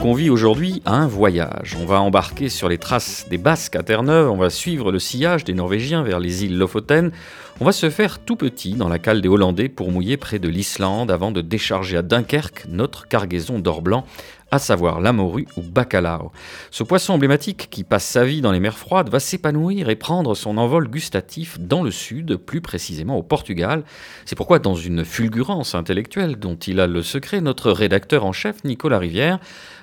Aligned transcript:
Convie 0.00 0.30
aujourd'hui 0.30 0.80
à 0.86 0.94
un 0.94 1.06
voyage. 1.06 1.76
On 1.78 1.84
va 1.84 2.00
embarquer 2.00 2.48
sur 2.48 2.70
les 2.70 2.78
traces 2.78 3.26
des 3.28 3.36
Basques 3.36 3.76
à 3.76 3.82
Terre-Neuve, 3.82 4.30
on 4.30 4.38
va 4.38 4.48
suivre 4.48 4.92
le 4.92 4.98
sillage 4.98 5.44
des 5.44 5.52
Norvégiens 5.52 6.02
vers 6.02 6.20
les 6.20 6.42
îles 6.44 6.56
Lofoten, 6.56 7.12
on 7.60 7.66
va 7.66 7.72
se 7.72 7.90
faire 7.90 8.18
tout 8.18 8.36
petit 8.36 8.72
dans 8.72 8.88
la 8.88 8.98
cale 8.98 9.20
des 9.20 9.28
Hollandais 9.28 9.68
pour 9.68 9.90
mouiller 9.90 10.16
près 10.16 10.38
de 10.38 10.48
l'Islande 10.48 11.10
avant 11.10 11.32
de 11.32 11.42
décharger 11.42 11.98
à 11.98 12.02
Dunkerque 12.02 12.64
notre 12.70 13.08
cargaison 13.08 13.58
d'or 13.58 13.82
blanc 13.82 14.06
à 14.50 14.58
savoir 14.58 15.00
la 15.00 15.12
morue 15.12 15.46
ou 15.56 15.62
bacalao. 15.62 16.32
Ce 16.70 16.82
poisson 16.82 17.14
emblématique 17.14 17.68
qui 17.70 17.84
passe 17.84 18.04
sa 18.04 18.24
vie 18.24 18.40
dans 18.40 18.52
les 18.52 18.60
mers 18.60 18.78
froides 18.78 19.08
va 19.08 19.20
s'épanouir 19.20 19.88
et 19.88 19.96
prendre 19.96 20.34
son 20.34 20.58
envol 20.58 20.88
gustatif 20.88 21.58
dans 21.60 21.82
le 21.82 21.90
sud, 21.90 22.36
plus 22.36 22.60
précisément 22.60 23.16
au 23.16 23.22
Portugal. 23.22 23.84
C'est 24.24 24.36
pourquoi 24.36 24.58
dans 24.58 24.74
une 24.74 25.04
fulgurance 25.04 25.74
intellectuelle 25.74 26.36
dont 26.36 26.56
il 26.56 26.80
a 26.80 26.86
le 26.86 27.02
secret, 27.02 27.40
notre 27.40 27.70
rédacteur 27.70 28.24
en 28.24 28.32
chef, 28.32 28.64
Nicolas 28.64 28.98
Rivière, 28.98 29.38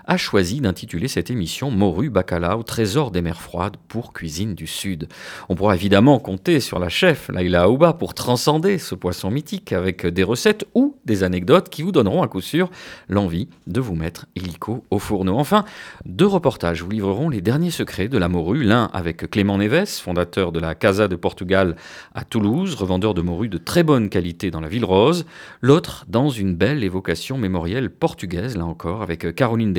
a 0.07 0.16
choisi 0.16 0.61
d'intituler 0.61 1.09
cette 1.09 1.29
émission 1.29 1.70
Morue 1.70 2.09
Bacalao, 2.09 2.63
trésor 2.63 3.11
des 3.11 3.21
mers 3.21 3.41
froides 3.41 3.75
pour 3.89 4.13
cuisine 4.13 4.55
du 4.55 4.66
Sud. 4.66 5.09
On 5.50 5.55
pourra 5.55 5.75
évidemment 5.75 6.17
compter 6.19 6.61
sur 6.61 6.80
la 6.80 6.88
chef 6.88 7.27
Laila 7.27 7.63
Aouba 7.63 7.91
pour 7.91 8.13
transcender 8.13 8.78
ce 8.78 8.95
poisson 8.95 9.30
mythique 9.30 9.73
avec 9.73 10.08
des 10.08 10.23
recettes 10.23 10.66
ou 10.73 10.95
des 11.03 11.23
anecdotes 11.23 11.67
qui 11.67 11.81
vous 11.81 11.91
donneront 11.91 12.23
à 12.23 12.28
coup 12.30 12.39
sûr 12.39 12.69
l'envie 13.09 13.50
de 13.67 13.81
vous 13.81 13.95
mettre 13.95 14.28
illico 14.35 14.85
au 14.91 15.00
fourneau. 15.00 15.38
Enfin, 15.38 15.66
deux 16.05 16.25
reportages 16.25 16.81
vous 16.81 16.89
livreront 16.89 17.28
les 17.28 17.41
derniers 17.41 17.72
secrets 17.72 18.08
de 18.08 18.17
la 18.17 18.30
morue, 18.30 18.63
l'un 18.63 18.85
avec 18.94 19.30
Clément 19.30 19.58
Neves, 19.58 20.00
fondateur 20.00 20.53
de 20.53 20.61
la 20.61 20.73
Casa 20.73 21.09
de 21.09 21.17
Portugal 21.17 21.75
à 22.16 22.23
Toulouse, 22.23 22.75
revendeur 22.75 23.13
de 23.13 23.22
morue 23.22 23.50
de 23.50 23.58
très 23.58 23.83
bonne 23.83 24.08
qualité 24.08 24.52
dans 24.52 24.61
la 24.61 24.69
ville 24.69 24.85
rose, 24.85 25.25
l'autre 25.61 26.05
dans 26.08 26.30
une 26.30 26.55
belle 26.55 26.85
évocation 26.85 27.38
mémorielle 27.38 27.89
portugaise, 27.89 28.55
là 28.55 28.66
encore, 28.66 29.02
avec 29.02 29.35
Caroline 29.35 29.73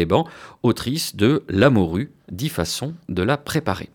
Autrice 0.62 1.16
de 1.16 1.44
La 1.48 1.70
morue, 1.70 2.10
dix 2.30 2.48
façons 2.48 2.94
de 3.08 3.22
la 3.22 3.36
préparer. 3.36 3.90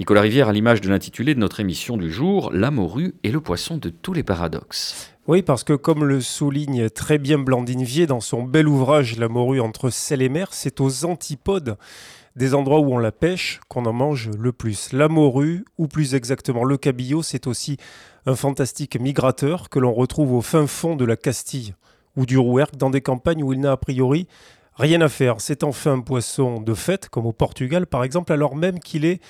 Nicolas 0.00 0.20
Rivière, 0.20 0.48
à 0.48 0.52
l'image 0.52 0.80
de 0.80 0.88
l'intitulé 0.88 1.34
de 1.34 1.40
notre 1.40 1.60
émission 1.60 1.96
du 1.96 2.12
jour, 2.12 2.50
La 2.52 2.70
morue 2.70 3.14
est 3.24 3.30
le 3.30 3.40
poisson 3.40 3.76
de 3.76 3.90
tous 3.90 4.12
les 4.12 4.22
paradoxes. 4.22 5.12
Oui, 5.26 5.42
parce 5.42 5.64
que 5.64 5.74
comme 5.74 6.04
le 6.04 6.20
souligne 6.20 6.88
très 6.88 7.18
bien 7.18 7.38
Blandine 7.38 7.82
Vier 7.82 8.06
dans 8.06 8.20
son 8.20 8.42
bel 8.42 8.66
ouvrage 8.66 9.18
La 9.18 9.28
morue 9.28 9.60
entre 9.60 9.90
sel 9.90 10.22
et 10.22 10.28
mer, 10.28 10.48
c'est 10.52 10.80
aux 10.80 11.04
antipodes 11.04 11.76
des 12.38 12.54
endroits 12.54 12.80
où 12.80 12.94
on 12.94 12.98
la 12.98 13.12
pêche 13.12 13.60
qu'on 13.68 13.84
en 13.84 13.92
mange 13.92 14.30
le 14.38 14.52
plus. 14.52 14.92
La 14.92 15.08
morue, 15.08 15.64
ou 15.76 15.88
plus 15.88 16.14
exactement 16.14 16.64
le 16.64 16.76
cabillaud, 16.76 17.22
c'est 17.22 17.48
aussi 17.48 17.76
un 18.26 18.36
fantastique 18.36 18.98
migrateur 18.98 19.68
que 19.68 19.80
l'on 19.80 19.92
retrouve 19.92 20.32
au 20.32 20.40
fin 20.40 20.66
fond 20.66 20.94
de 20.94 21.04
la 21.04 21.16
Castille 21.16 21.74
ou 22.16 22.26
du 22.26 22.38
Rouergue, 22.38 22.76
dans 22.76 22.90
des 22.90 23.00
campagnes 23.00 23.42
où 23.42 23.52
il 23.52 23.60
n'a 23.60 23.72
a 23.72 23.76
priori 23.76 24.28
Rien 24.78 25.00
à 25.00 25.08
faire, 25.08 25.40
c'est 25.40 25.64
enfin 25.64 25.94
un 25.94 26.00
poisson 26.00 26.60
de 26.60 26.72
fête, 26.72 27.08
comme 27.08 27.26
au 27.26 27.32
Portugal 27.32 27.88
par 27.88 28.04
exemple, 28.04 28.32
alors 28.32 28.54
même 28.54 28.78
qu'il 28.78 29.04
est 29.04 29.20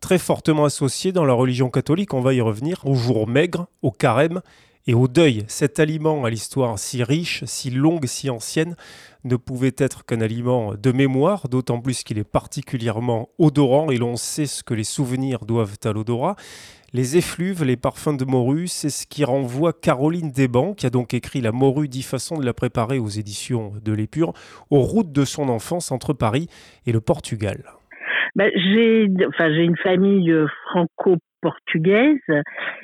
très 0.00 0.18
fortement 0.18 0.64
associé 0.64 1.12
dans 1.12 1.24
la 1.24 1.32
religion 1.32 1.70
catholique, 1.70 2.12
on 2.12 2.20
va 2.20 2.34
y 2.34 2.40
revenir, 2.40 2.80
au 2.84 2.96
jour 2.96 3.28
maigre, 3.28 3.68
au 3.82 3.92
carême 3.92 4.40
et 4.88 4.94
au 4.94 5.06
deuil. 5.06 5.44
Cet 5.46 5.78
aliment 5.78 6.24
à 6.24 6.30
l'histoire 6.30 6.76
si 6.80 7.04
riche, 7.04 7.44
si 7.46 7.70
longue, 7.70 8.06
si 8.06 8.30
ancienne, 8.30 8.74
ne 9.22 9.36
pouvait 9.36 9.74
être 9.78 10.04
qu'un 10.04 10.20
aliment 10.20 10.74
de 10.74 10.90
mémoire, 10.90 11.48
d'autant 11.48 11.80
plus 11.80 12.02
qu'il 12.02 12.18
est 12.18 12.24
particulièrement 12.24 13.28
odorant 13.38 13.90
et 13.90 13.98
l'on 13.98 14.16
sait 14.16 14.46
ce 14.46 14.64
que 14.64 14.74
les 14.74 14.84
souvenirs 14.84 15.44
doivent 15.44 15.78
à 15.84 15.92
l'odorat. 15.92 16.34
Les 16.92 17.16
effluves, 17.16 17.64
les 17.64 17.76
parfums 17.76 18.16
de 18.16 18.24
morue, 18.24 18.68
c'est 18.68 18.90
ce 18.90 19.06
qui 19.06 19.24
renvoie 19.24 19.72
Caroline 19.72 20.30
Desbancs, 20.30 20.76
qui 20.76 20.86
a 20.86 20.90
donc 20.90 21.14
écrit 21.14 21.40
La 21.40 21.52
morue, 21.52 21.88
dix 21.88 22.02
façons 22.02 22.38
de 22.38 22.44
la 22.44 22.54
préparer 22.54 22.98
aux 22.98 23.08
éditions 23.08 23.72
de 23.84 23.92
l'Épure, 23.92 24.32
aux 24.70 24.82
routes 24.82 25.12
de 25.12 25.24
son 25.24 25.48
enfance 25.48 25.90
entre 25.90 26.12
Paris 26.12 26.48
et 26.86 26.92
le 26.92 27.00
Portugal. 27.00 27.64
Ben, 28.36 28.50
j'ai, 28.54 29.08
enfin, 29.28 29.50
j'ai 29.50 29.64
une 29.64 29.78
famille 29.78 30.30
euh, 30.30 30.46
franco 30.68 31.16
portugaise 31.40 32.20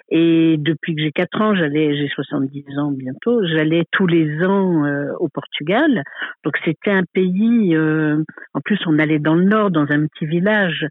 et 0.09 0.57
depuis 0.59 0.95
que 0.95 1.03
j'ai 1.03 1.13
4 1.13 1.41
ans, 1.43 1.55
j'allais, 1.55 1.95
j'ai 1.95 2.09
70 2.09 2.79
ans 2.79 2.91
bientôt, 2.91 3.45
j'allais 3.47 3.85
tous 3.93 4.07
les 4.07 4.43
ans 4.47 4.87
euh, 4.87 5.13
au 5.21 5.29
Portugal. 5.29 6.05
Donc 6.43 6.55
c'était 6.65 6.93
un 6.93 7.03
pays, 7.13 7.77
euh, 7.77 8.25
en 8.55 8.61
plus 8.61 8.79
on 8.87 8.99
allait 8.99 9.19
dans 9.19 9.35
le 9.35 9.45
nord, 9.45 9.71
dans 9.71 9.87
un 9.91 10.07
petit 10.07 10.25
village, 10.25 10.87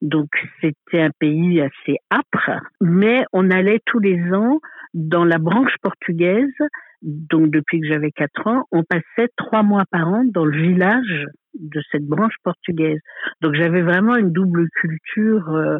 donc 0.00 0.28
c'était 0.60 1.00
un 1.00 1.10
pays 1.18 1.60
assez 1.60 1.96
âpre, 2.12 2.50
mais 2.80 3.24
on 3.32 3.50
allait 3.50 3.80
tous 3.84 3.98
les 3.98 4.20
ans 4.32 4.60
dans 4.92 5.24
la 5.24 5.38
branche 5.38 5.74
portugaise. 5.82 6.54
Donc 7.02 7.50
depuis 7.50 7.80
que 7.80 7.88
j'avais 7.88 8.12
4 8.12 8.46
ans, 8.46 8.62
on 8.70 8.84
passait 8.84 9.28
trois 9.36 9.64
mois 9.64 9.84
par 9.90 10.06
an 10.06 10.22
dans 10.24 10.44
le 10.44 10.56
village 10.56 11.26
de 11.58 11.82
cette 11.90 12.06
branche 12.06 12.34
portugaise. 12.42 13.00
Donc 13.40 13.54
j'avais 13.54 13.82
vraiment 13.82 14.16
une 14.16 14.32
double 14.32 14.68
culture. 14.70 15.48
Euh, 15.50 15.78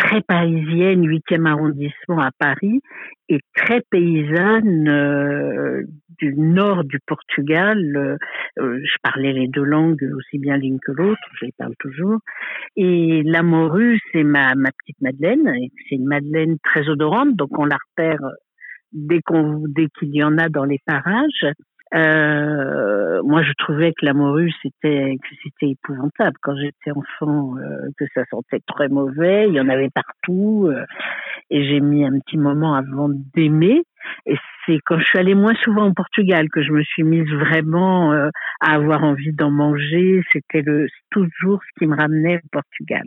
très 0.00 0.22
parisienne, 0.22 1.06
8e 1.06 1.46
arrondissement 1.46 2.20
à 2.20 2.30
Paris, 2.38 2.80
et 3.28 3.40
très 3.54 3.82
paysanne 3.90 4.88
euh, 4.88 5.82
du 6.18 6.34
nord 6.36 6.84
du 6.84 6.98
Portugal. 7.06 7.78
Euh, 7.96 8.16
euh, 8.58 8.80
je 8.82 8.96
parlais 9.02 9.32
les 9.32 9.48
deux 9.48 9.64
langues 9.64 10.10
aussi 10.16 10.38
bien 10.38 10.56
l'une 10.56 10.80
que 10.80 10.92
l'autre, 10.92 11.20
je 11.38 11.46
les 11.46 11.52
parle 11.56 11.74
toujours. 11.78 12.18
Et 12.76 13.22
la 13.24 13.42
morue, 13.42 14.00
c'est 14.12 14.24
ma, 14.24 14.54
ma 14.54 14.70
petite 14.72 15.00
Madeleine. 15.00 15.52
C'est 15.88 15.96
une 15.96 16.06
Madeleine 16.06 16.56
très 16.64 16.88
odorante, 16.88 17.36
donc 17.36 17.56
on 17.58 17.66
la 17.66 17.76
repère 17.88 18.20
dès 18.92 19.20
dès 19.68 19.86
qu'il 19.98 20.14
y 20.14 20.22
en 20.24 20.38
a 20.38 20.48
dans 20.48 20.64
les 20.64 20.80
parages. 20.84 21.46
Euh, 21.94 23.20
moi, 23.24 23.42
je 23.42 23.52
trouvais 23.58 23.92
que 23.92 24.04
la 24.04 24.14
morue 24.14 24.52
c'était 24.62 25.16
que 25.20 25.28
c'était 25.42 25.70
épouvantable 25.70 26.36
quand 26.40 26.56
j'étais 26.56 26.92
enfant, 26.92 27.56
euh, 27.58 27.88
que 27.98 28.04
ça 28.14 28.24
sentait 28.30 28.60
très 28.66 28.88
mauvais. 28.88 29.48
Il 29.48 29.54
y 29.54 29.60
en 29.60 29.68
avait 29.68 29.90
partout, 29.90 30.68
euh, 30.68 30.84
et 31.50 31.66
j'ai 31.68 31.80
mis 31.80 32.04
un 32.04 32.18
petit 32.20 32.38
moment 32.38 32.74
avant 32.74 33.08
d'aimer. 33.34 33.82
Et 34.26 34.36
c'est 34.66 34.78
quand 34.84 34.98
je 34.98 35.04
suis 35.04 35.18
allée 35.18 35.34
moins 35.34 35.54
souvent 35.62 35.88
au 35.88 35.92
Portugal 35.92 36.48
que 36.50 36.62
je 36.62 36.72
me 36.72 36.82
suis 36.82 37.02
mise 37.02 37.30
vraiment 37.32 38.12
euh, 38.12 38.28
à 38.60 38.74
avoir 38.74 39.02
envie 39.04 39.32
d'en 39.32 39.50
manger. 39.50 40.20
C'était 40.32 40.62
le 40.62 40.86
toujours 41.10 41.60
ce 41.62 41.78
qui 41.78 41.86
me 41.86 41.96
ramenait 41.96 42.36
au 42.36 42.48
Portugal. 42.52 43.04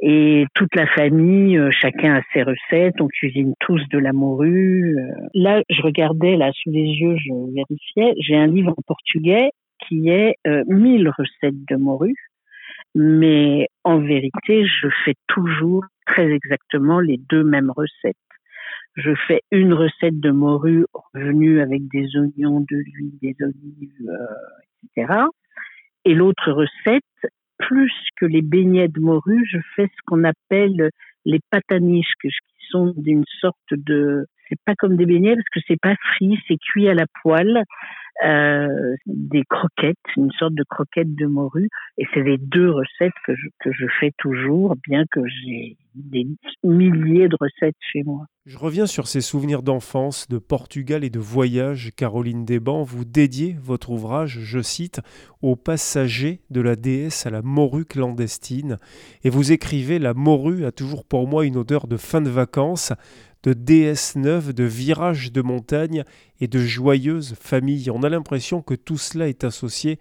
Et 0.00 0.46
toute 0.54 0.74
la 0.74 0.86
famille, 0.86 1.56
euh, 1.56 1.70
chacun 1.70 2.16
a 2.16 2.22
ses 2.32 2.42
recettes, 2.42 3.00
on 3.00 3.08
cuisine 3.08 3.54
tous 3.60 3.80
de 3.90 3.98
la 3.98 4.12
morue. 4.12 4.96
Euh. 4.98 5.28
Là, 5.34 5.62
je 5.70 5.82
regardais 5.82 6.36
là 6.36 6.50
sous 6.52 6.70
les 6.70 6.84
yeux, 6.84 7.16
je 7.16 7.54
vérifiais. 7.54 8.14
J'ai 8.20 8.36
un 8.36 8.46
livre 8.46 8.74
en 8.76 8.82
portugais 8.86 9.50
qui 9.86 10.08
est 10.08 10.34
euh, 10.46 10.64
1000 10.66 11.08
recettes 11.08 11.64
de 11.68 11.76
morue. 11.76 12.16
Mais 12.96 13.68
en 13.82 13.98
vérité, 13.98 14.66
je 14.66 14.88
fais 15.04 15.14
toujours 15.26 15.84
très 16.06 16.30
exactement 16.30 17.00
les 17.00 17.18
deux 17.28 17.42
mêmes 17.42 17.72
recettes 17.74 18.16
je 18.96 19.10
fais 19.26 19.42
une 19.50 19.72
recette 19.72 20.20
de 20.20 20.30
morue 20.30 20.86
revenue 21.14 21.60
avec 21.60 21.88
des 21.88 22.16
oignons, 22.16 22.60
de 22.60 22.76
l'huile, 22.76 23.18
des 23.20 23.36
olives, 23.40 24.08
euh, 24.08 24.96
etc. 24.96 25.24
Et 26.04 26.14
l'autre 26.14 26.52
recette, 26.52 27.02
plus 27.58 27.92
que 28.16 28.26
les 28.26 28.42
beignets 28.42 28.88
de 28.88 29.00
morue, 29.00 29.44
je 29.50 29.58
fais 29.74 29.86
ce 29.86 30.02
qu'on 30.06 30.24
appelle 30.24 30.90
les 31.24 31.40
pataniches, 31.50 32.14
qui 32.20 32.30
sont 32.70 32.92
d'une 32.96 33.24
sorte 33.40 33.72
de, 33.72 34.26
pas 34.64 34.74
comme 34.74 34.96
des 34.96 35.06
beignets 35.06 35.34
parce 35.34 35.48
que 35.48 35.60
c'est 35.66 35.80
pas 35.80 35.94
frit, 36.14 36.38
c'est 36.48 36.58
cuit 36.58 36.88
à 36.88 36.94
la 36.94 37.06
poêle 37.22 37.64
euh, 38.24 38.94
des 39.06 39.42
croquettes, 39.42 39.98
une 40.16 40.30
sorte 40.38 40.54
de 40.54 40.62
croquettes 40.62 41.16
de 41.16 41.26
morue. 41.26 41.68
Et 41.98 42.06
c'est 42.14 42.22
les 42.22 42.38
deux 42.38 42.70
recettes 42.70 43.12
que 43.26 43.34
je, 43.34 43.48
que 43.58 43.72
je 43.72 43.86
fais 43.98 44.12
toujours, 44.18 44.76
bien 44.88 45.04
que 45.10 45.20
j'ai 45.26 45.76
des 45.96 46.26
milliers 46.62 47.28
de 47.28 47.36
recettes 47.40 47.76
chez 47.92 48.04
moi. 48.04 48.26
Je 48.46 48.56
reviens 48.56 48.86
sur 48.86 49.08
ces 49.08 49.20
souvenirs 49.20 49.62
d'enfance, 49.62 50.28
de 50.28 50.38
Portugal 50.38 51.02
et 51.02 51.10
de 51.10 51.18
voyage. 51.18 51.90
Caroline 51.96 52.44
Desbancs, 52.44 52.86
vous 52.86 53.04
dédiez 53.04 53.56
votre 53.60 53.90
ouvrage, 53.90 54.38
je 54.40 54.60
cite, 54.60 55.00
aux 55.42 55.56
passagers 55.56 56.40
de 56.50 56.60
la 56.60 56.76
déesse 56.76 57.26
à 57.26 57.30
la 57.30 57.42
morue 57.42 57.84
clandestine. 57.84 58.78
Et 59.24 59.30
vous 59.30 59.50
écrivez 59.50 59.98
La 59.98 60.14
morue 60.14 60.64
a 60.66 60.72
toujours 60.72 61.04
pour 61.04 61.26
moi 61.26 61.46
une 61.46 61.56
odeur 61.56 61.88
de 61.88 61.96
fin 61.96 62.20
de 62.20 62.30
vacances 62.30 62.92
de 63.44 63.52
déesses 63.52 64.16
neuves, 64.16 64.54
de 64.54 64.64
virages 64.64 65.30
de 65.30 65.42
montagne 65.42 66.02
et 66.40 66.48
de 66.48 66.58
joyeuses 66.58 67.34
familles. 67.34 67.90
On 67.90 68.02
a 68.02 68.08
l'impression 68.08 68.62
que 68.62 68.74
tout 68.74 68.96
cela 68.96 69.28
est 69.28 69.44
associé 69.44 69.98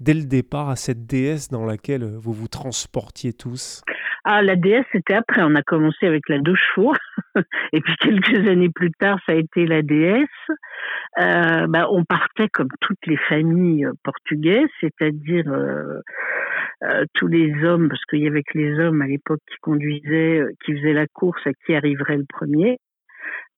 dès 0.00 0.14
le 0.14 0.24
départ 0.24 0.68
à 0.68 0.76
cette 0.76 1.06
déesse 1.06 1.48
dans 1.48 1.64
laquelle 1.64 2.04
vous 2.04 2.32
vous 2.32 2.48
transportiez 2.48 3.32
tous. 3.32 3.82
Ah, 4.24 4.42
la 4.42 4.56
DS, 4.56 4.84
c'était 4.90 5.14
après. 5.14 5.42
On 5.42 5.54
a 5.54 5.62
commencé 5.62 6.04
avec 6.04 6.28
la 6.28 6.38
deux 6.38 6.56
chevaux. 6.56 6.94
et 7.72 7.80
puis 7.80 7.94
quelques 8.00 8.48
années 8.48 8.70
plus 8.74 8.90
tard, 8.98 9.20
ça 9.24 9.32
a 9.32 9.36
été 9.36 9.66
la 9.66 9.82
DS. 9.82 10.26
Euh, 11.18 11.66
bah, 11.68 11.86
on 11.90 12.04
partait 12.04 12.48
comme 12.48 12.68
toutes 12.80 13.06
les 13.06 13.16
familles 13.28 13.86
portugaises, 14.02 14.68
c'est-à-dire 14.80 15.44
euh, 15.48 16.00
euh, 16.82 17.04
tous 17.14 17.26
les 17.26 17.64
hommes, 17.64 17.88
parce 17.88 18.04
qu'il 18.04 18.20
y 18.20 18.26
avait 18.26 18.42
que 18.42 18.58
les 18.58 18.78
hommes 18.78 19.00
à 19.00 19.06
l'époque 19.06 19.40
qui 19.48 19.56
conduisaient, 19.62 20.40
euh, 20.40 20.52
qui 20.64 20.74
faisaient 20.74 20.92
la 20.92 21.06
course 21.06 21.40
à 21.46 21.52
qui 21.64 21.74
arriverait 21.74 22.18
le 22.18 22.26
premier. 22.28 22.78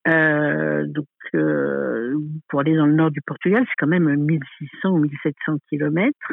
Euh, 0.08 0.86
donc, 0.86 1.06
euh, 1.34 2.16
pour 2.48 2.60
aller 2.60 2.76
dans 2.76 2.86
le 2.86 2.94
nord 2.94 3.10
du 3.10 3.20
Portugal, 3.20 3.64
c'est 3.66 3.74
quand 3.78 3.88
même 3.88 4.14
1600 4.14 4.90
ou 4.90 4.98
1700 4.98 5.58
kilomètres. 5.68 6.32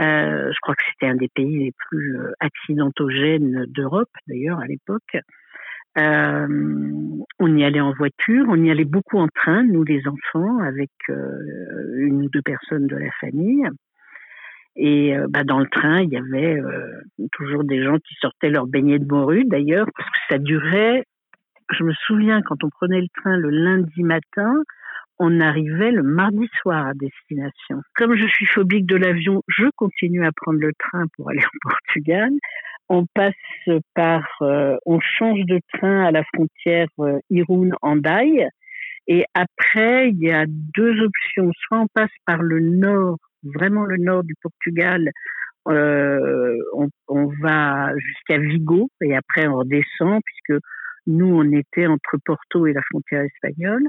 Euh, 0.00 0.50
je 0.50 0.60
crois 0.62 0.74
que 0.74 0.84
c'était 0.90 1.06
un 1.06 1.16
des 1.16 1.28
pays 1.28 1.58
les 1.58 1.72
plus 1.88 2.16
euh, 2.16 2.32
accidentogènes 2.40 3.66
d'Europe, 3.68 4.10
d'ailleurs, 4.26 4.58
à 4.58 4.66
l'époque. 4.66 5.16
Euh, 5.98 6.46
on 7.38 7.56
y 7.56 7.64
allait 7.64 7.80
en 7.80 7.92
voiture, 7.92 8.46
on 8.48 8.62
y 8.62 8.70
allait 8.70 8.84
beaucoup 8.84 9.18
en 9.18 9.28
train, 9.28 9.62
nous 9.64 9.84
les 9.84 10.02
enfants, 10.08 10.58
avec 10.60 10.90
euh, 11.10 11.96
une 11.96 12.22
ou 12.24 12.28
deux 12.30 12.42
personnes 12.42 12.86
de 12.86 12.96
la 12.96 13.10
famille. 13.20 13.66
Et 14.76 15.14
bah, 15.28 15.42
dans 15.44 15.58
le 15.58 15.66
train, 15.66 16.00
il 16.00 16.10
y 16.10 16.16
avait 16.16 16.62
toujours 17.32 17.64
des 17.64 17.82
gens 17.82 17.96
qui 17.96 18.14
sortaient 18.20 18.48
leur 18.48 18.66
beignet 18.66 19.00
de 19.00 19.04
morue, 19.04 19.44
d'ailleurs, 19.44 19.86
parce 19.94 20.08
que 20.08 20.18
ça 20.30 20.38
durait. 20.38 21.04
Je 21.70 21.84
me 21.84 21.92
souviens 22.06 22.42
quand 22.42 22.62
on 22.64 22.70
prenait 22.70 23.00
le 23.00 23.08
train 23.14 23.36
le 23.36 23.50
lundi 23.50 24.02
matin, 24.02 24.62
on 25.18 25.38
arrivait 25.40 25.92
le 25.92 26.02
mardi 26.02 26.48
soir 26.60 26.86
à 26.86 26.94
destination. 26.94 27.82
Comme 27.94 28.16
je 28.16 28.26
suis 28.26 28.46
phobique 28.46 28.86
de 28.86 28.96
l'avion, 28.96 29.42
je 29.48 29.66
continue 29.76 30.24
à 30.24 30.32
prendre 30.32 30.58
le 30.58 30.72
train 30.78 31.04
pour 31.14 31.30
aller 31.30 31.44
au 31.44 31.58
Portugal. 31.62 32.30
On 32.88 33.06
passe 33.14 33.34
par, 33.94 34.24
euh, 34.40 34.76
on 34.86 34.98
change 34.98 35.44
de 35.44 35.60
train 35.74 36.04
à 36.04 36.10
la 36.10 36.24
frontière 36.24 36.88
euh, 37.00 37.18
Irun-Andai. 37.30 38.48
Et 39.06 39.24
après, 39.34 40.08
il 40.08 40.20
y 40.20 40.30
a 40.30 40.46
deux 40.48 41.02
options. 41.02 41.50
Soit 41.54 41.80
on 41.80 41.86
passe 41.92 42.10
par 42.26 42.42
le 42.42 42.60
nord, 42.60 43.18
vraiment 43.44 43.84
le 43.84 43.98
nord 43.98 44.24
du 44.24 44.34
Portugal, 44.42 45.10
euh, 45.68 46.56
on, 46.72 46.88
on, 47.08 47.26
va 47.42 47.92
jusqu'à 47.98 48.38
Vigo 48.38 48.88
et 49.02 49.14
après 49.14 49.46
on 49.46 49.58
redescend 49.58 50.20
puisque 50.24 50.62
nous 51.06 51.26
on 51.26 51.50
était 51.52 51.86
entre 51.86 52.18
Porto 52.24 52.66
et 52.66 52.72
la 52.72 52.82
frontière 52.90 53.22
espagnole. 53.22 53.82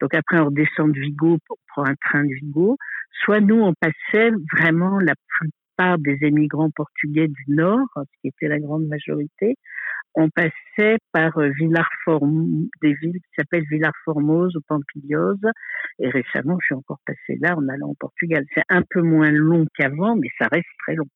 Donc 0.00 0.14
après, 0.14 0.38
on 0.38 0.46
redescend 0.46 0.92
de 0.92 1.00
Vigo 1.00 1.38
pour 1.46 1.58
prendre 1.68 1.90
un 1.90 1.94
train 1.96 2.24
de 2.24 2.32
Vigo. 2.34 2.76
Soit 3.24 3.40
nous, 3.40 3.60
on 3.60 3.74
passait 3.74 4.30
vraiment 4.52 4.98
la 5.00 5.14
plupart 5.26 5.98
des 5.98 6.18
émigrants 6.22 6.70
portugais 6.70 7.28
du 7.28 7.44
Nord, 7.48 7.86
ce 7.96 8.20
qui 8.20 8.28
était 8.28 8.48
la 8.48 8.60
grande 8.60 8.86
majorité. 8.86 9.56
On 10.14 10.28
passait 10.30 10.96
par 11.12 11.38
euh, 11.38 11.50
Villar 11.58 11.86
des 12.82 12.94
villes 12.94 13.12
qui 13.12 13.30
s'appellent 13.36 13.66
Villar 13.70 13.92
Formose 14.04 14.56
ou 14.56 14.60
Pampilhosa. 14.66 15.50
Et 16.00 16.08
récemment, 16.08 16.56
je 16.60 16.66
suis 16.66 16.74
encore 16.74 16.98
passé 17.06 17.38
là 17.40 17.56
en 17.56 17.68
allant 17.68 17.88
au 17.88 17.94
Portugal. 17.94 18.44
C'est 18.54 18.64
un 18.68 18.82
peu 18.88 19.02
moins 19.02 19.30
long 19.30 19.66
qu'avant, 19.76 20.16
mais 20.16 20.28
ça 20.38 20.48
reste 20.50 20.66
très 20.84 20.94
long. 20.94 21.06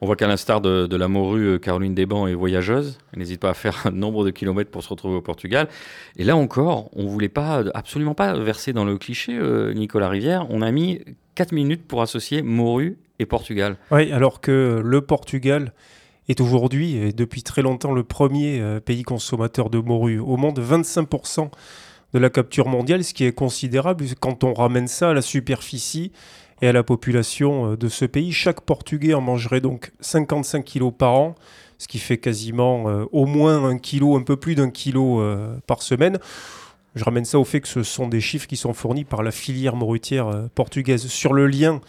On 0.00 0.06
voit 0.06 0.16
qu'à 0.16 0.26
l'instar 0.26 0.60
de, 0.60 0.86
de, 0.86 0.96
la 0.96 1.08
morue, 1.08 1.58
Caroline 1.60 1.94
Desbancs 1.94 2.28
est 2.28 2.34
voyageuse. 2.34 2.98
Elle 3.12 3.20
n'hésite 3.20 3.40
pas 3.40 3.50
à 3.50 3.54
faire 3.54 3.86
un 3.86 3.90
nombre 3.90 4.24
de 4.24 4.30
kilomètres 4.30 4.70
pour 4.70 4.82
se 4.82 4.88
retrouver 4.88 5.16
au 5.16 5.22
Portugal. 5.22 5.68
Et 6.16 6.24
là 6.24 6.36
encore, 6.36 6.90
on 6.96 7.06
voulait 7.06 7.28
pas, 7.28 7.62
absolument 7.74 8.14
pas 8.14 8.38
verser 8.38 8.72
dans 8.72 8.84
le 8.84 8.98
cliché, 8.98 9.36
euh, 9.38 9.72
Nicolas 9.72 10.08
Rivière. 10.08 10.46
On 10.50 10.62
a 10.62 10.70
mis 10.70 11.00
4 11.34 11.52
minutes 11.52 11.86
pour 11.86 12.02
associer 12.02 12.42
morue 12.42 12.96
et 13.18 13.26
Portugal. 13.26 13.76
Oui, 13.90 14.12
alors 14.12 14.40
que 14.40 14.82
le 14.84 15.00
Portugal 15.00 15.72
est 16.28 16.40
aujourd'hui, 16.40 16.96
et 16.96 17.12
depuis 17.12 17.42
très 17.42 17.62
longtemps, 17.62 17.92
le 17.92 18.04
premier 18.04 18.60
euh, 18.60 18.80
pays 18.80 19.02
consommateur 19.02 19.70
de 19.70 19.78
morue 19.78 20.18
au 20.18 20.36
monde. 20.36 20.60
25% 20.60 21.50
de 22.14 22.18
la 22.18 22.30
capture 22.30 22.68
mondiale, 22.68 23.04
ce 23.04 23.14
qui 23.14 23.24
est 23.24 23.32
considérable 23.32 24.04
quand 24.20 24.44
on 24.44 24.52
ramène 24.52 24.88
ça 24.88 25.10
à 25.10 25.14
la 25.14 25.22
superficie 25.22 26.12
et 26.60 26.68
à 26.68 26.72
la 26.72 26.82
population 26.82 27.74
de 27.74 27.88
ce 27.88 28.04
pays. 28.04 28.32
Chaque 28.32 28.60
Portugais 28.60 29.14
en 29.14 29.20
mangerait 29.20 29.62
donc 29.62 29.92
55 30.00 30.62
kilos 30.62 30.92
par 30.96 31.14
an, 31.14 31.34
ce 31.82 31.88
qui 31.88 31.98
fait 31.98 32.18
quasiment 32.18 32.88
euh, 32.88 33.04
au 33.10 33.26
moins 33.26 33.64
un 33.64 33.76
kilo, 33.76 34.16
un 34.16 34.22
peu 34.22 34.36
plus 34.36 34.54
d'un 34.54 34.70
kilo 34.70 35.20
euh, 35.20 35.56
par 35.66 35.82
semaine. 35.82 36.18
Je 36.94 37.02
ramène 37.02 37.24
ça 37.24 37.40
au 37.40 37.44
fait 37.44 37.60
que 37.60 37.66
ce 37.66 37.82
sont 37.82 38.06
des 38.06 38.20
chiffres 38.20 38.46
qui 38.46 38.56
sont 38.56 38.72
fournis 38.72 39.04
par 39.04 39.24
la 39.24 39.32
filière 39.32 39.74
morutière 39.74 40.28
euh, 40.28 40.46
portugaise. 40.54 41.08
Sur 41.08 41.32
le 41.32 41.48
lien 41.48 41.80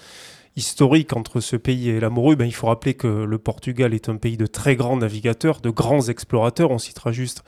historique 0.55 1.15
entre 1.15 1.39
ce 1.39 1.55
pays 1.55 1.89
et 1.89 1.99
la 1.99 2.09
morue, 2.09 2.35
ben, 2.35 2.45
il 2.45 2.53
faut 2.53 2.67
rappeler 2.67 2.93
que 2.93 3.07
le 3.07 3.37
Portugal 3.37 3.93
est 3.93 4.09
un 4.09 4.17
pays 4.17 4.37
de 4.37 4.45
très 4.45 4.75
grands 4.75 4.97
navigateurs, 4.97 5.61
de 5.61 5.69
grands 5.69 6.07
explorateurs. 6.07 6.71
On 6.71 6.77
citera 6.77 7.11
juste 7.11 7.43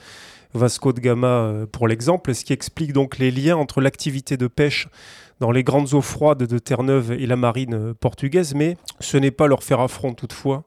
Vasco 0.54 0.94
de 0.94 1.00
Gama 1.00 1.28
euh, 1.28 1.66
pour 1.66 1.88
l'exemple, 1.88 2.34
ce 2.34 2.46
qui 2.46 2.54
explique 2.54 2.94
donc 2.94 3.18
les 3.18 3.31
liens 3.31 3.57
entre 3.57 3.81
l'activité 3.81 4.38
de 4.38 4.48
pêche 4.48 4.88
dans 5.40 5.52
les 5.52 5.63
grandes 5.63 5.94
eaux 5.94 6.02
froides 6.02 6.44
de 6.44 6.60
Terre-Neuve 6.60 7.12
et 7.12 7.25
la 7.25 7.36
marine 7.36 7.74
euh, 7.74 7.94
portugaise, 7.94 8.56
mais 8.56 8.78
ce 9.00 9.18
n'est 9.18 9.31
pas 9.31 9.48
leur 9.48 9.63
faire 9.63 9.81
affront 9.81 10.13
toutefois 10.13 10.63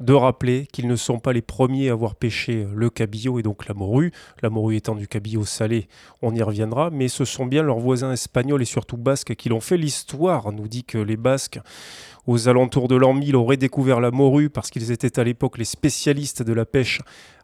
de 0.00 0.12
rappeler 0.12 0.66
qu'ils 0.72 0.88
ne 0.88 0.96
sont 0.96 1.18
pas 1.18 1.32
les 1.32 1.42
premiers 1.42 1.90
à 1.90 1.92
avoir 1.92 2.14
pêché 2.14 2.66
le 2.74 2.90
cabillaud 2.90 3.38
et 3.38 3.42
donc 3.42 3.68
la 3.68 3.74
morue, 3.74 4.12
la 4.42 4.50
morue 4.50 4.76
étant 4.76 4.94
du 4.94 5.06
cabillaud 5.06 5.44
salé, 5.44 5.88
on 6.22 6.34
y 6.34 6.42
reviendra, 6.42 6.90
mais 6.90 7.08
ce 7.08 7.24
sont 7.24 7.46
bien 7.46 7.62
leurs 7.62 7.78
voisins 7.78 8.12
espagnols 8.12 8.62
et 8.62 8.66
surtout 8.66 8.96
basques 8.96 9.34
qui 9.34 9.48
l'ont 9.48 9.60
fait. 9.60 9.76
L'histoire 9.76 10.52
nous 10.52 10.68
dit 10.68 10.84
que 10.84 10.98
les 10.98 11.16
Basques, 11.16 11.60
aux 12.26 12.48
alentours 12.48 12.88
de 12.88 12.96
l'an 12.96 13.14
1000, 13.14 13.36
auraient 13.36 13.56
découvert 13.56 14.00
la 14.00 14.10
morue 14.10 14.50
parce 14.50 14.70
qu'ils 14.70 14.92
étaient 14.92 15.18
à 15.18 15.24
l'époque 15.24 15.58
les 15.58 15.64
spécialistes 15.64 16.42
de 16.42 16.52
la 16.52 16.64
pêche 16.64 17.00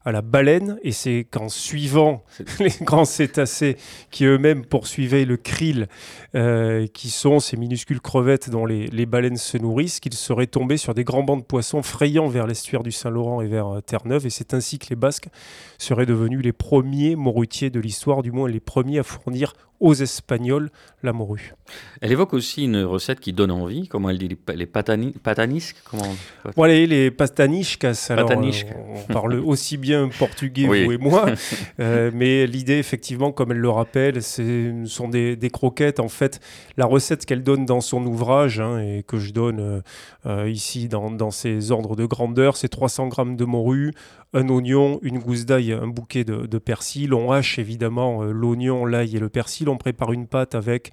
à 0.07 0.13
la 0.13 0.23
baleine, 0.23 0.79
et 0.85 0.93
c'est 0.93 1.27
qu'en 1.29 1.49
suivant 1.49 2.23
les 2.61 2.73
grands 2.83 3.05
cétacés 3.05 3.77
qui 4.13 4.25
eux-mêmes 4.25 4.65
poursuivaient 4.65 5.25
le 5.25 5.37
krill, 5.37 5.89
euh, 6.37 6.87
qui 6.87 7.11
sont 7.11 7.41
ces 7.41 7.57
minuscules 7.57 8.01
crevettes 8.01 8.49
dont 8.49 8.67
les, 8.67 8.87
les 8.87 9.05
baleines 9.05 9.37
se 9.37 9.59
nourrissent, 9.59 9.99
qu'ils 9.99 10.15
seraient 10.15 10.47
tombés 10.47 10.77
sur 10.77 10.95
des 10.95 11.03
grands 11.03 11.25
bancs 11.25 11.41
de 11.41 11.45
poissons 11.45 11.83
frayant 11.83 12.29
vers 12.29 12.47
l'estuaire 12.47 12.85
du 12.85 12.93
Saint-Laurent 12.93 13.41
et 13.41 13.49
vers 13.49 13.67
euh, 13.67 13.81
Terre-Neuve, 13.81 14.27
et 14.27 14.31
c'est 14.31 14.55
ainsi 14.55 14.79
que 14.79 14.87
les 14.91 14.97
Basques 14.97 15.29
seraient 15.77 16.07
devenus 16.07 16.41
les 16.41 16.53
premiers 16.53 17.17
morutiers 17.17 17.71
de 17.71 17.81
l'histoire, 17.81 18.23
du 18.23 18.31
moins 18.31 18.49
les 18.49 18.61
premiers 18.61 19.01
à 19.01 19.03
fournir 19.03 19.55
aux 19.81 19.95
Espagnols 19.95 20.71
la 21.03 21.13
morue. 21.13 21.55
Elle 22.01 22.13
évoque 22.13 22.35
aussi 22.35 22.65
une 22.65 22.83
recette 22.83 23.21
qui 23.21 23.33
donne 23.33 23.51
envie, 23.51 23.89
comment 23.89 24.11
elle 24.11 24.19
dit, 24.19 24.29
les, 24.29 24.57
les 24.57 24.67
patani, 24.67 25.13
patanisques 25.23 25.77
comment... 25.91 26.15
Voilà, 26.57 26.75
les 26.75 27.11
pataniscas, 27.11 28.07
alors 28.11 28.31
euh, 28.31 28.53
on 28.95 29.13
parle 29.13 29.35
aussi 29.45 29.77
bien 29.77 30.09
portugais, 30.19 30.69
oui. 30.69 30.85
vous 30.85 30.93
et 30.93 30.99
moi, 30.99 31.27
euh, 31.81 32.11
mais 32.15 32.47
l'idée, 32.47 32.79
effectivement, 32.79 33.33
comme 33.33 33.53
elle 33.53 33.59
le 33.59 33.71
rappelle, 33.71 34.23
ce 34.23 34.85
sont 34.87 35.09
des, 35.09 35.37
des, 35.37 35.51
croquettes. 35.51 36.01
En 36.01 36.09
fait, 36.09 36.41
la 36.77 36.87
recette 36.87 37.25
qu'elle 37.25 37.43
donne 37.43 37.65
dans 37.65 37.81
son 37.81 38.05
ouvrage, 38.07 38.61
hein, 38.61 38.79
et 38.79 39.03
que 39.03 39.19
je 39.19 39.33
donne 39.33 39.83
euh, 40.27 40.51
ici 40.51 40.89
dans, 40.89 41.11
dans 41.11 41.31
ces 41.31 41.71
ordres 41.71 41.97
de 41.97 42.05
grandeur, 42.05 42.57
c'est 42.57 42.69
300 42.69 43.09
grammes 43.09 43.37
de 43.37 43.45
morue, 43.45 43.93
un 44.33 44.49
oignon, 44.49 44.99
une 45.03 45.19
gousse 45.19 45.47
d'ail, 45.47 45.73
un 45.73 45.87
bouquet 45.87 46.25
de, 46.25 46.59
persil. 46.59 47.15
On 47.15 47.33
hache 47.33 47.59
évidemment 47.59 48.23
euh, 48.23 48.33
l'oignon, 48.33 48.85
l'ail 48.85 49.17
et 49.17 49.21
le 49.21 49.29
persil. 49.29 49.69
On 49.69 49.77
prépare 49.77 50.13
une 50.13 50.27
pâte 50.27 50.55
avec 50.55 50.93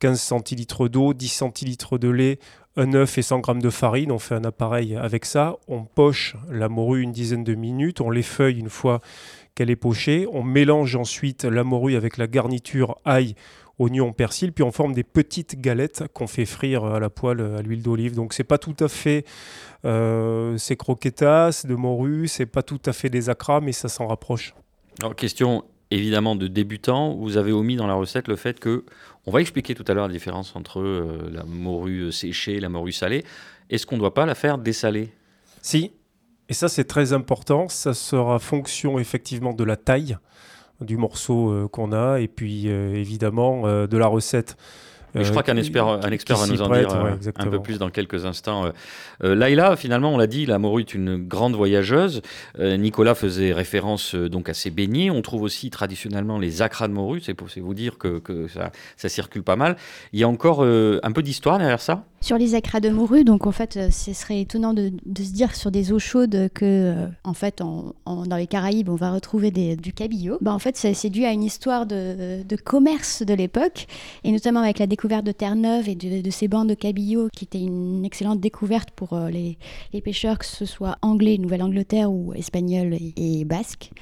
15 0.00 0.20
centilitres 0.20 0.88
d'eau, 0.88 1.14
10 1.14 1.28
centilitres 1.28 1.98
de 1.98 2.08
lait, 2.08 2.38
un 2.76 2.94
œuf 2.94 3.18
et 3.18 3.22
100 3.22 3.42
g 3.44 3.54
de 3.60 3.70
farine. 3.70 4.12
On 4.12 4.18
fait 4.18 4.34
un 4.34 4.44
appareil 4.44 4.96
avec 4.96 5.24
ça. 5.24 5.56
On 5.66 5.84
poche 5.84 6.36
la 6.50 6.68
morue 6.68 7.02
une 7.02 7.12
dizaine 7.12 7.44
de 7.44 7.54
minutes. 7.54 8.00
On 8.00 8.10
l'effeuille 8.10 8.58
une 8.58 8.70
fois 8.70 9.00
qu'elle 9.54 9.70
est 9.70 9.76
pochée. 9.76 10.26
On 10.32 10.42
mélange 10.42 10.94
ensuite 10.94 11.44
la 11.44 11.64
morue 11.64 11.96
avec 11.96 12.16
la 12.16 12.26
garniture 12.26 12.98
ail 13.04 13.34
oignon, 13.78 14.12
persil, 14.12 14.52
puis 14.52 14.64
on 14.64 14.72
forme 14.72 14.92
des 14.92 15.04
petites 15.04 15.60
galettes 15.60 16.04
qu'on 16.12 16.26
fait 16.26 16.44
frire 16.44 16.84
à 16.84 17.00
la 17.00 17.10
poêle 17.10 17.40
à 17.40 17.62
l'huile 17.62 17.82
d'olive. 17.82 18.14
Donc 18.14 18.32
c'est 18.32 18.44
pas 18.44 18.58
tout 18.58 18.76
à 18.80 18.88
fait 18.88 19.24
euh, 19.84 20.56
ces 20.58 20.76
croquetas 20.76 21.64
de 21.66 21.74
morue, 21.74 22.28
c'est 22.28 22.46
pas 22.46 22.62
tout 22.62 22.80
à 22.86 22.92
fait 22.92 23.10
des 23.10 23.30
acras, 23.30 23.60
mais 23.60 23.72
ça 23.72 23.88
s'en 23.88 24.06
rapproche. 24.06 24.54
Alors 25.00 25.14
question 25.14 25.64
évidemment 25.90 26.36
de 26.36 26.48
débutant, 26.48 27.14
vous 27.14 27.36
avez 27.36 27.52
omis 27.52 27.76
dans 27.76 27.86
la 27.86 27.94
recette 27.94 28.28
le 28.28 28.36
fait 28.36 28.60
que, 28.60 28.84
on 29.26 29.30
va 29.30 29.40
expliquer 29.40 29.74
tout 29.74 29.84
à 29.88 29.94
l'heure 29.94 30.06
la 30.06 30.12
différence 30.12 30.54
entre 30.56 30.80
euh, 30.80 31.30
la 31.32 31.44
morue 31.44 32.12
séchée 32.12 32.56
et 32.56 32.60
la 32.60 32.68
morue 32.68 32.92
salée. 32.92 33.24
Est-ce 33.70 33.86
qu'on 33.86 33.96
ne 33.96 34.00
doit 34.00 34.14
pas 34.14 34.26
la 34.26 34.34
faire 34.34 34.58
dessaler? 34.58 35.12
Si, 35.62 35.92
et 36.48 36.54
ça 36.54 36.68
c'est 36.68 36.84
très 36.84 37.12
important, 37.12 37.68
ça 37.68 37.94
sera 37.94 38.38
fonction 38.38 38.98
effectivement 38.98 39.52
de 39.52 39.64
la 39.64 39.76
taille 39.76 40.16
du 40.80 40.96
morceau 40.96 41.50
euh, 41.50 41.68
qu'on 41.68 41.92
a. 41.92 42.20
Et 42.20 42.28
puis 42.28 42.68
euh, 42.68 42.94
évidemment 42.94 43.66
euh, 43.66 43.86
de 43.86 43.96
la 43.96 44.06
recette 44.06 44.56
je 45.14 45.30
crois 45.30 45.42
qu'un 45.42 45.56
expert, 45.56 45.86
un 45.86 46.10
expert 46.10 46.36
va 46.36 46.46
nous 46.46 46.62
en 46.62 46.68
dire 46.68 46.88
un 47.36 47.46
peu 47.46 47.60
plus 47.60 47.78
dans 47.78 47.90
quelques 47.90 48.24
instants. 48.24 48.72
Laïla, 49.20 49.76
finalement, 49.76 50.12
on 50.12 50.18
l'a 50.18 50.26
dit, 50.26 50.46
la 50.46 50.58
morue 50.58 50.82
est 50.82 50.94
une 50.94 51.16
grande 51.16 51.54
voyageuse. 51.54 52.22
Nicolas 52.58 53.14
faisait 53.14 53.52
référence 53.52 54.14
donc 54.14 54.48
à 54.48 54.54
ses 54.54 54.70
beignets. 54.70 55.10
On 55.10 55.22
trouve 55.22 55.42
aussi 55.42 55.70
traditionnellement 55.70 56.38
les 56.38 56.62
acras 56.62 56.88
de 56.88 56.92
morue. 56.92 57.20
C'est 57.20 57.34
pour 57.34 57.48
vous 57.56 57.74
dire 57.74 57.98
que, 57.98 58.18
que 58.18 58.48
ça, 58.48 58.70
ça, 58.96 59.08
circule 59.08 59.42
pas 59.42 59.56
mal. 59.56 59.76
Il 60.12 60.20
y 60.20 60.24
a 60.24 60.28
encore 60.28 60.62
un 60.62 61.12
peu 61.12 61.22
d'histoire 61.22 61.58
derrière 61.58 61.80
ça? 61.80 62.04
Sur 62.20 62.36
les 62.36 62.56
acras 62.56 62.80
de 62.80 62.88
morue, 62.88 63.22
donc 63.22 63.46
en 63.46 63.52
fait, 63.52 63.76
euh, 63.76 63.90
ce 63.92 64.12
serait 64.12 64.40
étonnant 64.40 64.74
de, 64.74 64.90
se 65.16 65.32
dire 65.32 65.54
sur 65.54 65.70
des 65.70 65.92
eaux 65.92 66.00
chaudes 66.00 66.50
que, 66.52 66.64
euh, 66.64 67.06
en 67.22 67.32
fait, 67.32 67.58
dans 67.58 68.36
les 68.36 68.48
Caraïbes, 68.48 68.88
on 68.88 68.96
va 68.96 69.12
retrouver 69.12 69.52
du 69.52 69.92
cabillaud. 69.92 70.38
Ben, 70.40 70.52
en 70.52 70.58
fait, 70.58 70.76
c'est 70.76 71.10
dû 71.10 71.24
à 71.24 71.30
une 71.30 71.44
histoire 71.44 71.86
de, 71.86 72.56
commerce 72.64 73.22
de 73.22 73.34
l'époque, 73.34 73.86
et 74.24 74.32
notamment 74.32 74.60
avec 74.60 74.80
la 74.80 74.88
découverte 74.98 75.24
de 75.24 75.30
Terre-Neuve 75.30 75.88
et 75.88 75.94
de, 75.94 76.30
ces 76.30 76.48
bandes 76.48 76.70
de 76.70 76.74
cabillaud, 76.74 77.28
qui 77.32 77.44
était 77.44 77.60
une 77.60 78.04
excellente 78.04 78.40
découverte 78.40 78.90
pour 78.90 79.12
euh, 79.12 79.30
les, 79.30 79.56
pêcheurs, 80.00 80.40
que 80.40 80.44
ce 80.44 80.64
soit 80.64 80.98
anglais, 81.02 81.38
Nouvelle-Angleterre 81.38 82.10
ou 82.10 82.34
espagnol 82.34 82.94
et, 82.94 83.14
et 83.16 83.44
basque. 83.44 83.92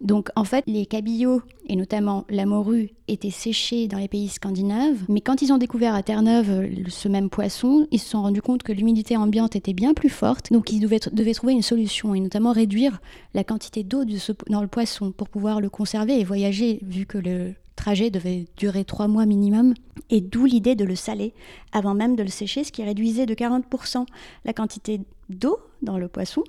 Donc 0.00 0.30
en 0.34 0.42
fait, 0.42 0.64
les 0.66 0.86
cabillots 0.86 1.42
et 1.68 1.76
notamment 1.76 2.24
la 2.28 2.46
morue 2.46 2.90
étaient 3.06 3.30
séchés 3.30 3.86
dans 3.86 3.98
les 3.98 4.08
pays 4.08 4.26
scandinaves, 4.26 5.04
mais 5.08 5.20
quand 5.20 5.40
ils 5.40 5.52
ont 5.52 5.58
découvert 5.58 5.94
à 5.94 6.02
Terre-Neuve 6.02 6.68
ce 6.88 7.06
même 7.06 7.30
poisson, 7.30 7.86
ils 7.92 8.00
se 8.00 8.10
sont 8.10 8.22
rendus 8.22 8.42
compte 8.42 8.64
que 8.64 8.72
l'humidité 8.72 9.16
ambiante 9.16 9.54
était 9.54 9.72
bien 9.72 9.94
plus 9.94 10.08
forte, 10.08 10.52
donc 10.52 10.72
ils 10.72 10.80
devaient, 10.80 10.98
trouver 11.34 11.52
une 11.52 11.62
solution 11.62 12.12
et 12.12 12.18
notamment 12.18 12.50
réduire 12.50 13.00
la 13.34 13.44
quantité 13.44 13.84
d'eau 13.84 14.04
dans 14.48 14.62
le 14.62 14.66
poisson 14.66 15.12
pour 15.12 15.28
pouvoir 15.28 15.60
le 15.60 15.70
conserver 15.70 16.18
et 16.18 16.24
voyager, 16.24 16.80
vu 16.82 17.06
que 17.06 17.18
le 17.18 17.54
trajet 17.80 18.10
devait 18.10 18.44
durer 18.58 18.84
trois 18.84 19.08
mois 19.08 19.24
minimum, 19.24 19.72
et 20.10 20.20
d'où 20.20 20.44
l'idée 20.44 20.74
de 20.74 20.84
le 20.84 20.94
saler 20.96 21.32
avant 21.72 21.94
même 21.94 22.14
de 22.14 22.22
le 22.22 22.28
sécher, 22.28 22.62
ce 22.62 22.72
qui 22.72 22.82
réduisait 22.84 23.24
de 23.24 23.34
40% 23.34 24.04
la 24.44 24.52
quantité 24.52 25.00
d'eau 25.30 25.58
dans 25.80 25.96
le 25.96 26.08
poisson 26.08 26.42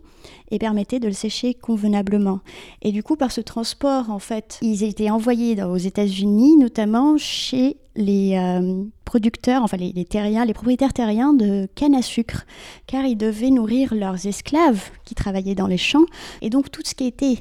et 0.50 0.60
permettait 0.60 1.00
de 1.00 1.08
le 1.08 1.14
sécher 1.14 1.54
convenablement. 1.54 2.42
Et 2.82 2.92
du 2.92 3.02
coup, 3.02 3.16
par 3.16 3.32
ce 3.32 3.40
transport, 3.40 4.10
en 4.10 4.20
fait, 4.20 4.60
ils 4.62 4.84
étaient 4.84 5.10
envoyés 5.10 5.64
aux 5.64 5.78
États-Unis, 5.78 6.58
notamment 6.58 7.18
chez 7.18 7.78
les 7.96 8.36
euh, 8.38 8.84
producteurs, 9.06 9.64
enfin 9.64 9.78
les, 9.78 10.06
terriens, 10.06 10.44
les 10.44 10.54
propriétaires 10.54 10.94
terriens 10.94 11.34
de 11.34 11.68
canne 11.76 11.96
à 11.96 12.02
sucre, 12.02 12.46
car 12.88 13.06
ils 13.06 13.18
devaient 13.18 13.52
nourrir 13.52 13.94
leurs 13.94 14.26
esclaves 14.26 14.90
qui 15.06 15.16
travaillaient 15.16 15.56
dans 15.56 15.68
les 15.68 15.78
champs. 15.78 16.06
Et 16.42 16.50
donc 16.50 16.72
tout 16.72 16.82
ce 16.84 16.94
qui 16.94 17.06
était 17.06 17.38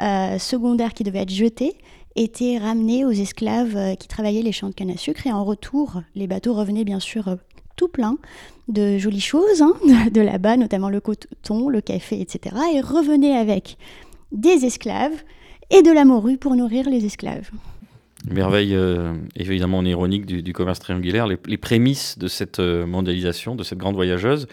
euh, 0.00 0.38
secondaire 0.38 0.94
qui 0.94 1.04
devait 1.04 1.20
être 1.20 1.32
jeté 1.32 1.76
était 2.16 2.58
ramené 2.58 3.04
aux 3.04 3.10
esclaves 3.10 3.76
euh, 3.76 3.94
qui 3.94 4.08
travaillaient 4.08 4.42
les 4.42 4.52
champs 4.52 4.68
de 4.68 4.74
canne 4.74 4.90
à 4.90 4.96
sucre. 4.96 5.26
Et 5.26 5.32
en 5.32 5.44
retour, 5.44 6.02
les 6.14 6.26
bateaux 6.26 6.54
revenaient 6.54 6.84
bien 6.84 7.00
sûr 7.00 7.36
tout 7.76 7.88
plein 7.88 8.16
de 8.68 8.98
jolies 8.98 9.20
choses 9.20 9.62
hein, 9.62 9.74
de 10.12 10.20
là-bas, 10.20 10.56
notamment 10.56 10.90
le 10.90 11.00
coton, 11.00 11.68
le 11.68 11.80
café, 11.80 12.20
etc. 12.20 12.56
Et 12.74 12.80
revenaient 12.80 13.36
avec 13.36 13.78
des 14.32 14.64
esclaves 14.64 15.22
et 15.70 15.82
de 15.82 15.90
la 15.90 16.04
morue 16.04 16.36
pour 16.36 16.54
nourrir 16.56 16.88
les 16.88 17.04
esclaves. 17.04 17.50
Merveille, 18.28 18.74
euh, 18.74 19.14
évidemment, 19.36 19.82
ironique 19.82 20.26
du, 20.26 20.52
commerce 20.52 20.80
triangulaire, 20.80 21.26
les, 21.26 21.56
prémices 21.56 22.18
de 22.18 22.26
cette 22.26 22.58
euh, 22.58 22.84
mondialisation, 22.84 23.54
de 23.54 23.62
cette 23.62 23.78
grande 23.78 23.94
voyageuse. 23.94 24.48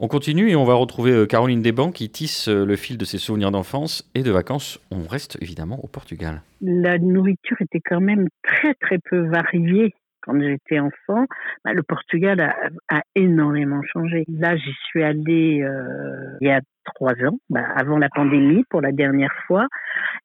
On 0.00 0.08
continue 0.08 0.50
et 0.50 0.56
on 0.56 0.64
va 0.64 0.74
retrouver 0.74 1.12
euh, 1.12 1.26
Caroline 1.26 1.62
Desbancs 1.62 1.92
qui 1.92 2.10
tisse 2.10 2.48
le 2.48 2.76
fil 2.76 2.98
de 2.98 3.04
ses 3.04 3.18
souvenirs 3.18 3.50
d'enfance 3.50 4.08
et 4.14 4.22
de 4.22 4.30
vacances. 4.30 4.80
On 4.90 5.08
reste 5.08 5.38
évidemment 5.40 5.82
au 5.82 5.88
Portugal. 5.88 6.42
La 6.60 6.98
nourriture 6.98 7.56
était 7.60 7.80
quand 7.80 8.00
même 8.00 8.28
très 8.42 8.74
très 8.74 8.98
peu 8.98 9.28
variée 9.28 9.94
quand 10.28 10.38
j'étais 10.40 10.78
enfant, 10.78 11.26
bah, 11.64 11.72
le 11.72 11.82
Portugal 11.82 12.54
a, 12.88 13.02
énormément 13.14 13.80
changé. 13.82 14.24
Là, 14.28 14.56
j'y 14.56 14.74
suis 14.86 15.02
allée 15.02 15.62
euh, 15.62 16.36
il 16.40 16.48
y 16.48 16.50
a 16.50 16.60
trois 16.84 17.14
ans, 17.24 17.38
bah, 17.48 17.64
avant 17.74 17.98
la 17.98 18.08
pandémie 18.14 18.64
pour 18.68 18.80
la 18.80 18.92
dernière 18.92 19.34
fois. 19.46 19.66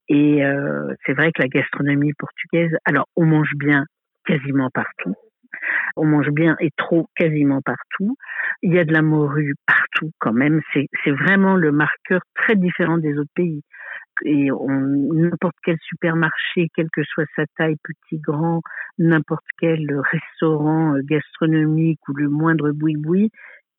Et 0.10 0.44
euh, 0.44 0.94
c'est 1.06 1.14
vrai 1.14 1.32
que 1.32 1.42
la 1.42 1.48
gastronomie 1.48 2.14
portugaise, 2.14 2.72
alors 2.86 3.08
on 3.16 3.26
mange 3.26 3.54
bien 3.56 3.86
quasiment 4.26 4.70
partout. 4.74 5.16
On 5.96 6.06
mange 6.06 6.30
bien 6.32 6.56
et 6.60 6.72
trop 6.78 7.08
quasiment 7.16 7.62
partout. 7.62 8.18
Il 8.62 8.74
y 8.74 8.80
a 8.80 8.86
de 8.86 8.94
la 8.94 9.02
morue 9.02 9.56
partout 9.66 10.12
quand 10.20 10.34
même. 10.34 10.62
C'est 10.74 11.12
vraiment 11.12 11.56
le 11.56 11.72
marqueur 11.72 12.22
très 12.36 12.56
différent 12.56 12.98
des 12.98 13.18
autres 13.18 13.32
pays 13.36 13.64
et 14.26 14.50
n'importe 14.50 15.56
quel 15.64 15.78
supermarché, 15.82 16.70
quelle 16.76 16.90
que 16.92 17.04
soit 17.04 17.26
sa 17.36 17.46
taille, 17.58 17.76
petit, 17.84 18.20
grand, 18.20 18.62
n'importe 18.98 19.46
quel 19.60 19.88
restaurant 20.12 20.96
euh, 20.96 21.02
gastronomique 21.04 22.00
ou 22.08 22.14
le 22.14 22.30
moindre 22.30 22.72
boui-boui, 22.72 23.32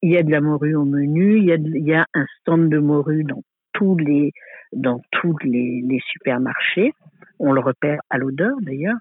il 0.02 0.11
y 0.11 0.16
a 0.16 0.23
de 0.23 0.30
la 0.30 0.40
morue 0.40 0.75
au 0.75 0.84
menu, 0.84 1.38
il 1.38 1.44
y 1.44 1.52
a, 1.52 1.56
il 1.56 1.87
y 1.87 1.94
a 1.94 2.06
un 2.14 2.26
stand 2.40 2.68
de 2.68 2.78
morue 2.78 3.25
dans 3.25 3.42
tous 3.73 3.96
les 3.96 4.32
dans 4.73 5.00
tous 5.12 5.37
les, 5.44 5.82
les 5.87 6.00
supermarchés. 6.11 6.92
On 7.38 7.53
le 7.53 7.61
repère 7.61 8.00
à 8.11 8.19
l'odeur 8.19 8.55
d'ailleurs. 8.62 8.99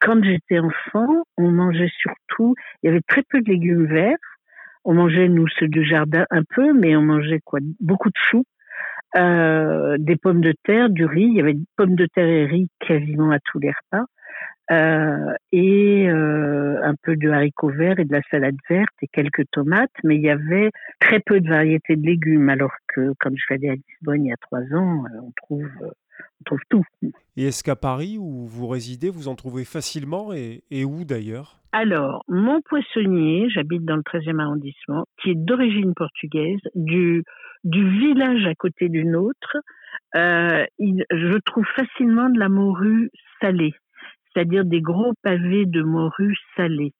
Quand 0.00 0.22
j'étais 0.22 0.58
enfant, 0.58 1.24
on 1.36 1.50
mangeait 1.50 1.90
surtout, 1.98 2.54
il 2.82 2.86
y 2.86 2.90
avait 2.90 3.02
très 3.06 3.22
peu 3.28 3.40
de 3.40 3.50
légumes 3.50 3.86
verts. 3.86 4.16
On 4.84 4.94
mangeait 4.94 5.28
nous 5.28 5.46
ceux 5.58 5.68
du 5.68 5.84
jardin 5.84 6.24
un 6.30 6.42
peu, 6.54 6.72
mais 6.72 6.96
on 6.96 7.02
mangeait 7.02 7.40
quoi? 7.44 7.60
Beaucoup 7.80 8.08
de 8.08 8.18
choux 8.30 8.44
euh, 9.16 9.96
des 9.98 10.16
pommes 10.16 10.40
de 10.40 10.54
terre, 10.64 10.90
du 10.90 11.04
riz. 11.04 11.22
Il 11.22 11.36
y 11.36 11.40
avait 11.40 11.54
des 11.54 11.66
pommes 11.76 11.94
de 11.94 12.06
terre 12.06 12.28
et 12.28 12.44
riz 12.46 12.68
quasiment 12.80 13.30
à 13.30 13.38
tous 13.40 13.58
les 13.58 13.70
repas. 13.70 14.04
Euh, 14.70 15.34
et 15.50 16.06
euh, 16.10 16.78
un 16.82 16.94
peu 17.02 17.16
de 17.16 17.30
haricots 17.30 17.70
verts 17.70 17.98
et 17.98 18.04
de 18.04 18.12
la 18.12 18.20
salade 18.30 18.56
verte 18.68 18.92
et 19.00 19.08
quelques 19.08 19.50
tomates, 19.50 19.90
mais 20.04 20.16
il 20.16 20.22
y 20.22 20.28
avait 20.28 20.70
très 21.00 21.20
peu 21.20 21.40
de 21.40 21.48
variétés 21.48 21.96
de 21.96 22.04
légumes, 22.04 22.50
alors 22.50 22.74
que 22.88 23.14
quand 23.18 23.30
je 23.30 23.42
suis 23.42 23.54
allée 23.54 23.70
à 23.70 23.74
Lisbonne 23.74 24.26
il 24.26 24.28
y 24.28 24.32
a 24.32 24.36
trois 24.42 24.60
ans, 24.74 25.04
euh, 25.06 25.20
on 25.22 25.32
trouve, 25.36 25.70
on 25.80 25.90
trouve 26.44 26.60
tout. 26.68 26.84
Et 27.36 27.44
est-ce 27.44 27.62
qu'à 27.62 27.76
Paris, 27.76 28.16
où 28.18 28.46
vous 28.46 28.66
résidez, 28.66 29.10
vous 29.10 29.28
en 29.28 29.34
trouvez 29.34 29.64
facilement 29.64 30.32
et, 30.32 30.62
et 30.70 30.84
où 30.84 31.04
d'ailleurs? 31.04 31.60
Alors, 31.72 32.24
mon 32.28 32.60
poissonnier, 32.62 33.48
j'habite 33.50 33.84
dans 33.84 33.96
le 33.96 34.02
13e 34.02 34.40
arrondissement, 34.40 35.04
qui 35.22 35.30
est 35.30 35.34
d'origine 35.34 35.92
portugaise, 35.94 36.60
du 36.74 37.24
du 37.64 37.88
village 37.98 38.46
à 38.46 38.54
côté 38.54 38.88
d'une 38.88 39.16
autre, 39.16 39.56
euh, 40.16 40.64
je 40.78 41.38
trouve 41.38 41.66
facilement 41.76 42.30
de 42.30 42.38
la 42.38 42.48
morue 42.48 43.10
salée, 43.40 43.74
c'est-à-dire 44.32 44.64
des 44.64 44.80
gros 44.80 45.12
pavés 45.22 45.66
de 45.66 45.82
morue 45.82 46.36
salée. 46.56 46.92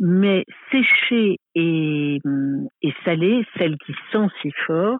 Mais 0.00 0.44
séchée 0.72 1.38
et, 1.54 2.18
et 2.82 2.94
salée, 3.04 3.44
celle 3.58 3.76
qui 3.84 3.92
sent 4.10 4.26
si 4.40 4.50
fort, 4.66 4.98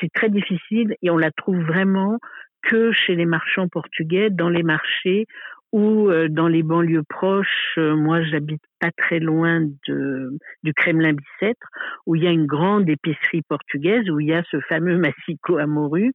c'est 0.00 0.12
très 0.12 0.28
difficile 0.28 0.94
et 1.02 1.10
on 1.10 1.16
la 1.16 1.30
trouve 1.30 1.58
vraiment 1.60 2.18
que 2.62 2.92
chez 2.92 3.14
les 3.14 3.26
marchands 3.26 3.68
portugais, 3.68 4.30
dans 4.30 4.48
les 4.48 4.62
marchés 4.62 5.26
ou 5.72 6.08
euh, 6.08 6.28
dans 6.28 6.48
les 6.48 6.62
banlieues 6.62 7.02
proches, 7.02 7.74
euh, 7.76 7.94
moi 7.94 8.22
j'habite 8.22 8.62
pas 8.80 8.90
très 8.96 9.18
loin 9.18 9.60
de, 9.86 10.30
du 10.62 10.72
Kremlin 10.72 11.12
Bicêtre, 11.12 11.66
où 12.06 12.14
il 12.14 12.24
y 12.24 12.26
a 12.26 12.30
une 12.30 12.46
grande 12.46 12.88
épicerie 12.88 13.42
portugaise, 13.42 14.08
où 14.08 14.18
il 14.20 14.28
y 14.28 14.32
a 14.32 14.42
ce 14.50 14.60
fameux 14.60 14.98
massico 14.98 15.58
à 15.58 15.66
morue. 15.66 16.12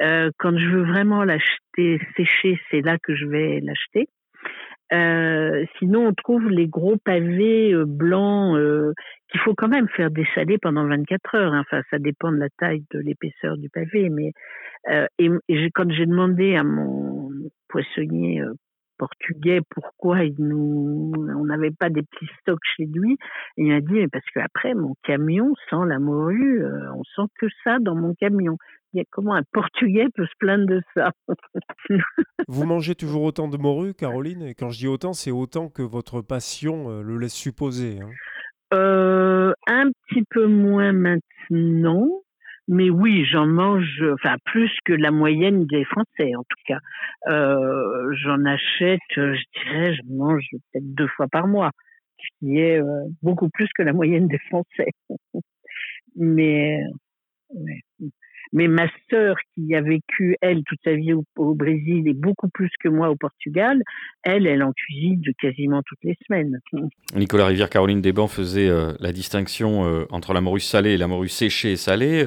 Euh, 0.00 0.30
quand 0.38 0.58
je 0.58 0.66
veux 0.68 0.84
vraiment 0.84 1.24
l'acheter 1.24 2.00
séché, 2.16 2.60
c'est 2.70 2.80
là 2.80 2.98
que 2.98 3.14
je 3.14 3.26
vais 3.26 3.60
l'acheter. 3.60 4.08
Euh, 4.92 5.64
sinon, 5.78 6.08
on 6.08 6.14
trouve 6.14 6.48
les 6.48 6.68
gros 6.68 6.96
pavés 6.96 7.72
euh, 7.72 7.84
blancs 7.84 8.56
euh, 8.56 8.92
qu'il 9.30 9.40
faut 9.40 9.54
quand 9.54 9.68
même 9.68 9.88
faire 9.88 10.10
dessaler 10.10 10.58
pendant 10.58 10.86
24 10.86 11.34
heures. 11.34 11.52
Hein. 11.52 11.60
Enfin, 11.66 11.82
ça 11.90 11.98
dépend 11.98 12.30
de 12.30 12.38
la 12.38 12.48
taille, 12.58 12.84
de 12.92 13.00
l'épaisseur 13.00 13.56
du 13.56 13.68
pavé. 13.68 14.08
Mais 14.10 14.32
et, 15.18 15.30
quand 15.74 15.90
j'ai 15.90 16.06
demandé 16.06 16.54
à 16.54 16.62
mon 16.62 17.30
poissonnier 17.68 18.42
portugais 18.98 19.60
pourquoi 19.70 20.24
il 20.24 20.34
nous 20.38 21.12
on 21.16 21.44
n'avait 21.44 21.70
pas 21.70 21.90
des 21.90 22.02
petits 22.02 22.30
stocks 22.40 22.60
chez 22.76 22.86
lui? 22.86 23.18
Il 23.56 23.68
m'a 23.68 23.80
dit 23.80 24.06
parce 24.08 24.24
que 24.34 24.40
après 24.40 24.74
mon 24.74 24.94
camion 25.02 25.54
sent 25.70 25.86
la 25.86 25.98
morue 25.98 26.62
euh, 26.62 26.92
on 26.94 27.02
sent 27.04 27.30
que 27.38 27.46
ça 27.64 27.78
dans 27.80 27.94
mon 27.94 28.14
camion. 28.14 28.56
Il 28.92 28.98
y 28.98 29.00
a 29.00 29.04
comment 29.10 29.34
un 29.34 29.42
portugais 29.52 30.06
peut 30.14 30.26
se 30.26 30.36
plaindre 30.38 30.66
de 30.66 30.82
ça? 30.94 31.12
Vous 32.48 32.64
mangez 32.64 32.94
toujours 32.94 33.22
autant 33.22 33.48
de 33.48 33.56
morue 33.56 33.94
Caroline? 33.94 34.42
Et 34.42 34.54
quand 34.54 34.70
je 34.70 34.78
dis 34.78 34.88
autant 34.88 35.12
c'est 35.12 35.32
autant 35.32 35.68
que 35.68 35.82
votre 35.82 36.22
passion 36.22 36.90
euh, 36.90 37.02
le 37.02 37.18
laisse 37.18 37.34
supposer 37.34 38.00
hein. 38.00 38.10
euh, 38.74 39.52
un 39.66 39.90
petit 40.08 40.24
peu 40.30 40.46
moins 40.46 40.92
maintenant 40.92 42.22
mais 42.68 42.90
oui, 42.90 43.24
j'en 43.24 43.46
mange, 43.46 44.02
enfin 44.14 44.36
plus 44.44 44.70
que 44.84 44.92
la 44.92 45.10
moyenne 45.10 45.66
des 45.66 45.84
Français 45.84 46.34
en 46.34 46.42
tout 46.42 46.62
cas. 46.66 46.78
Euh, 47.28 48.12
j'en 48.22 48.44
achète, 48.44 49.00
je 49.16 49.42
dirais, 49.64 49.94
je 49.94 50.02
mange 50.08 50.44
peut-être 50.50 50.94
deux 50.94 51.08
fois 51.08 51.28
par 51.28 51.46
mois, 51.46 51.70
ce 52.18 52.26
qui 52.38 52.58
est 52.58 52.80
euh, 52.80 53.04
beaucoup 53.22 53.48
plus 53.50 53.68
que 53.74 53.82
la 53.82 53.92
moyenne 53.92 54.28
des 54.28 54.38
Français. 54.50 54.90
mais 56.16 56.80
Mais 57.54 57.82
ma 58.52 58.86
sœur, 59.10 59.36
qui 59.54 59.74
a 59.74 59.80
vécu, 59.80 60.36
elle, 60.40 60.62
toute 60.64 60.78
sa 60.84 60.94
vie 60.94 61.12
au, 61.12 61.54
Brésil 61.54 62.06
et 62.06 62.14
beaucoup 62.14 62.48
plus 62.48 62.70
que 62.80 62.88
moi 62.88 63.10
au 63.10 63.16
Portugal, 63.16 63.82
elle, 64.22 64.46
elle 64.46 64.62
en 64.62 64.72
cuisine 64.72 65.20
quasiment 65.40 65.82
toutes 65.84 66.02
les 66.04 66.16
semaines. 66.26 66.60
Nicolas 67.14 67.46
Rivière, 67.46 67.70
Caroline 67.70 68.00
Desbancs 68.00 68.30
faisait 68.30 68.68
euh, 68.68 68.92
la 69.00 69.12
distinction 69.12 69.84
euh, 69.84 70.06
entre 70.10 70.32
la 70.32 70.40
morue 70.40 70.60
salée 70.60 70.92
et 70.92 70.96
la 70.96 71.08
morue 71.08 71.28
séchée 71.28 71.72
et 71.72 71.76
salée. 71.76 72.26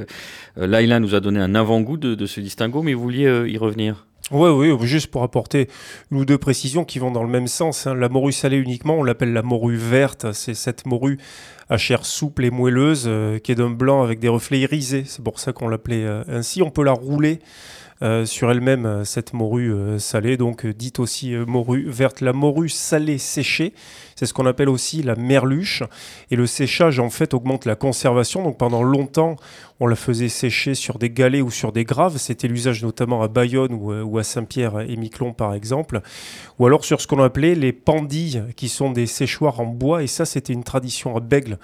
Euh, 0.57 0.67
Laila 0.67 0.99
nous 0.99 1.15
a 1.15 1.19
donné 1.19 1.39
un 1.39 1.55
avant-goût 1.55 1.97
de, 1.97 2.15
de, 2.15 2.25
ce 2.25 2.41
distinguo, 2.41 2.83
mais 2.83 2.93
vous 2.93 3.03
vouliez 3.03 3.45
y 3.47 3.57
revenir? 3.57 4.05
Oui, 4.31 4.69
oui, 4.71 4.87
juste 4.87 5.07
pour 5.07 5.23
apporter 5.23 5.67
une 6.11 6.19
ou 6.19 6.25
deux 6.25 6.37
précisions 6.37 6.85
qui 6.85 6.99
vont 6.99 7.11
dans 7.11 7.23
le 7.23 7.29
même 7.29 7.47
sens. 7.47 7.87
Hein. 7.87 7.95
La 7.95 8.09
morue 8.09 8.31
salée 8.31 8.57
uniquement, 8.57 8.95
on 8.95 9.03
l'appelle 9.03 9.33
la 9.33 9.41
morue 9.41 9.77
verte. 9.77 10.31
C'est 10.33 10.53
cette 10.53 10.85
morue 10.85 11.17
à 11.69 11.77
chair 11.77 12.05
souple 12.05 12.45
et 12.45 12.51
moelleuse 12.51 13.05
euh, 13.07 13.39
qui 13.39 13.51
est 13.51 13.55
d'un 13.55 13.69
blanc 13.69 14.03
avec 14.03 14.19
des 14.19 14.27
reflets 14.27 14.59
irisés. 14.59 15.03
C'est 15.05 15.23
pour 15.23 15.39
ça 15.39 15.53
qu'on 15.53 15.67
l'appelait 15.67 16.03
euh, 16.03 16.23
ainsi. 16.27 16.61
On 16.61 16.69
peut 16.71 16.83
la 16.83 16.93
rouler 16.93 17.39
sur 18.25 18.49
elle-même, 18.49 19.03
cette 19.03 19.33
morue 19.33 19.73
salée, 19.99 20.37
donc 20.37 20.65
dite 20.65 20.99
aussi 20.99 21.35
morue 21.35 21.89
verte. 21.89 22.21
La 22.21 22.33
morue 22.33 22.69
salée 22.69 23.17
séchée, 23.17 23.73
c'est 24.15 24.25
ce 24.25 24.33
qu'on 24.33 24.45
appelle 24.45 24.69
aussi 24.69 25.03
la 25.03 25.15
merluche. 25.15 25.83
Et 26.31 26.35
le 26.35 26.47
séchage, 26.47 26.99
en 26.99 27.09
fait, 27.09 27.33
augmente 27.33 27.65
la 27.65 27.75
conservation. 27.75 28.43
Donc 28.43 28.57
pendant 28.57 28.83
longtemps, 28.83 29.35
on 29.81 29.87
la 29.87 29.95
faisait 29.95 30.29
sécher 30.29 30.75
sur 30.75 30.97
des 30.97 31.09
galets 31.09 31.41
ou 31.41 31.51
sur 31.51 31.71
des 31.71 31.83
graves. 31.83 32.17
C'était 32.17 32.47
l'usage 32.47 32.83
notamment 32.83 33.21
à 33.21 33.27
Bayonne 33.27 33.73
ou, 33.73 34.17
à 34.17 34.23
Saint-Pierre 34.23 34.79
et 34.81 34.95
Miquelon, 34.95 35.33
par 35.33 35.53
exemple. 35.53 36.01
Ou 36.57 36.65
alors 36.65 36.85
sur 36.85 37.01
ce 37.01 37.07
qu'on 37.07 37.21
appelait 37.21 37.55
les 37.55 37.73
pandilles, 37.73 38.43
qui 38.55 38.69
sont 38.69 38.91
des 38.91 39.07
séchoirs 39.07 39.59
en 39.59 39.65
bois. 39.65 40.03
Et 40.03 40.07
ça, 40.07 40.25
c'était 40.25 40.53
une 40.53 40.63
tradition 40.63 41.17
à 41.17 41.19
Bègle, 41.19 41.59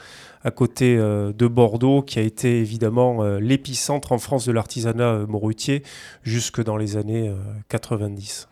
à 0.46 0.52
côté 0.52 0.96
euh, 0.96 1.34
de 1.34 1.48
Bordeaux, 1.48 2.04
qui 2.04 2.20
a 2.20 2.22
été 2.22 2.60
évidemment 2.60 3.24
euh, 3.24 3.40
l'épicentre 3.40 4.12
en 4.12 4.20
France 4.20 4.46
de 4.46 4.52
l'artisanat 4.52 5.14
euh, 5.14 5.28
morutier 5.28 5.82
jusque 6.24 6.64
dans 6.64 6.78
les 6.78 6.98
années 6.98 7.34
90. 7.70 8.48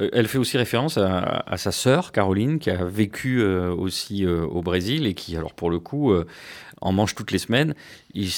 Euh, 0.00 0.10
elle 0.12 0.26
fait 0.26 0.38
aussi 0.38 0.58
référence 0.58 0.98
à, 0.98 1.56
sa 1.56 1.70
sœur 1.70 2.10
Caroline, 2.10 2.58
qui 2.58 2.70
a 2.70 2.84
vécu 2.84 3.42
aussi 3.44 4.26
au 4.26 4.60
Brésil 4.62 5.06
et 5.06 5.14
qui, 5.14 5.36
alors 5.36 5.54
pour 5.54 5.70
le 5.70 5.78
coup, 5.78 6.12
en 6.80 6.92
mange 6.92 7.14
toutes 7.14 7.30
les 7.30 7.38
semaines. 7.38 7.74
Il, 8.14 8.28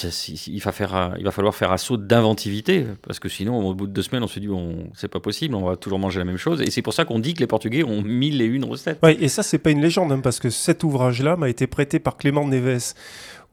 va, 0.63 0.73
faire, 0.73 1.17
va 1.21 1.31
falloir 1.31 1.55
faire 1.55 1.73
assaut 1.73 1.97
d'inventivité, 1.97 2.87
parce 3.03 3.19
que 3.19 3.29
sinon, 3.29 3.59
au 3.67 3.75
bout 3.75 3.87
de 3.87 3.93
deux 3.93 4.03
semaines, 4.03 4.23
on 4.23 4.29
se 4.29 4.41
dit, 4.41 4.49
bon, 4.49 4.91
c'est 4.95 5.09
pas 5.09 5.21
possible, 5.21 5.55
on 5.55 5.65
va 5.65 5.77
toujours 5.77 5.99
manger 5.99 6.19
la 6.19 6.25
même 6.25 6.37
chose. 6.37 6.61
Et 6.63 6.71
c'est 6.71 6.83
pour 6.83 6.95
ça 6.95 7.05
qu'on 7.05 7.19
dit 7.19 7.35
que 7.35 7.41
les 7.41 7.47
Portugais 7.47 7.85
ont 7.85 8.03
mille 8.03 8.41
et 8.43 8.47
une 8.47 8.65
recettes. 8.65 8.99
Oui, 9.03 9.17
et 9.21 9.29
ça, 9.29 9.43
c'est 9.43 9.59
pas 9.59 9.71
une 9.71 9.81
légende, 9.81 10.13
hein, 10.13 10.21
parce 10.21 10.41
que 10.41 10.51
cet 10.51 10.85
ouvrage-là 10.85 11.37
m'a 11.37 11.49
été 11.49 11.67
prêté 11.67 11.99
par 11.99 12.17
Clément 12.17 12.47
Neves 12.47 12.95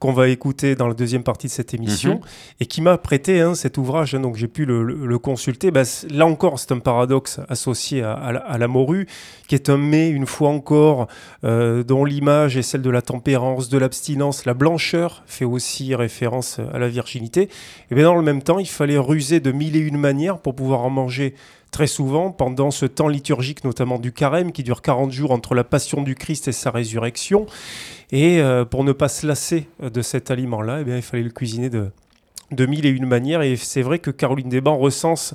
qu'on 0.00 0.12
va 0.12 0.28
écouter 0.28 0.74
dans 0.74 0.88
la 0.88 0.94
deuxième 0.94 1.22
partie 1.22 1.46
de 1.46 1.52
cette 1.52 1.74
émission, 1.74 2.14
mhm. 2.14 2.20
et 2.60 2.66
qui 2.66 2.80
m'a 2.80 2.98
prêté 2.98 3.40
hein, 3.40 3.54
cet 3.54 3.78
ouvrage, 3.78 4.14
hein, 4.14 4.20
donc 4.20 4.34
j'ai 4.36 4.48
pu 4.48 4.64
le, 4.64 5.18
consulter. 5.18 5.70
Bah, 5.70 5.82
là 6.10 6.26
encore, 6.26 6.58
c'est 6.58 6.72
un 6.72 6.78
paradoxe 6.78 7.38
associé 7.48 8.02
à, 8.02 8.32
la, 8.32 8.68
morue, 8.68 9.06
qui 9.46 9.54
est 9.54 9.68
un 9.68 9.76
mets, 9.76 10.08
une 10.08 10.26
fois 10.26 10.48
encore, 10.48 11.06
euh, 11.44 11.84
dont 11.84 12.04
l'image 12.04 12.56
est 12.56 12.62
celle 12.62 12.82
de 12.82 12.90
la 12.90 13.02
tempérance, 13.02 13.68
de 13.68 13.78
l'abstinence. 13.78 14.46
La 14.46 14.54
blancheur 14.54 15.22
fait 15.26 15.44
aussi 15.44 15.94
référence 15.94 16.58
à 16.72 16.78
la 16.78 16.88
virginité. 16.88 17.50
Et 17.90 17.94
bien 17.94 18.04
dans 18.04 18.16
le 18.16 18.22
même 18.22 18.42
temps, 18.42 18.58
il 18.58 18.68
fallait 18.68 18.98
ruser 18.98 19.40
de 19.40 19.52
mille 19.52 19.76
et 19.76 19.80
une 19.80 19.98
manières 19.98 20.38
pour 20.38 20.54
pouvoir 20.54 20.80
en 20.80 20.90
manger 20.90 21.34
très 21.70 21.86
souvent 21.86 22.30
pendant 22.30 22.70
ce 22.70 22.86
temps 22.86 23.08
liturgique, 23.08 23.64
notamment 23.64 23.98
du 23.98 24.12
carême, 24.12 24.52
qui 24.52 24.62
dure 24.62 24.82
40 24.82 25.12
jours 25.12 25.30
entre 25.30 25.54
la 25.54 25.64
passion 25.64 26.02
du 26.02 26.14
Christ 26.14 26.48
et 26.48 26.52
sa 26.52 26.70
résurrection. 26.70 27.46
Et 28.12 28.40
euh, 28.40 28.64
pour 28.64 28.84
ne 28.84 28.92
pas 28.92 29.08
se 29.08 29.26
lasser 29.26 29.68
de 29.80 30.02
cet 30.02 30.30
aliment-là, 30.30 30.78
eh 30.80 30.84
bien, 30.84 30.96
il 30.96 31.02
fallait 31.02 31.22
le 31.22 31.30
cuisiner 31.30 31.70
de, 31.70 31.90
de 32.52 32.66
mille 32.66 32.86
et 32.86 32.90
une 32.90 33.06
manières. 33.06 33.42
Et 33.42 33.56
c'est 33.56 33.82
vrai 33.82 33.98
que 33.98 34.10
Caroline 34.10 34.48
Desbancs 34.48 34.80
recense 34.80 35.34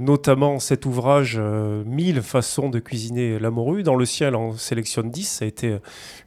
notamment 0.00 0.58
cet 0.58 0.86
ouvrage 0.86 1.36
euh, 1.38 1.82
Mille 1.84 2.22
façons 2.22 2.70
de 2.70 2.78
cuisiner 2.78 3.38
la 3.38 3.50
morue. 3.50 3.82
Dans 3.82 3.96
le 3.96 4.04
ciel, 4.04 4.34
en 4.34 4.54
sélectionne 4.54 5.10
10. 5.10 5.24
Ça 5.24 5.44
a 5.44 5.48
été 5.48 5.68
euh, 5.68 5.78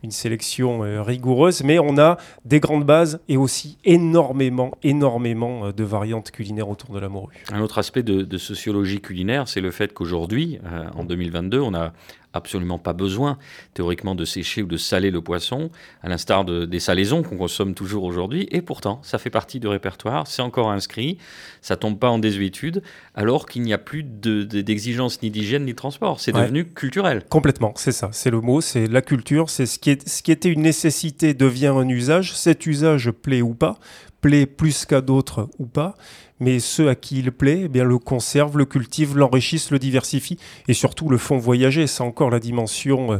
une 0.03 0.11
sélection 0.11 0.79
rigoureuse. 1.03 1.63
Mais 1.63 1.79
on 1.79 1.97
a 1.97 2.17
des 2.45 2.59
grandes 2.59 2.85
bases 2.85 3.19
et 3.27 3.37
aussi 3.37 3.77
énormément, 3.85 4.71
énormément 4.83 5.71
de 5.71 5.83
variantes 5.83 6.31
culinaires 6.31 6.69
autour 6.69 6.93
de 6.93 6.99
la 6.99 7.09
morue. 7.09 7.43
Un 7.51 7.61
autre 7.61 7.77
aspect 7.77 8.03
de, 8.03 8.21
de 8.21 8.37
sociologie 8.37 9.01
culinaire, 9.01 9.47
c'est 9.47 9.61
le 9.61 9.71
fait 9.71 9.93
qu'aujourd'hui, 9.93 10.59
en 10.95 11.03
2022, 11.03 11.59
on 11.59 11.73
a 11.73 11.93
absolument 12.37 12.77
pas 12.77 12.93
besoin, 12.93 13.37
théoriquement, 13.73 14.15
de 14.15 14.23
sécher 14.23 14.63
ou 14.63 14.67
de 14.67 14.77
saler 14.77 15.11
le 15.11 15.21
poisson, 15.21 15.69
à 16.01 16.07
l'instar 16.07 16.45
de, 16.45 16.65
des 16.65 16.79
salaisons 16.79 17.23
qu'on 17.23 17.37
consomme 17.37 17.73
toujours 17.73 18.03
aujourd'hui. 18.03 18.47
Et 18.51 18.61
pourtant, 18.61 18.99
ça 19.03 19.17
fait 19.17 19.29
partie 19.29 19.59
du 19.59 19.67
répertoire, 19.67 20.27
c'est 20.27 20.41
encore 20.41 20.71
inscrit, 20.71 21.17
ça 21.61 21.75
tombe 21.75 21.99
pas 21.99 22.09
en 22.09 22.19
désuétude, 22.19 22.81
alors 23.15 23.45
qu'il 23.47 23.61
n'y 23.63 23.73
a 23.73 23.77
plus 23.77 24.03
d'exigence 24.03 25.21
ni 25.21 25.31
d'hygiène 25.31 25.65
ni 25.65 25.71
de 25.71 25.75
transport. 25.75 26.19
C'est 26.19 26.31
devenu 26.31 26.65
culturel. 26.65 27.23
Complètement, 27.29 27.73
c'est 27.75 27.91
ça, 27.91 28.09
c'est 28.11 28.29
le 28.29 28.41
mot, 28.41 28.61
c'est 28.61 28.87
la 28.87 29.01
culture, 29.01 29.49
c'est 29.49 29.65
ce, 29.65 29.79
qui 29.79 29.91
est, 29.91 30.07
ce 30.07 30.21
qui 30.21 30.31
était 30.31 30.49
une 30.49 30.61
nécessité 30.61 31.33
devient 31.33 31.67
un 31.67 31.87
usage. 31.87 32.35
Cet 32.35 32.65
usage 32.65 33.11
plaît 33.11 33.41
ou 33.41 33.53
pas, 33.53 33.79
plaît 34.21 34.45
plus 34.45 34.85
qu'à 34.85 35.01
d'autres 35.01 35.49
ou 35.59 35.65
pas 35.65 35.95
mais 36.39 36.59
ceux 36.59 36.89
à 36.89 36.95
qui 36.95 37.19
il 37.19 37.31
plaît, 37.31 37.61
eh 37.65 37.67
bien, 37.67 37.83
le 37.83 37.97
conservent, 37.97 38.57
le 38.57 38.65
cultivent, 38.65 39.17
l'enrichissent, 39.17 39.71
le 39.71 39.79
diversifient 39.79 40.37
et 40.67 40.73
surtout 40.73 41.09
le 41.09 41.17
font 41.17 41.37
voyager. 41.37 41.87
C'est 41.87 42.03
encore 42.03 42.29
la 42.29 42.39
dimension 42.39 43.13
euh, 43.13 43.17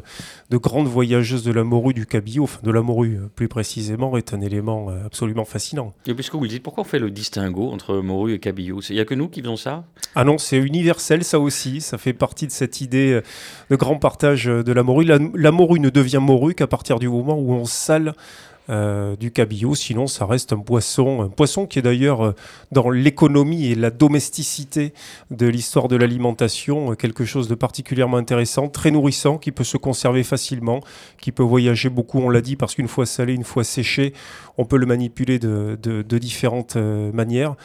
de 0.50 0.58
grande 0.58 0.88
voyageuse 0.88 1.44
de 1.44 1.52
la 1.52 1.64
morue 1.64 1.94
du 1.94 2.06
cabillaud, 2.06 2.44
enfin 2.44 2.60
de 2.64 2.72
la 2.72 2.82
morue 2.82 3.18
euh, 3.18 3.28
plus 3.34 3.48
précisément, 3.48 4.18
est 4.18 4.34
un 4.34 4.42
élément 4.42 4.90
euh, 4.90 5.06
absolument 5.06 5.46
fascinant. 5.46 5.94
Et 6.06 6.14
puisque 6.14 6.36
vous 6.36 6.44
le 6.44 6.50
dites, 6.50 6.64
pourquoi 6.64 6.82
on 6.82 6.86
fait 6.86 7.00
le 7.00 7.10
distinguo 7.10 7.72
entre 7.72 7.96
morue 7.96 8.34
et 8.34 8.40
cabillaud? 8.40 8.82
Il 8.90 8.96
n'y 8.96 9.02
a 9.02 9.06
que 9.06 9.16
nous 9.16 9.30
qui 9.30 9.42
faisons 9.42 9.58
ça? 9.58 9.86
Ah 10.16 10.24
non, 10.24 10.38
c'est 10.38 10.58
universel 10.58 11.24
ça 11.24 11.40
aussi. 11.40 11.82
Ça 11.82 11.98
fait 11.98 12.14
partie 12.14 12.46
de 12.48 12.52
cette 12.52 12.82
idée 12.82 13.22
de 13.70 13.76
grand 13.76 13.98
partage 13.98 14.46
de 14.46 14.72
la 14.72 14.84
morue. 14.84 15.06
La, 15.06 15.18
la 15.34 15.52
morue 15.52 15.80
ne 15.80 15.90
devient 15.90 16.20
morue 16.22 16.54
qu'à 16.54 16.68
partir 16.68 17.00
du 17.00 17.10
moment 17.10 17.38
où 17.38 17.54
on 17.54 17.66
sale 17.66 18.14
euh, 18.70 19.16
du 19.16 19.32
cabillaud. 19.32 19.76
Sinon, 19.76 20.08
ça 20.08 20.26
reste 20.26 20.52
un 20.52 20.60
poisson, 20.60 21.22
un 21.22 21.30
poisson 21.30 21.66
qui 21.66 21.80
est 21.80 21.82
d'ailleurs 21.82 22.26
euh, 22.26 22.36
dans 22.72 22.90
l'économie 22.90 23.68
et 23.68 23.76
la 23.76 23.92
domesticité 23.92 24.94
de 25.32 25.48
l'histoire 25.48 25.88
de 25.88 25.96
l'alimentation 25.96 26.92
euh, 26.92 26.96
quelque 26.96 27.24
chose 27.24 27.48
de 27.48 27.56
particulièrement 27.56 28.18
intéressant, 28.18 28.68
très 28.68 28.92
nourrissant, 28.92 29.38
qui 29.38 29.52
peut 29.52 29.64
se 29.64 29.78
conserver 29.78 30.24
facilement, 30.24 30.82
qui 31.22 31.32
peut 31.32 31.44
voyager 31.44 31.90
beaucoup. 31.90 32.20
On 32.20 32.30
l'a 32.30 32.42
dit 32.42 32.58
parce 32.58 32.76
qu'une 32.76 32.90
fois 32.90 33.06
salé, 33.06 33.34
une 33.34 33.46
fois 33.46 33.64
séché, 33.64 34.14
on 34.58 34.66
peut 34.66 34.78
le 34.78 34.86
manipuler 34.86 35.40
de, 35.40 36.02
différentes 36.18 36.76
manières. 36.76 37.56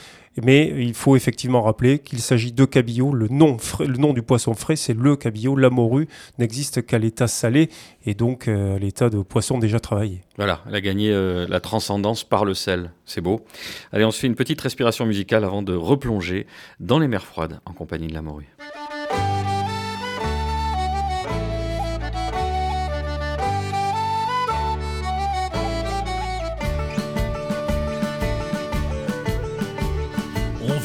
Mais 0.42 0.72
il 0.78 0.94
faut 0.94 1.14
effectivement 1.14 1.60
rappeler 1.60 1.98
qu'il 1.98 2.20
s'agit 2.20 2.52
de 2.52 2.64
cabillaud. 2.64 3.12
Le 3.12 3.28
nom, 3.28 3.58
le 3.80 3.98
nom 3.98 4.14
du 4.14 4.22
poisson 4.22 4.54
frais, 4.54 4.76
c'est 4.76 4.94
le 4.94 5.14
cabillaud. 5.16 5.56
La 5.56 5.68
morue 5.68 6.08
n'existe 6.38 6.86
qu'à 6.86 6.98
l'état 6.98 7.26
salé 7.26 7.68
et 8.06 8.14
donc 8.14 8.48
euh, 8.48 8.76
à 8.76 8.78
l'état 8.78 9.10
de 9.10 9.20
poisson 9.20 9.58
déjà 9.58 9.78
travaillé. 9.78 10.22
Voilà, 10.38 10.62
elle 10.66 10.74
a 10.74 10.80
gagné 10.80 11.10
euh, 11.12 11.46
la 11.48 11.60
transcendance 11.60 12.24
par 12.24 12.44
le 12.44 12.54
sel. 12.54 12.92
C'est 13.04 13.20
beau. 13.20 13.44
Allez, 13.92 14.04
on 14.04 14.10
se 14.10 14.20
fait 14.20 14.26
une 14.26 14.34
petite 14.34 14.60
respiration 14.60 15.04
musicale 15.04 15.44
avant 15.44 15.62
de 15.62 15.74
replonger 15.74 16.46
dans 16.80 16.98
les 16.98 17.08
mers 17.08 17.26
froides 17.26 17.60
en 17.66 17.72
compagnie 17.74 18.06
de 18.06 18.14
la 18.14 18.22
morue. 18.22 18.48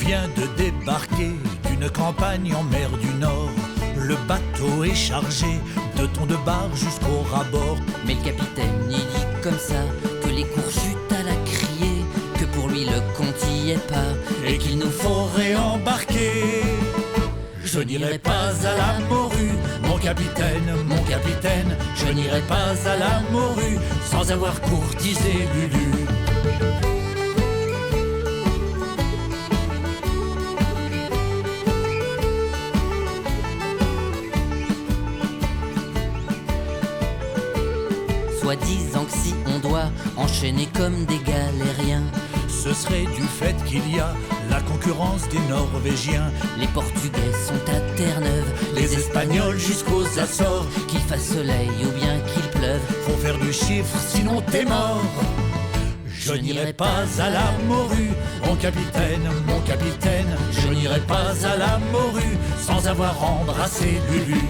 Vient 0.08 0.30
de 0.38 0.46
débarquer 0.56 1.34
d'une 1.70 1.90
campagne 1.90 2.54
en 2.56 2.64
mer 2.64 2.90
du 3.02 3.14
Nord. 3.16 3.52
Le 3.98 4.16
bateau 4.26 4.86
est 4.86 4.96
chargé 4.96 5.52
de 5.98 6.06
thon 6.06 6.26
de 6.26 6.38
bar 6.46 6.70
jusqu'au 6.74 7.20
rabord. 7.30 7.78
Mais 8.06 8.14
le 8.14 8.24
capitaine, 8.24 8.78
il 8.90 8.96
dit 8.96 9.28
comme 9.44 9.60
ça 9.60 9.84
que 10.24 10.30
les 10.30 10.46
cours 10.46 10.72
chutent 10.72 11.12
à 11.20 11.24
la 11.24 11.36
crier, 11.52 11.98
que 12.40 12.46
pour 12.54 12.70
lui 12.70 12.86
le 12.86 13.00
compte 13.18 13.42
y 13.52 13.72
est 13.72 13.88
pas, 13.90 14.12
et 14.48 14.58
qu'il 14.58 14.78
nous 14.78 14.92
faut 15.02 15.26
réembarquer. 15.36 16.64
Je 17.66 17.82
n'irai 17.82 18.18
pas 18.18 18.48
à 18.72 18.74
la 18.78 19.06
morue, 19.10 19.58
mon 19.84 19.98
capitaine, 19.98 20.70
mon 20.86 21.04
capitaine. 21.04 21.76
Je 21.98 22.14
n'irai 22.14 22.42
pas 22.54 22.70
à 22.92 22.96
la 22.96 23.20
morue 23.30 23.78
sans 24.10 24.32
avoir 24.32 24.62
courtisé 24.62 25.34
Lulu. 25.54 26.07
Doit 40.38 40.50
enchaîner 40.50 40.68
comme 40.76 41.06
des 41.06 41.20
galériens, 41.20 42.04
ce 42.48 42.74
serait 42.74 43.06
du 43.16 43.24
fait 43.24 43.56
qu'il 43.66 43.96
y 43.96 44.00
a 44.00 44.14
la 44.50 44.62
concurrence 44.62 45.28
des 45.30 45.40
Norvégiens. 45.50 46.32
Les 46.60 46.68
Portugais 46.68 47.34
sont 47.46 47.72
à 47.72 47.80
Terre-Neuve, 47.96 48.76
les, 48.76 48.94
Espagnols 48.94 49.58
jusqu'aux 49.58 50.06
Açores. 50.20 50.68
Qu'il 50.88 51.00
fasse 51.02 51.34
soleil 51.34 51.70
ou 51.84 51.92
bien 52.00 52.20
qu'il 52.34 52.60
pleuve, 52.60 52.82
faut 53.06 53.18
faire 53.18 53.38
du 53.40 53.54
chiffre, 53.54 53.98
sinon 54.08 54.42
t'es 54.52 54.66
mort. 54.66 55.04
Je 56.10 56.34
n'irai 56.34 56.74
pas 56.74 57.06
à 57.20 57.30
la 57.30 57.52
morue, 57.68 58.12
mon 58.46 58.56
capitaine, 58.56 59.30
mon 59.48 59.62
capitaine. 59.62 60.36
Je 60.52 60.68
n'irai 60.68 61.00
pas 61.02 61.34
à 61.46 61.58
la 61.58 61.80
morue 61.92 62.38
sans 62.60 62.88
avoir 62.88 63.24
embrassé 63.24 64.02
Lulu. 64.12 64.42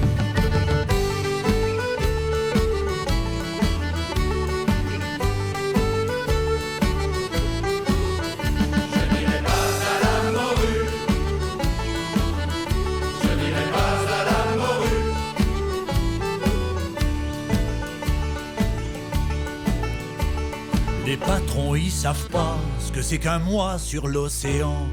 Savent 22.08 22.30
pas 22.30 22.58
ce 22.80 22.90
que 22.94 23.02
c'est 23.02 23.18
qu'un 23.18 23.40
mois 23.40 23.78
sur 23.78 24.08
l'océan. 24.08 24.88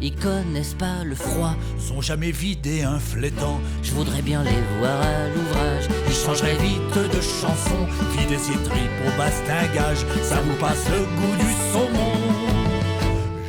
Ils 0.00 0.14
connaissent 0.14 0.78
pas 0.78 1.02
le 1.04 1.16
froid, 1.16 1.56
Sont 1.78 2.00
jamais 2.00 2.30
vidés 2.30 2.82
un 2.82 3.00
flétan. 3.00 3.60
je 3.82 3.90
voudrais 3.90 4.22
bien 4.22 4.44
les 4.44 4.62
voir 4.78 4.98
à 5.00 5.28
l'ouvrage. 5.34 5.86
Ils 6.06 6.14
changeraient 6.14 6.60
vite 6.68 6.96
de 7.16 7.20
chanson. 7.20 7.80
Vider 8.16 8.38
ses 8.38 8.58
tripes 8.68 9.00
au 9.08 9.10
bastingage. 9.18 10.02
Ça 10.22 10.40
vous 10.42 10.56
passe 10.60 10.84
le 10.94 11.00
goût 11.18 11.36
du 11.44 11.50
saumon. 11.72 12.14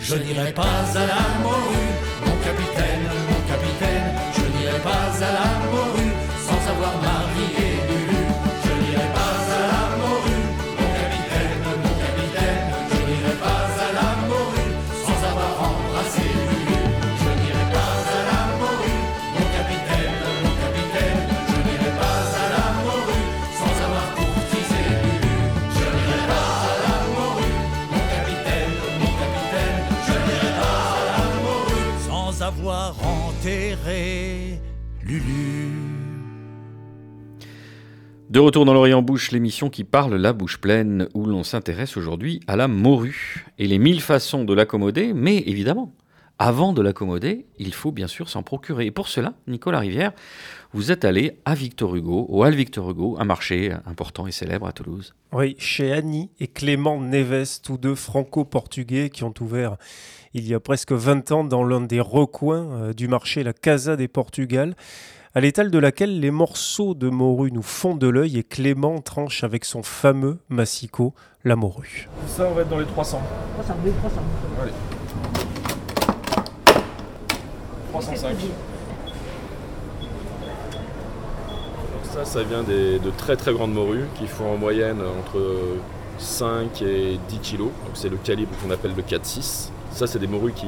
Je 0.01 0.15
n'irai 0.15 0.51
pas 0.51 0.79
à 1.01 1.05
la 1.13 1.23
morue, 1.43 1.93
mon 2.25 2.37
capitaine, 2.47 3.05
mon 3.29 3.41
capitaine. 3.53 4.09
Je 4.35 4.45
n'irai 4.57 4.79
pas 4.79 5.05
à 5.27 5.31
la 5.39 5.71
morue 5.71 5.90
De 38.31 38.39
retour 38.39 38.63
dans 38.63 38.73
l'Orient 38.73 39.01
Bouche, 39.01 39.31
l'émission 39.31 39.69
qui 39.69 39.83
parle 39.83 40.15
la 40.15 40.31
bouche 40.31 40.57
pleine, 40.57 41.09
où 41.13 41.25
l'on 41.25 41.43
s'intéresse 41.43 41.97
aujourd'hui 41.97 42.39
à 42.47 42.55
la 42.55 42.69
morue 42.69 43.45
et 43.59 43.67
les 43.67 43.77
mille 43.77 43.99
façons 43.99 44.45
de 44.45 44.53
l'accommoder, 44.53 45.11
mais 45.11 45.39
évidemment, 45.39 45.93
avant 46.39 46.71
de 46.71 46.81
l'accommoder, 46.81 47.45
il 47.59 47.73
faut 47.73 47.91
bien 47.91 48.07
sûr 48.07 48.29
s'en 48.29 48.41
procurer. 48.41 48.85
Et 48.85 48.91
pour 48.91 49.09
cela, 49.09 49.33
Nicolas 49.47 49.79
Rivière, 49.79 50.13
vous 50.71 50.93
êtes 50.93 51.03
allé 51.03 51.39
à 51.43 51.55
Victor 51.55 51.93
Hugo, 51.93 52.25
au 52.29 52.45
Hall 52.45 52.55
Victor 52.55 52.89
Hugo, 52.89 53.17
un 53.19 53.25
marché 53.25 53.73
important 53.85 54.27
et 54.27 54.31
célèbre 54.31 54.65
à 54.65 54.71
Toulouse. 54.71 55.13
Oui, 55.33 55.57
chez 55.59 55.91
Annie 55.91 56.29
et 56.39 56.47
Clément 56.47 57.01
Neves, 57.01 57.59
tous 57.61 57.77
deux 57.77 57.95
franco-portugais 57.95 59.09
qui 59.09 59.25
ont 59.25 59.33
ouvert 59.41 59.75
il 60.33 60.47
y 60.47 60.53
a 60.53 60.61
presque 60.61 60.93
20 60.93 61.33
ans 61.33 61.43
dans 61.43 61.65
l'un 61.65 61.81
des 61.81 61.99
recoins 61.99 62.71
euh, 62.71 62.93
du 62.93 63.09
marché, 63.09 63.43
la 63.43 63.51
Casa 63.51 63.97
des 63.97 64.07
Portugal, 64.07 64.75
à 65.33 65.39
l'étal 65.39 65.71
de 65.71 65.79
laquelle 65.79 66.19
les 66.19 66.31
morceaux 66.31 66.93
de 66.93 67.09
morue 67.09 67.51
nous 67.51 67.61
font 67.61 67.95
de 67.95 68.07
l'œil 68.07 68.37
et 68.37 68.43
Clément 68.43 68.99
tranche 68.99 69.43
avec 69.43 69.63
son 69.65 69.81
fameux 69.83 70.39
massicot 70.49 71.13
la 71.45 71.55
morue. 71.55 72.09
Ça, 72.27 72.47
on 72.49 72.53
va 72.53 72.61
être 72.61 72.69
dans 72.69 72.79
les 72.79 72.85
300. 72.85 73.21
300, 73.55 73.73
oui, 73.85 73.91
300. 73.99 74.21
Allez. 74.61 74.71
305. 77.91 78.29
Donc 78.31 78.39
ça, 82.13 82.25
ça 82.25 82.43
vient 82.43 82.63
des- 82.63 82.99
de 82.99 83.09
très 83.11 83.35
très 83.37 83.53
grandes 83.53 83.73
morues 83.73 84.05
qui 84.15 84.27
font 84.27 84.53
en 84.53 84.57
moyenne 84.57 84.99
entre 85.01 85.41
5 86.17 86.81
et 86.81 87.17
10 87.29 87.39
kilos. 87.39 87.69
Donc 87.85 87.95
c'est 87.95 88.09
le 88.09 88.17
calibre 88.17 88.51
qu'on 88.61 88.71
appelle 88.71 88.93
le 88.95 89.01
4-6. 89.03 89.71
Ça, 89.93 90.07
c'est 90.07 90.19
des 90.19 90.27
morues 90.27 90.53
qui. 90.53 90.67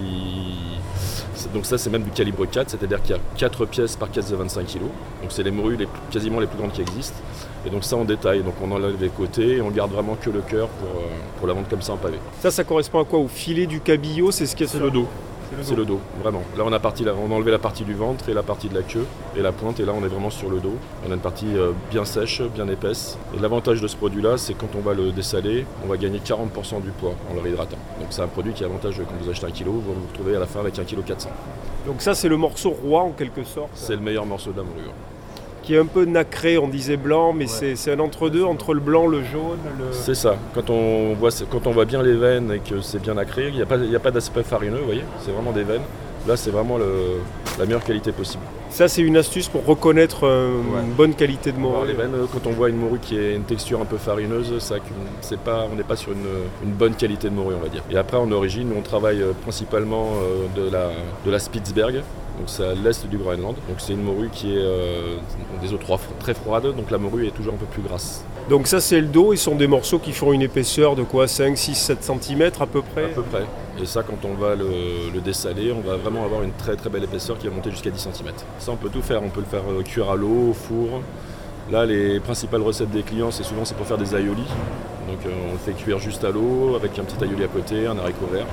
Donc, 1.53 1.65
ça, 1.65 1.77
c'est 1.77 1.89
même 1.89 2.03
du 2.03 2.12
calibre 2.12 2.45
4, 2.45 2.69
c'est-à-dire 2.69 3.01
qu'il 3.01 3.15
y 3.15 3.19
a 3.19 3.21
4 3.38 3.65
pièces 3.65 3.95
par 3.95 4.12
caisse 4.12 4.29
de 4.29 4.36
25 4.36 4.65
kg. 4.65 4.79
Donc, 4.81 5.29
c'est 5.29 5.43
les 5.43 5.51
morues 5.51 5.75
les 5.75 5.88
quasiment 6.12 6.39
les 6.39 6.47
plus 6.47 6.57
grandes 6.57 6.71
qui 6.71 6.81
existent. 6.81 7.17
Et 7.65 7.69
donc, 7.69 7.83
ça 7.83 7.95
en 7.95 8.05
détail. 8.05 8.43
Donc, 8.43 8.55
on 8.62 8.71
enlève 8.71 8.95
les 8.99 9.09
côtés 9.09 9.57
et 9.57 9.62
on 9.62 9.71
garde 9.71 9.91
vraiment 9.91 10.15
que 10.15 10.29
le 10.29 10.41
cœur 10.41 10.67
pour, 10.67 10.89
euh, 10.89 11.05
pour 11.38 11.47
la 11.47 11.53
vendre 11.53 11.67
comme 11.69 11.81
ça 11.81 11.93
en 11.93 11.97
pavé. 11.97 12.17
Ça, 12.41 12.51
ça 12.51 12.63
correspond 12.63 13.01
à 13.01 13.05
quoi? 13.05 13.19
Au 13.19 13.27
filet 13.27 13.65
du 13.65 13.79
cabillaud, 13.79 14.31
c'est 14.31 14.45
ce 14.45 14.55
qui 14.55 14.63
est 14.63 14.67
C'est 14.67 14.79
le 14.79 14.91
dos? 14.91 15.07
C'est 15.62 15.76
le 15.76 15.86
dos, 15.86 16.00
vraiment. 16.22 16.42
Là, 16.58 16.63
on 16.66 16.72
a, 16.74 16.80
parti, 16.80 17.06
on 17.06 17.32
a 17.32 17.36
enlevé 17.36 17.52
la 17.52 17.60
partie 17.60 17.84
du 17.84 17.94
ventre 17.94 18.30
et 18.30 18.34
la 18.34 18.44
partie 18.44 18.70
de 18.70 18.74
la 18.74 18.82
queue 18.82 19.06
et 19.38 19.42
la 19.42 19.52
pointe, 19.52 19.80
et 19.80 19.86
là, 19.86 19.94
on 19.96 20.04
est 20.04 20.08
vraiment 20.08 20.30
sur 20.30 20.50
le 20.50 20.60
dos. 20.60 20.76
On 21.08 21.12
a 21.12 21.16
une 21.16 21.22
partie 21.22 21.56
euh, 21.56 21.72
bien 21.92 22.06
sèche, 22.06 22.42
bien 22.42 22.68
épaisse. 22.68 23.18
Et 23.36 23.39
l'avantage 23.39 23.82
de 23.82 23.88
ce 23.88 23.96
produit-là, 23.96 24.38
c'est 24.38 24.54
quand 24.54 24.76
on 24.76 24.82
va 24.82 24.94
le 24.94 25.12
dessaler, 25.12 25.66
on 25.84 25.88
va 25.88 25.98
gagner 25.98 26.20
40% 26.20 26.82
du 26.82 26.89
poids 26.89 27.13
en 27.32 27.36
le 27.36 27.42
réhydratant. 27.42 27.78
Donc, 28.00 28.08
c'est 28.10 28.22
un 28.22 28.28
produit 28.28 28.54
qui 28.54 28.63
est 28.63 28.66
avantageux. 28.66 29.06
Quand 29.08 29.24
vous 29.24 29.30
achetez 29.30 29.46
un 29.46 29.52
kilo, 29.52 29.72
vous 29.72 29.82
vous 29.94 30.08
retrouvez 30.12 30.36
à 30.36 30.39
la 30.39 30.48
fin 30.48 30.60
avec 30.60 30.78
un 30.80 30.84
kilo 30.84 31.02
400. 31.02 31.30
Donc 31.86 32.02
ça, 32.02 32.16
c'est 32.16 32.30
le 32.30 32.38
morceau 32.38 32.70
roi 32.70 33.02
en 33.02 33.12
quelque 33.12 33.44
sorte, 33.44 33.72
C'est 33.74 33.96
le 33.96 34.02
meilleur 34.02 34.26
morceau 34.26 34.52
de 34.52 34.58
la. 34.58 34.63
Qui 35.63 35.73
est 35.76 35.80
un 35.80 35.86
peu 35.86 36.06
nacré, 36.06 36.58
on 36.58 36.67
disait 36.67 36.97
blanc, 36.97 37.34
mais 37.34 37.47
c'est 37.47 37.76
c'est 37.76 37.91
un 37.93 37.99
entre-deux 37.99 38.43
entre 38.43 38.73
le 38.73 38.80
blanc, 38.82 39.08
le 39.08 39.23
jaune, 39.23 39.58
le... 39.80 39.86
C'est 39.91 40.13
ça. 40.15 40.36
Quand 40.54 40.69
on, 40.69 41.13
voit, 41.13 41.30
quand 41.49 41.65
on 41.67 41.71
voit 41.71 41.86
bien 41.86 42.04
les 42.04 42.13
veines 42.15 42.52
et 42.52 42.60
que 42.60 42.82
c'est 42.82 42.99
bien 43.02 43.13
nacré, 43.15 43.47
il 43.47 43.56
n'y 43.56 43.62
a 43.62 43.65
pas, 43.65 43.78
il 43.78 43.89
y 43.91 43.95
a 43.95 43.99
pas 43.99 44.12
d'aspect 44.12 44.43
farineux, 44.43 44.78
vous 44.80 44.86
voyez. 44.86 45.04
C'est 45.19 45.32
vraiment 45.32 45.52
des 45.52 45.63
veines. 45.63 45.82
Là, 46.28 46.38
c'est 46.38 46.52
vraiment 46.52 46.78
le- 46.78 47.19
la 47.58 47.65
meilleure 47.65 47.84
qualité 47.84 48.12
possible. 48.12 48.43
Ça, 48.73 48.88
c'est 48.88 49.03
une 49.03 49.17
astuce 49.17 49.49
pour 49.49 49.63
reconnaître 49.67 50.25
euh, 50.25 50.49
Ouais. 50.57 50.81
une 50.81 50.93
bonne 50.93 51.13
qualité 51.13 51.51
de 51.51 51.59
morue. 51.59 51.86
les 51.88 51.93
veines, 51.93 52.15
euh, 52.15 52.25
quand 52.33 52.47
on 52.47 52.53
voit 52.53 52.69
une 52.69 52.77
morue 52.77 52.97
qui 52.99 53.15
a 53.15 53.33
une 53.33 53.43
texture 53.43 53.79
un 53.79 53.86
peu 53.86 53.97
farineuse, 53.97 54.57
ça, 54.57 54.75
c'est 55.21 55.38
pas, 55.39 55.67
on 55.71 55.75
n'est 55.75 55.83
pas 55.83 55.95
sur 55.95 56.12
une, 56.12 56.25
une 56.63 56.71
bonne 56.71 56.95
qualité 56.95 57.29
de 57.29 57.36
morue, 57.36 57.53
on 57.55 57.62
va 57.62 57.69
dire. 57.69 57.83
Et 57.91 57.97
après, 57.97 58.17
en 58.17 58.31
origine, 58.31 58.71
on 58.75 58.81
travaille 58.81 59.21
euh, 59.21 59.33
principalement 59.43 60.07
de, 60.55 60.71
la, 60.71 60.89
de 61.23 61.29
la 61.29 61.38
Spitzberg, 61.38 61.97
donc 62.39 62.47
c'est 62.47 62.65
à 62.65 62.73
l'est 62.73 63.05
du 63.05 63.17
Groenland. 63.19 63.53
Donc 63.67 63.77
c'est 63.77 63.93
une 63.93 64.01
morue 64.01 64.29
qui 64.33 64.51
est 64.55 64.57
euh, 64.59 65.17
des 65.62 65.71
eaux 65.71 65.79
très 66.19 66.33
froides, 66.33 66.75
donc 66.75 66.89
la 66.89 66.97
morue 66.97 67.27
est 67.27 67.31
toujours 67.31 67.53
un 67.53 67.57
peu 67.57 67.67
plus 67.67 67.83
grasse. 67.83 68.25
Donc 68.49 68.65
ça, 68.67 68.81
c'est 68.81 68.99
le 68.99 69.07
dos. 69.07 69.33
Ils 69.33 69.38
sont 69.38 69.55
des 69.55 69.67
morceaux 69.67 69.99
qui 69.99 70.12
font 70.12 70.33
une 70.33 70.41
épaisseur 70.41 70.95
de 70.95 71.03
quoi? 71.03 71.27
5, 71.27 71.55
6, 71.57 71.75
7 71.75 72.03
cm 72.03 72.49
à 72.59 72.65
peu 72.65 72.81
près? 72.81 73.05
À 73.05 73.07
peu 73.09 73.21
près. 73.21 73.43
Et 73.81 73.86
ça, 73.86 74.03
quand 74.03 74.27
on 74.27 74.33
va 74.33 74.55
le, 74.55 74.65
le 75.13 75.21
dessaler, 75.21 75.71
on 75.71 75.79
va 75.79 75.95
vraiment 75.95 76.25
avoir 76.25 76.43
une 76.43 76.51
très 76.51 76.75
très 76.75 76.89
belle 76.89 77.05
épaisseur 77.05 77.38
qui 77.38 77.47
va 77.47 77.53
monter 77.55 77.71
jusqu'à 77.71 77.89
10 77.89 77.99
cm. 78.01 78.33
Ça, 78.63 78.71
on 78.71 78.78
peut 78.78 78.88
tout 78.88 79.02
faire. 79.02 79.21
On 79.21 79.28
peut 79.28 79.41
le 79.41 79.45
faire 79.45 79.63
euh, 79.69 79.82
cuire 79.84 80.10
à 80.10 80.15
l'eau, 80.15 80.52
au 80.52 80.54
four. 80.54 81.02
Là, 81.69 81.86
les 81.86 82.21
principales 82.21 82.62
recettes 82.62 82.91
des 82.91 83.02
clients, 83.04 83.30
c'est 83.30 83.43
souvent 83.43 83.65
c'est 83.65 83.76
pour 83.76 83.86
faire 83.86 83.97
des 83.97 84.15
aïolis. 84.15 84.47
Donc 85.10 85.17
euh, 85.26 85.30
on 85.49 85.52
le 85.52 85.58
fait 85.58 85.73
cuire 85.73 85.99
juste 85.99 86.23
à 86.23 86.30
l'eau 86.30 86.73
avec 86.78 86.97
un 86.97 87.04
petit 87.04 87.21
aïoli 87.21 87.43
à 87.43 87.47
côté, 87.47 87.88
un 87.88 87.97
haricot 87.97 88.28
vert. 88.32 88.45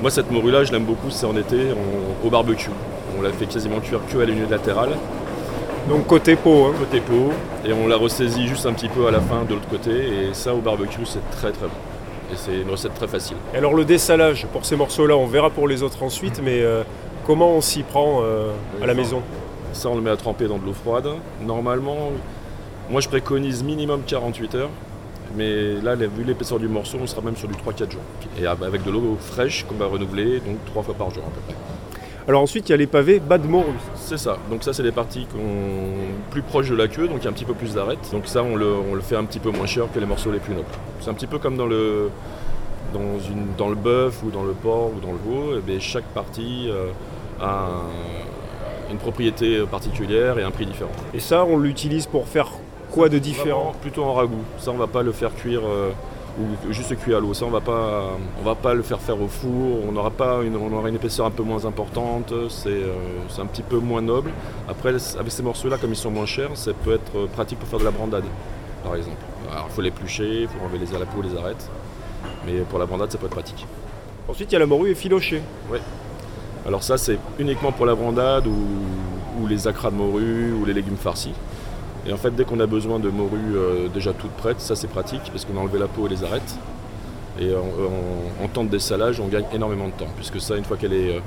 Moi, 0.00 0.10
cette 0.10 0.30
morue-là, 0.30 0.64
je 0.64 0.72
l'aime 0.72 0.84
beaucoup, 0.84 1.10
c'est 1.10 1.26
en 1.26 1.36
été, 1.36 1.56
on- 1.72 2.26
au 2.26 2.30
barbecue. 2.30 2.70
On 3.18 3.22
la 3.22 3.30
fait 3.32 3.44
quasiment 3.46 3.80
cuire 3.80 4.00
que 4.10 4.16
à 4.18 4.24
l'unité 4.24 4.50
latérale, 4.50 4.90
Donc 5.90 6.06
côté 6.06 6.36
peau. 6.36 6.66
hein. 6.66 6.74
côté 6.78 7.00
peau, 7.00 7.32
et 7.66 7.72
on 7.74 7.86
la 7.86 7.96
ressaisit 7.96 8.46
juste 8.46 8.64
un 8.64 8.72
petit 8.72 8.88
peu 8.88 9.06
à 9.08 9.10
la 9.10 9.20
fin 9.20 9.44
de 9.46 9.54
l'autre 9.54 9.68
côté. 9.68 9.90
Et 9.90 10.32
ça, 10.34 10.54
au 10.54 10.58
barbecue, 10.60 11.04
c'est 11.04 11.28
très 11.32 11.50
très 11.52 11.66
bon. 11.66 12.32
Et 12.32 12.36
c'est 12.36 12.60
une 12.60 12.70
recette 12.70 12.94
très 12.94 13.08
facile. 13.08 13.36
Et 13.54 13.58
alors 13.58 13.74
le 13.74 13.84
dessalage 13.86 14.46
pour 14.52 14.64
ces 14.64 14.76
morceaux-là, 14.76 15.16
on 15.16 15.26
verra 15.26 15.50
pour 15.50 15.66
les 15.68 15.82
autres 15.82 16.02
ensuite, 16.02 16.40
mais 16.44 16.60
euh, 16.62 16.82
comment 17.28 17.50
on 17.50 17.60
s'y 17.60 17.82
prend 17.82 18.22
euh, 18.22 18.52
à 18.82 18.86
la 18.86 18.94
maison 18.94 19.20
Ça, 19.74 19.90
on 19.90 19.94
le 19.96 20.00
met 20.00 20.10
à 20.10 20.16
tremper 20.16 20.48
dans 20.48 20.56
de 20.56 20.64
l'eau 20.64 20.72
froide. 20.72 21.08
Normalement, 21.42 22.10
moi 22.90 23.02
je 23.02 23.08
préconise 23.08 23.62
minimum 23.62 24.00
48 24.06 24.54
heures. 24.54 24.70
Mais 25.36 25.74
là, 25.74 25.94
vu 25.94 26.24
l'épaisseur 26.26 26.58
du 26.58 26.68
morceau, 26.68 26.96
on 27.02 27.06
sera 27.06 27.20
même 27.20 27.36
sur 27.36 27.48
du 27.48 27.54
3-4 27.54 27.92
jours. 27.92 28.00
Et 28.40 28.46
avec 28.46 28.82
de 28.82 28.90
l'eau 28.90 29.18
fraîche 29.20 29.66
qu'on 29.68 29.74
va 29.74 29.84
renouveler, 29.84 30.40
donc 30.40 30.56
3 30.64 30.82
fois 30.82 30.94
par 30.94 31.10
jour 31.10 31.22
à 31.26 31.30
peu 31.30 31.40
près. 31.42 31.54
Alors 32.26 32.42
ensuite, 32.42 32.66
il 32.68 32.72
y 32.72 32.74
a 32.74 32.78
les 32.78 32.86
pavés 32.86 33.20
bas 33.20 33.36
de 33.36 33.46
morue. 33.46 33.74
C'est 33.94 34.16
ça. 34.16 34.38
Donc 34.50 34.64
ça, 34.64 34.72
c'est 34.72 34.82
les 34.82 34.92
parties 34.92 35.26
plus 36.30 36.42
proches 36.42 36.70
de 36.70 36.76
la 36.76 36.88
queue, 36.88 37.08
donc 37.08 37.18
il 37.18 37.24
y 37.24 37.26
a 37.26 37.30
un 37.30 37.34
petit 37.34 37.44
peu 37.44 37.54
plus 37.54 37.74
d'arête. 37.74 37.98
Donc 38.10 38.26
ça, 38.26 38.42
on 38.42 38.56
le, 38.56 38.72
on 38.90 38.94
le 38.94 39.02
fait 39.02 39.16
un 39.16 39.24
petit 39.24 39.38
peu 39.38 39.50
moins 39.50 39.66
cher 39.66 39.84
que 39.92 40.00
les 40.00 40.06
morceaux 40.06 40.32
les 40.32 40.38
plus 40.38 40.54
nobles. 40.54 40.66
C'est 41.00 41.10
un 41.10 41.14
petit 41.14 41.26
peu 41.26 41.38
comme 41.38 41.58
dans 41.58 41.66
le, 41.66 42.08
dans 42.94 43.18
une, 43.18 43.54
dans 43.58 43.68
le 43.68 43.74
bœuf 43.74 44.22
ou 44.24 44.30
dans 44.30 44.44
le 44.44 44.52
porc 44.52 44.92
ou 44.96 45.00
dans 45.00 45.12
le 45.12 45.18
veau. 45.18 45.58
Et 45.58 45.60
bien, 45.60 45.78
chaque 45.78 46.04
partie 46.04 46.68
euh, 46.70 46.86
un- 47.40 48.90
une 48.90 48.98
propriété 48.98 49.60
particulière 49.70 50.38
et 50.38 50.42
un 50.42 50.50
prix 50.50 50.66
différent. 50.66 50.90
Et 51.14 51.20
ça, 51.20 51.44
on 51.44 51.58
l'utilise 51.58 52.06
pour 52.06 52.26
faire 52.26 52.48
quoi 52.90 53.08
de 53.08 53.18
différent? 53.18 53.72
Plutôt 53.82 54.04
en 54.04 54.14
ragoût. 54.14 54.42
Ça, 54.58 54.70
on 54.70 54.76
va 54.78 54.86
pas 54.86 55.02
le 55.02 55.12
faire 55.12 55.34
cuire 55.34 55.60
euh, 55.64 55.90
ou 56.40 56.72
juste 56.72 56.96
cuire 56.98 57.18
à 57.18 57.20
l'eau. 57.20 57.34
Ça, 57.34 57.44
on 57.44 57.50
va 57.50 57.60
pas, 57.60 58.12
on 58.40 58.44
va 58.44 58.54
pas 58.54 58.72
le 58.72 58.82
faire 58.82 58.98
faire 59.00 59.20
au 59.20 59.28
four. 59.28 59.84
On 59.86 59.92
n'aura 59.92 60.10
pas 60.10 60.40
une, 60.42 60.56
on 60.56 60.72
aura 60.72 60.88
une 60.88 60.94
épaisseur 60.94 61.26
un 61.26 61.30
peu 61.30 61.42
moins 61.42 61.66
importante. 61.66 62.32
C'est, 62.48 62.68
euh, 62.70 62.94
c'est 63.28 63.42
un 63.42 63.46
petit 63.46 63.62
peu 63.62 63.76
moins 63.78 64.00
noble. 64.00 64.30
Après, 64.68 64.88
avec 65.18 65.30
ces 65.32 65.42
morceaux-là, 65.42 65.76
comme 65.76 65.90
ils 65.90 65.96
sont 65.96 66.10
moins 66.10 66.26
chers, 66.26 66.50
ça 66.56 66.72
peut 66.72 66.94
être 66.94 67.12
euh, 67.16 67.26
pratique 67.26 67.58
pour 67.58 67.68
faire 67.68 67.80
de 67.80 67.84
la 67.84 67.90
brandade, 67.90 68.24
par 68.82 68.94
exemple. 68.96 69.18
Alors, 69.52 69.66
il 69.68 69.74
faut 69.74 69.82
l'éplucher, 69.82 70.42
il 70.42 70.48
faut 70.48 70.64
enlever 70.64 70.78
les 70.78 70.94
à 70.96 70.98
la 70.98 71.06
peau, 71.06 71.20
les 71.22 71.36
arêtes. 71.38 71.68
Mais 72.46 72.60
pour 72.70 72.78
la 72.78 72.86
brandade, 72.86 73.10
ça 73.12 73.18
peut 73.18 73.26
être 73.26 73.32
pratique. 73.32 73.66
Ensuite, 74.28 74.50
il 74.50 74.54
y 74.54 74.56
a 74.56 74.60
la 74.60 74.66
morue 74.66 74.90
effilochée. 74.90 75.42
Alors 76.66 76.82
ça, 76.82 76.98
c'est 76.98 77.18
uniquement 77.38 77.72
pour 77.72 77.86
la 77.86 77.94
brandade 77.94 78.46
ou, 78.46 79.46
les 79.48 79.66
acras 79.68 79.90
de 79.90 79.96
morue 79.96 80.52
ou 80.52 80.64
les 80.66 80.74
légumes 80.74 80.96
farcis. 80.96 81.32
Et 82.06 82.12
en 82.12 82.16
fait, 82.18 82.30
dès 82.34 82.44
qu'on 82.44 82.60
a 82.60 82.66
besoin 82.66 82.98
de 82.98 83.08
morue 83.08 83.54
euh, 83.56 83.88
déjà 83.88 84.12
toute 84.12 84.32
prête, 84.32 84.60
ça 84.60 84.74
c'est 84.76 84.88
pratique 84.88 85.22
parce 85.32 85.44
qu'on 85.44 85.56
a 85.56 85.60
enlevé 85.60 85.78
la 85.78 85.86
peau 85.86 86.06
et 86.06 86.10
les 86.10 86.22
arêtes. 86.24 86.56
Et 87.40 87.54
en, 87.54 87.60
en- 87.60 88.44
en 88.44 88.48
temps 88.48 88.64
de 88.64 88.68
dessalage, 88.68 89.20
on 89.20 89.28
gagne 89.28 89.44
énormément 89.54 89.86
de 89.86 89.92
temps 89.92 90.08
puisque 90.16 90.40
ça, 90.40 90.56
une 90.56 90.64
fois 90.64 90.76
qu'elle 90.76 90.92
est 90.92 91.16
euh, 91.16 91.20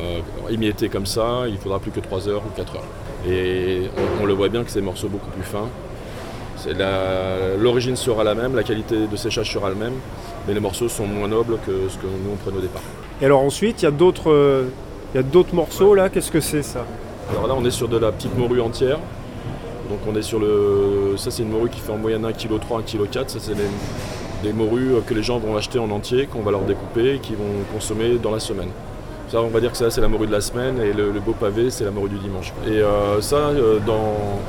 euh, 0.00 0.20
émiettée 0.48 0.88
comme 0.88 1.06
ça, 1.06 1.42
il 1.48 1.58
faudra 1.58 1.80
plus 1.80 1.90
que 1.90 2.00
3 2.00 2.28
heures 2.28 2.42
ou 2.46 2.50
4 2.56 2.76
heures. 2.76 2.84
Et 3.28 3.90
on, 4.20 4.22
on 4.22 4.26
le 4.26 4.32
voit 4.32 4.48
bien 4.48 4.62
que 4.64 4.70
c'est 4.70 4.78
des 4.80 4.84
morceaux 4.86 5.08
beaucoup 5.08 5.30
plus 5.30 5.42
fins. 5.42 5.68
L'origine 7.58 7.96
sera 7.96 8.24
la 8.24 8.34
même, 8.34 8.54
la 8.54 8.62
qualité 8.62 9.06
de 9.06 9.16
séchage 9.16 9.52
sera 9.52 9.68
la 9.68 9.74
même, 9.74 9.94
mais 10.46 10.54
les 10.54 10.60
morceaux 10.60 10.88
sont 10.88 11.06
moins 11.06 11.28
nobles 11.28 11.58
que 11.66 11.72
ce 11.88 11.96
que 11.96 12.06
nous 12.06 12.32
on 12.32 12.36
prenait 12.36 12.58
au 12.58 12.62
départ. 12.62 12.82
Et 13.20 13.26
alors 13.26 13.40
ensuite, 13.42 13.82
il 13.82 13.84
y 13.84 13.88
a 13.88 13.92
d'autres 13.92 14.30
euh, 14.30 14.64
il 15.14 15.16
y 15.16 15.20
a 15.20 15.22
d'autres 15.22 15.54
morceaux 15.54 15.94
là. 15.94 16.08
Qu'est-ce 16.08 16.30
que 16.30 16.40
c'est 16.40 16.62
ça? 16.62 16.84
Alors 17.30 17.46
là, 17.46 17.54
on 17.56 17.64
est 17.64 17.70
sur 17.70 17.88
de 17.88 17.98
la 17.98 18.12
petite 18.12 18.36
morue 18.36 18.60
entière. 18.60 18.98
Donc 19.88 19.98
on 20.08 20.14
est 20.16 20.22
sur 20.22 20.38
le. 20.38 21.14
Ça, 21.16 21.30
c'est 21.30 21.42
une 21.42 21.50
morue 21.50 21.68
qui 21.68 21.80
fait 21.80 21.92
en 21.92 21.96
moyenne 21.96 22.24
1,3 22.24 22.32
kg, 22.34 22.52
1,4 22.52 23.06
kg. 23.08 23.28
Ça, 23.28 23.38
c'est 23.40 23.54
des, 23.54 23.68
des 24.44 24.52
morues 24.52 25.02
que 25.06 25.14
les 25.14 25.22
gens 25.22 25.38
vont 25.38 25.56
acheter 25.56 25.78
en 25.78 25.90
entier, 25.90 26.26
qu'on 26.26 26.42
va 26.42 26.52
leur 26.52 26.62
découper 26.62 27.14
et 27.14 27.18
qui 27.18 27.34
vont 27.34 27.64
consommer 27.72 28.16
dans 28.22 28.30
la 28.30 28.40
semaine. 28.40 28.68
Ça, 29.28 29.42
on 29.42 29.48
va 29.48 29.60
dire 29.60 29.72
que 29.72 29.76
ça, 29.76 29.90
c'est 29.90 30.00
la 30.00 30.08
morue 30.08 30.26
de 30.26 30.32
la 30.32 30.40
semaine 30.40 30.80
et 30.80 30.92
le, 30.92 31.10
le 31.12 31.20
beau 31.20 31.32
pavé, 31.32 31.70
c'est 31.70 31.84
la 31.84 31.90
morue 31.92 32.08
du 32.08 32.18
dimanche. 32.18 32.52
Et 32.66 32.80
euh, 32.80 33.20
ça, 33.20 33.36
euh, 33.36 33.78
dans. 33.86 34.40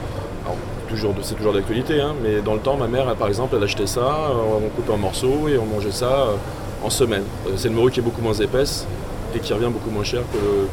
C'est 1.21 1.35
toujours 1.35 1.53
d'actualité, 1.53 2.01
hein, 2.01 2.13
mais 2.21 2.41
dans 2.41 2.53
le 2.53 2.59
temps, 2.59 2.77
ma 2.77 2.87
mère, 2.87 3.13
par 3.15 3.27
exemple, 3.27 3.55
elle 3.57 3.63
achetait 3.63 3.87
ça, 3.87 4.01
euh, 4.01 4.57
on 4.65 4.69
coupait 4.69 4.91
en 4.91 4.97
morceaux 4.97 5.47
et 5.47 5.57
on 5.57 5.65
mangeait 5.65 5.91
ça 5.91 6.11
euh, 6.11 6.35
en 6.83 6.89
semaine. 6.89 7.23
Euh, 7.47 7.51
C'est 7.55 7.69
une 7.69 7.75
morue 7.75 7.91
qui 7.91 7.99
est 7.99 8.03
beaucoup 8.03 8.21
moins 8.21 8.33
épaisse 8.33 8.85
et 9.35 9.39
qui 9.39 9.53
revient 9.53 9.69
beaucoup 9.71 9.89
moins 9.89 10.03
cher 10.03 10.21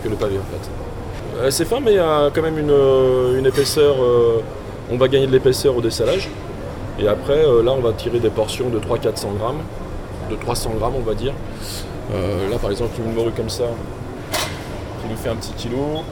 que 0.02 0.08
le, 0.08 0.16
pavé, 0.16 0.36
en 0.38 1.42
fait. 1.44 1.50
C'est 1.50 1.64
fin, 1.64 1.80
mais 1.80 1.92
il 1.92 1.96
y 1.96 2.00
a 2.00 2.30
quand 2.34 2.42
même 2.42 2.58
une, 2.58 3.46
épaisseur. 3.46 3.94
on 4.90 4.96
va 4.96 5.06
gagner 5.06 5.28
de 5.28 5.32
l'épaisseur 5.32 5.76
au 5.76 5.80
dessalage. 5.80 6.28
Et 6.98 7.06
après, 7.06 7.40
là, 7.62 7.72
on 7.72 7.80
va 7.80 7.92
tirer 7.92 8.18
des 8.18 8.30
portions 8.30 8.68
de 8.68 8.80
300-400 8.80 9.36
grammes, 9.38 9.60
de 10.28 10.34
300 10.34 10.72
grammes, 10.80 10.94
on 10.96 11.08
va 11.08 11.14
dire. 11.14 11.32
Là, 12.10 12.58
par 12.60 12.72
exemple, 12.72 12.90
une 13.06 13.14
morue 13.14 13.30
comme 13.30 13.48
ça, 13.48 13.66
qui 14.32 15.08
nous 15.08 15.16
fait 15.16 15.28
un 15.28 15.36
petit 15.36 15.52
kilo. 15.52 16.02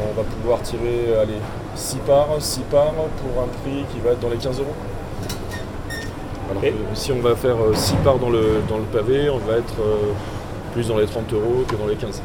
On 0.00 0.16
va 0.16 0.22
pouvoir 0.22 0.62
tirer, 0.62 1.14
allez, 1.20 1.34
6 1.74 1.96
parts, 2.06 2.28
6 2.38 2.60
parts 2.70 2.92
pour 2.92 3.42
un 3.42 3.48
prix 3.62 3.84
qui 3.92 4.00
va 4.04 4.10
être 4.12 4.20
dans 4.20 4.28
les 4.30 4.36
15 4.36 4.58
euros. 4.60 4.74
Alors 6.50 6.64
Et- 6.64 6.70
que 6.70 6.76
si 6.94 7.12
on 7.12 7.20
va 7.20 7.34
faire 7.34 7.56
6 7.74 7.94
parts 8.04 8.18
dans 8.18 8.30
le, 8.30 8.60
dans 8.68 8.76
le 8.78 8.84
pavé, 8.84 9.30
on 9.30 9.38
va 9.38 9.56
être 9.58 9.74
euh, 9.80 10.12
plus 10.72 10.88
dans 10.88 10.98
les 10.98 11.06
30 11.06 11.32
euros 11.32 11.64
que 11.66 11.76
dans 11.76 11.86
les 11.86 11.96
15. 11.96 12.20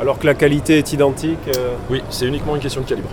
Alors 0.00 0.18
que 0.18 0.26
la 0.26 0.34
qualité 0.34 0.78
est 0.78 0.92
identique. 0.92 1.38
euh, 1.56 1.74
Oui, 1.90 2.02
c'est 2.10 2.26
uniquement 2.26 2.56
une 2.56 2.62
question 2.62 2.80
de 2.80 2.86
calibre. 2.86 3.10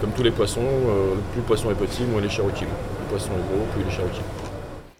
Comme 0.00 0.10
tous 0.10 0.22
les 0.22 0.30
poissons, 0.30 0.60
euh, 0.60 1.14
plus 1.32 1.38
le 1.40 1.42
poisson 1.46 1.70
est 1.70 1.74
petit, 1.74 2.02
moins 2.04 2.20
il 2.20 2.26
est 2.26 2.30
cher 2.30 2.44
au 2.44 2.48
kilo. 2.48 2.68
Plus 2.70 3.04
le 3.04 3.08
poisson 3.08 3.30
est 3.32 3.54
gros, 3.56 3.64
plus 3.72 3.82
il 3.82 3.88
est 3.88 3.96
cher 3.96 4.04
au 4.04 4.08
kilo. 4.08 4.24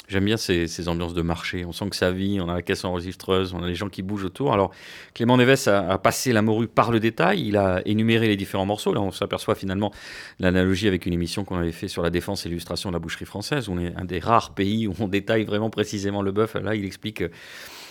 J'aime 0.09 0.25
bien 0.25 0.37
ces, 0.37 0.69
ces 0.69 0.89
ambiances 0.89 1.15
de 1.15 1.23
marché. 1.23 1.65
On 1.65 1.73
sent 1.73 1.91
que 1.91 1.97
ça 1.97 2.13
vit, 2.13 2.41
on 2.41 2.49
a 2.49 2.55
la 2.55 2.63
caisse 2.63 2.85
enregistreuse, 2.85 3.55
on 3.55 3.63
a 3.63 3.67
les 3.67 3.75
gens 3.75 3.89
qui 3.89 4.03
bougent 4.03 4.25
autour. 4.25 4.53
Alors, 4.53 4.71
Clément 5.15 5.37
Neves 5.37 5.69
a, 5.69 5.99
passé 5.99 6.33
la 6.33 6.43
morue 6.43 6.69
par 6.69 6.93
le 6.93 7.01
détail, 7.01 7.47
il 7.47 7.57
a 7.57 7.83
énuméré 7.87 8.29
les 8.29 8.37
différents 8.37 8.67
morceaux. 8.67 8.95
Là, 8.95 9.01
on 9.01 9.11
s'aperçoit 9.11 9.57
finalement 9.57 9.93
l'analogie 10.39 10.87
avec 10.87 11.07
une 11.07 11.13
émission 11.13 11.45
qu'on 11.45 11.57
avait 11.57 11.73
fait 11.73 11.89
sur 11.89 12.03
la 12.03 12.11
défense 12.11 12.47
et 12.47 12.49
l'illustration 12.49 12.91
de 12.91 12.95
la 12.95 13.01
boucherie 13.01 13.25
française. 13.25 13.69
On 13.69 13.79
est 13.79 13.95
un 13.97 14.05
des 14.05 14.21
rares 14.21 14.55
pays 14.55 14.87
où 14.87 14.95
on 15.01 15.09
détaille 15.09 15.45
vraiment 15.45 15.71
précisément 15.71 16.23
le 16.23 16.31
bœuf. 16.31 16.55
Là, 16.55 16.75
il 16.77 16.85
explique 16.85 17.17
que 17.19 17.31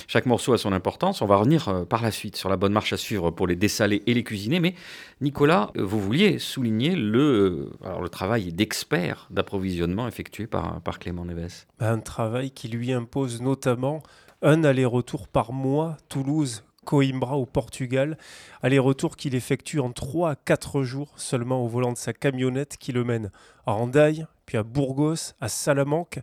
chaque 0.08 0.26
morceau 0.26 0.54
a 0.54 0.58
son 0.58 0.74
importance. 0.74 1.22
On 1.22 1.26
va 1.26 1.38
revenir 1.38 1.68
euh, 1.70 1.86
par 1.86 2.02
la 2.02 2.12
suite 2.12 2.36
sur 2.36 2.50
la 2.50 2.58
bonne 2.58 2.74
marche 2.74 2.94
à 2.94 2.98
suivre 2.98 3.32
pour 3.32 3.48
les 3.48 3.56
dessaler 3.56 4.04
et 4.08 4.14
les 4.14 4.24
cuisiner. 4.24 4.60
Mais 4.60 4.76
Nicolas, 5.22 5.72
euh, 5.78 5.84
vous 5.84 6.00
vouliez 6.00 6.40
souligner 6.40 6.96
le, 6.96 7.70
euh, 7.84 8.02
le 8.02 8.10
travail 8.10 8.52
d'expert 8.54 9.28
d'approvisionnement 9.30 10.08
effectué 10.08 10.48
par, 10.48 10.82
par 10.82 11.00
Clément 11.00 11.26
Neves. 11.26 11.66
un 11.80 12.00
travail 12.00 12.52
qui 12.52 12.68
lui 12.68 12.92
impose 12.92 13.42
notamment 13.42 14.02
un 14.42 14.64
aller-retour 14.64 15.28
par 15.28 15.54
mois 15.54 15.98
Toulouse. 16.10 16.64
Coimbra 16.86 17.36
au 17.38 17.46
Portugal, 17.46 18.18
aller-retour 18.62 19.18
qu'il 19.18 19.36
effectue 19.36 19.80
en 19.80 19.92
3 19.92 20.30
à 20.30 20.36
4 20.36 20.84
jours 20.84 21.12
seulement 21.18 21.64
au 21.64 21.68
volant 21.68 21.92
de 21.92 21.98
sa 21.98 22.14
camionnette 22.14 22.78
qui 22.78 22.94
le 22.94 23.04
mène 23.04 23.32
à 23.66 23.74
Hendaye, 23.74 24.26
puis 24.46 24.58
à 24.58 24.64
Burgos, 24.64 25.34
à 25.42 25.50
Salamanque, 25.50 26.20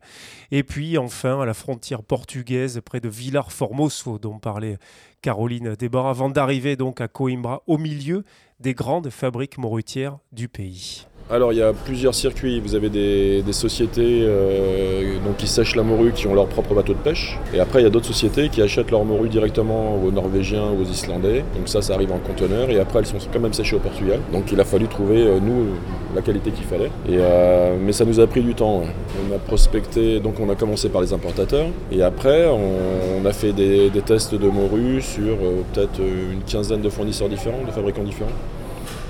et 0.51 0.63
puis 0.63 0.97
enfin 0.97 1.41
à 1.41 1.45
la 1.45 1.55
frontière 1.55 2.03
portugaise 2.03 2.81
près 2.85 3.01
de 3.01 3.09
Villar 3.09 3.53
Formoso 3.53 4.19
dont 4.19 4.39
parlait 4.39 4.79
Caroline 5.21 5.75
Desbarres, 5.75 6.07
avant 6.07 6.31
d'arriver 6.31 6.77
donc 6.77 7.01
à 7.01 7.09
Coimbra 7.09 7.63
au 7.67 7.79
milieu 7.79 8.25
des 8.61 8.75
grandes 8.75 9.11
fabriques 9.11 9.59
morutières 9.59 10.19
du 10.31 10.49
pays. 10.49 11.07
Alors 11.31 11.53
il 11.53 11.59
y 11.59 11.63
a 11.63 11.73
plusieurs 11.73 12.15
circuits. 12.15 12.61
Vous 12.61 12.75
avez 12.75 12.91
des, 12.91 13.43
sociétés 13.53 14.23
euh, 14.23 15.15
donc, 15.25 15.37
qui 15.37 15.47
sèchent 15.47 15.77
la 15.77 15.83
morue, 15.83 16.13
qui 16.13 16.27
ont 16.27 16.35
leur 16.35 16.47
propre 16.47 16.75
bateau 16.75 16.93
de 16.93 16.99
pêche. 16.99 17.39
Et 17.55 17.61
après 17.61 17.81
il 17.81 17.85
y 17.85 17.87
a 17.87 17.91
d'autres 17.91 18.07
sociétés 18.07 18.49
qui 18.49 18.61
achètent 18.61 18.91
leur 18.91 19.05
morue 19.05 19.29
directement 19.29 19.97
aux 20.03 20.11
Norvégiens 20.11 20.67
ou 20.67 20.83
aux 20.83 20.85
Islandais. 20.85 21.45
Donc 21.57 21.69
ça, 21.69 21.81
ça 21.81 21.95
arrive 21.95 22.13
en 22.13 22.19
conteneur. 22.19 22.71
Et 22.71 22.79
après 22.79 22.99
elles 22.99 23.07
sont 23.07 23.17
quand 23.33 23.41
même 23.41 23.53
séchées 23.53 23.77
au 23.77 23.79
Portugal. 23.79 24.21
Donc 24.33 24.53
il 24.53 24.61
a 24.61 24.65
fallu 24.65 24.89
trouver, 24.89 25.23
euh, 25.23 25.39
nous, 25.41 25.67
la 26.15 26.23
qualité 26.23 26.51
qu'il 26.51 26.65
fallait. 26.65 26.91
Euh, 27.11 27.77
mais 27.81 27.93
ça 27.93 28.05
nous 28.05 28.21
a 28.21 28.27
pris 28.27 28.43
du 28.43 28.55
temps. 28.55 28.83
On 29.31 29.35
a 29.35 29.39
prospecté, 29.39 30.21
donc 30.21 30.35
on 30.41 30.51
a 30.51 30.55
commencé 30.55 30.89
par 30.89 31.01
les 31.01 31.13
importateurs. 31.13 31.69
Et 31.91 32.03
après 32.03 32.47
on, 32.49 33.25
a 33.25 33.33
fait 33.33 33.53
des, 33.53 33.89
des 33.89 34.03
tests 34.03 34.35
de 34.35 34.49
morue 34.49 35.01
sur 35.01 35.37
peut-être 35.73 36.01
une 36.01 36.43
quinzaine 36.43 36.81
de 36.81 36.89
fournisseurs 36.89 37.29
différents, 37.29 37.63
de 37.65 37.71
fabricants 37.71 38.03
différents 38.03 38.33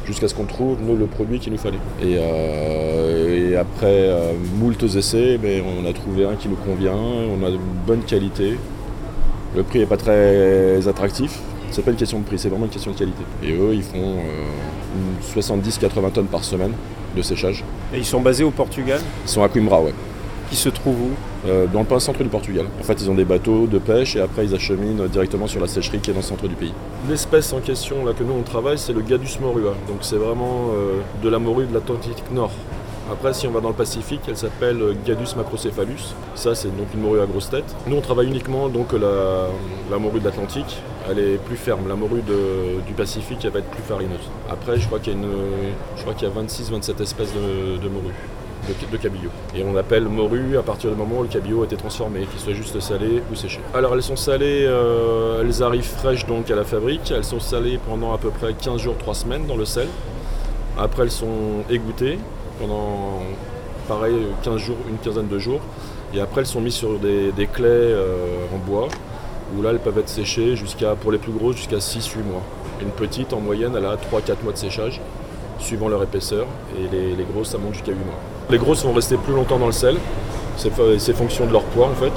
jusqu'à 0.07 0.29
ce 0.29 0.35
qu'on 0.35 0.45
trouve 0.45 0.79
nous, 0.83 0.97
le 0.97 1.07
produit 1.07 1.39
qu'il 1.39 1.53
nous 1.53 1.59
fallait. 1.59 1.79
Et, 2.03 2.17
euh, 2.19 3.51
et 3.51 3.57
après 3.57 3.87
euh, 3.87 4.33
moultes 4.59 4.83
essais, 4.83 5.39
ben, 5.39 5.63
on 5.81 5.89
a 5.89 5.93
trouvé 5.93 6.25
un 6.25 6.35
qui 6.35 6.49
nous 6.49 6.57
convient, 6.57 6.95
on 6.95 7.45
a 7.45 7.51
une 7.51 7.59
bonne 7.87 8.03
qualité. 8.03 8.59
Le 9.57 9.63
prix 9.63 9.81
n'est 9.81 9.87
pas 9.87 9.97
très 9.97 10.87
attractif. 10.89 11.39
C'est 11.71 11.83
pas 11.83 11.91
une 11.91 11.97
question 11.97 12.19
de 12.19 12.25
prix, 12.25 12.39
c'est 12.39 12.51
vraiment 12.51 12.67
une 12.67 12.71
question 12.71 12.93
de 12.93 12.99
qualité. 12.99 13.23
Et 13.43 13.53
eux, 13.53 13.71
ils 13.73 13.83
font 13.83 13.97
euh, 14.19 15.37
une 15.37 15.43
70-80 15.43 16.13
tonnes 16.13 16.27
par 16.27 16.45
semaine 16.45 16.73
de 17.17 17.23
séchage. 17.23 17.65
Et 17.95 17.99
ils 17.99 18.05
sont 18.05 18.21
basés 18.21 18.45
au 18.45 18.51
Portugal, 18.51 19.01
Ils 19.25 19.29
sont 19.29 19.43
à 19.43 19.49
Coimbra, 19.49 19.81
ouais. 19.81 19.95
Qui 20.53 20.59
se 20.59 20.69
trouve 20.69 21.01
où 21.01 21.11
Euh, 21.49 21.67
dans 21.67 21.81
le 21.81 21.85
plein 21.87 21.99
centre 21.99 22.23
du 22.23 22.29
Portugal. 22.29 22.67
En 22.79 22.85
fait, 22.85 22.97
ils 23.03 23.11
ont 23.11 23.17
des 23.17 23.25
bateaux 23.25 23.67
de 23.67 23.79
pêche 23.79 24.15
et 24.15 24.21
après 24.21 24.45
ils 24.45 24.55
acheminent 24.55 25.07
directement 25.07 25.49
sur 25.49 25.61
la 25.61 25.67
sécherie 25.67 25.99
qui 25.99 26.11
est 26.11 26.13
dans 26.13 26.21
le 26.21 26.25
centre 26.33 26.47
du 26.47 26.55
pays. 26.55 26.73
L'espèce 27.09 27.53
en 27.53 27.59
question 27.59 28.05
là 28.07 28.13
que 28.13 28.23
nous 28.23 28.35
on 28.39 28.43
travaille, 28.43 28.79
c'est 28.79 28.93
le 28.93 29.01
Gadus 29.01 29.41
morua. 29.41 29.75
Donc 29.89 29.99
c'est 30.03 30.21
vraiment 30.27 30.69
euh, 30.73 31.01
de 31.25 31.29
la 31.29 31.41
morue 31.41 31.67
de 31.67 31.75
l'Atlantique 31.75 32.23
Nord. 32.33 32.53
Après, 33.11 33.35
si 33.35 33.49
on 33.49 33.51
va 33.51 33.61
dans 33.61 33.71
le 33.71 33.75
Pacifique, 33.75 34.21
elle 34.29 34.37
s'appelle 34.37 34.81
euh, 34.81 34.95
Gadus 35.05 35.35
macrocephalus. 35.37 36.15
Ça, 36.37 36.55
c'est 36.55 36.69
donc 36.77 36.87
une 36.95 37.01
morue 37.01 37.21
à 37.21 37.27
grosse 37.27 37.51
tête. 37.51 37.65
Nous, 37.89 37.97
on 37.97 38.01
travaille 38.01 38.29
uniquement 38.29 38.69
donc 38.69 38.93
la, 38.93 39.49
la 39.91 39.99
morue 39.99 40.21
de 40.21 40.25
l'Atlantique. 40.27 40.77
Elle 41.11 41.19
est 41.19 41.39
plus 41.49 41.57
ferme. 41.57 41.89
La 41.89 41.97
morue 41.97 42.23
de- 42.23 42.81
du 42.87 42.93
Pacifique, 42.93 43.39
elle 43.45 43.51
va 43.51 43.59
être 43.59 43.71
plus 43.71 43.83
farineuse. 43.83 44.27
Après, 44.49 44.79
je 44.79 44.87
crois 44.87 45.01
qu'il 45.01 45.15
y 45.15 45.17
a, 45.17 45.19
une, 45.19 45.29
je 45.97 46.03
crois 46.03 46.15
qu'il 46.15 46.29
y 46.29 46.31
a 46.31 46.35
26-27 46.41 47.03
espèces 47.03 47.33
de, 47.35 47.83
de 47.83 47.89
morue 47.89 48.15
de, 48.69 48.97
cabillaud. 48.97 49.31
Et 49.57 49.65
on 49.65 49.77
appelle 49.77 50.05
morue 50.05 50.57
à 50.57 50.63
partir 50.63 50.91
du 50.91 50.97
moment 50.97 51.19
où 51.19 51.23
le 51.23 51.29
cabillaud 51.29 51.63
a 51.63 51.65
été 51.65 51.77
transformé, 51.77 52.21
qu'il 52.21 52.41
soit 52.41 52.53
juste 52.53 52.79
salé 52.81 53.23
ou 53.31 53.35
séché. 53.35 53.61
Alors 53.75 53.95
elles 53.95 54.03
sont 54.03 54.17
salées, 54.17 54.65
euh, 54.67 55.43
elles 55.43 55.63
arrivent 55.63 55.85
fraîches 55.85 56.27
donc 56.27 56.51
à 56.51 56.57
la 56.57 56.65
fabrique, 56.65 57.11
elles 57.11 57.25
sont 57.25 57.41
salées 57.41 57.79
pendant 57.89 58.13
à 58.13 58.19
peu 58.19 58.31
près 58.31 58.55
15 58.55 58.81
jours, 58.81 58.97
3 58.99 59.15
semaines 59.15 59.47
dans 59.47 59.57
le 59.57 59.65
sel. 59.65 59.89
Après 60.79 61.03
elles 61.03 61.11
sont 61.11 61.65
égouttées 61.71 62.19
pendant 62.61 63.21
pareil 63.89 64.15
15 64.43 64.59
jours, 64.59 64.77
une 64.89 64.99
quinzaine 64.99 65.29
de 65.29 65.39
jours. 65.39 65.61
Et 66.15 66.21
après 66.21 66.43
elles 66.43 66.47
sont 66.47 66.61
mises 66.61 66.75
sur 66.75 66.99
des, 66.99 67.33
des 67.33 67.49
euh, 67.61 68.47
en 68.55 68.59
bois, 68.59 68.89
où 69.57 69.63
là 69.63 69.71
elles 69.71 69.81
peuvent 69.81 69.99
être 69.99 70.09
séchées 70.09 70.57
jusqu'à, 70.57 70.95
pour 70.95 71.11
les 71.11 71.19
plus 71.19 71.33
grosses, 71.33 71.57
jusqu'à 71.57 71.79
6-8 71.79 72.23
mois. 72.31 72.43
Une 72.81 72.91
petite 72.91 73.33
en 73.33 73.41
moyenne 73.41 73.75
elle 73.77 73.87
a 73.87 73.97
3-4 73.97 74.43
mois 74.45 74.53
de 74.53 74.59
séchage 74.59 75.01
suivant 75.59 75.89
leur 75.89 76.03
épaisseur, 76.03 76.47
et 76.77 76.89
les, 76.93 77.15
les 77.15 77.25
grosses 77.25 77.51
ça 77.51 77.59
monte 77.59 77.75
jusqu'à 77.75 77.93
8 77.93 77.99
mois. 77.99 78.32
Les 78.51 78.59
grosses 78.59 78.85
vont 78.85 78.93
rester 78.93 79.17
plus 79.17 79.35
longtemps 79.35 79.59
dans 79.59 79.67
le 79.67 79.73
sel, 79.73 79.97
c'est 80.57 81.17
fonction 81.17 81.47
de 81.47 81.53
leur 81.53 81.63
poids 81.63 81.87
en 81.87 81.95
fait, 81.95 82.13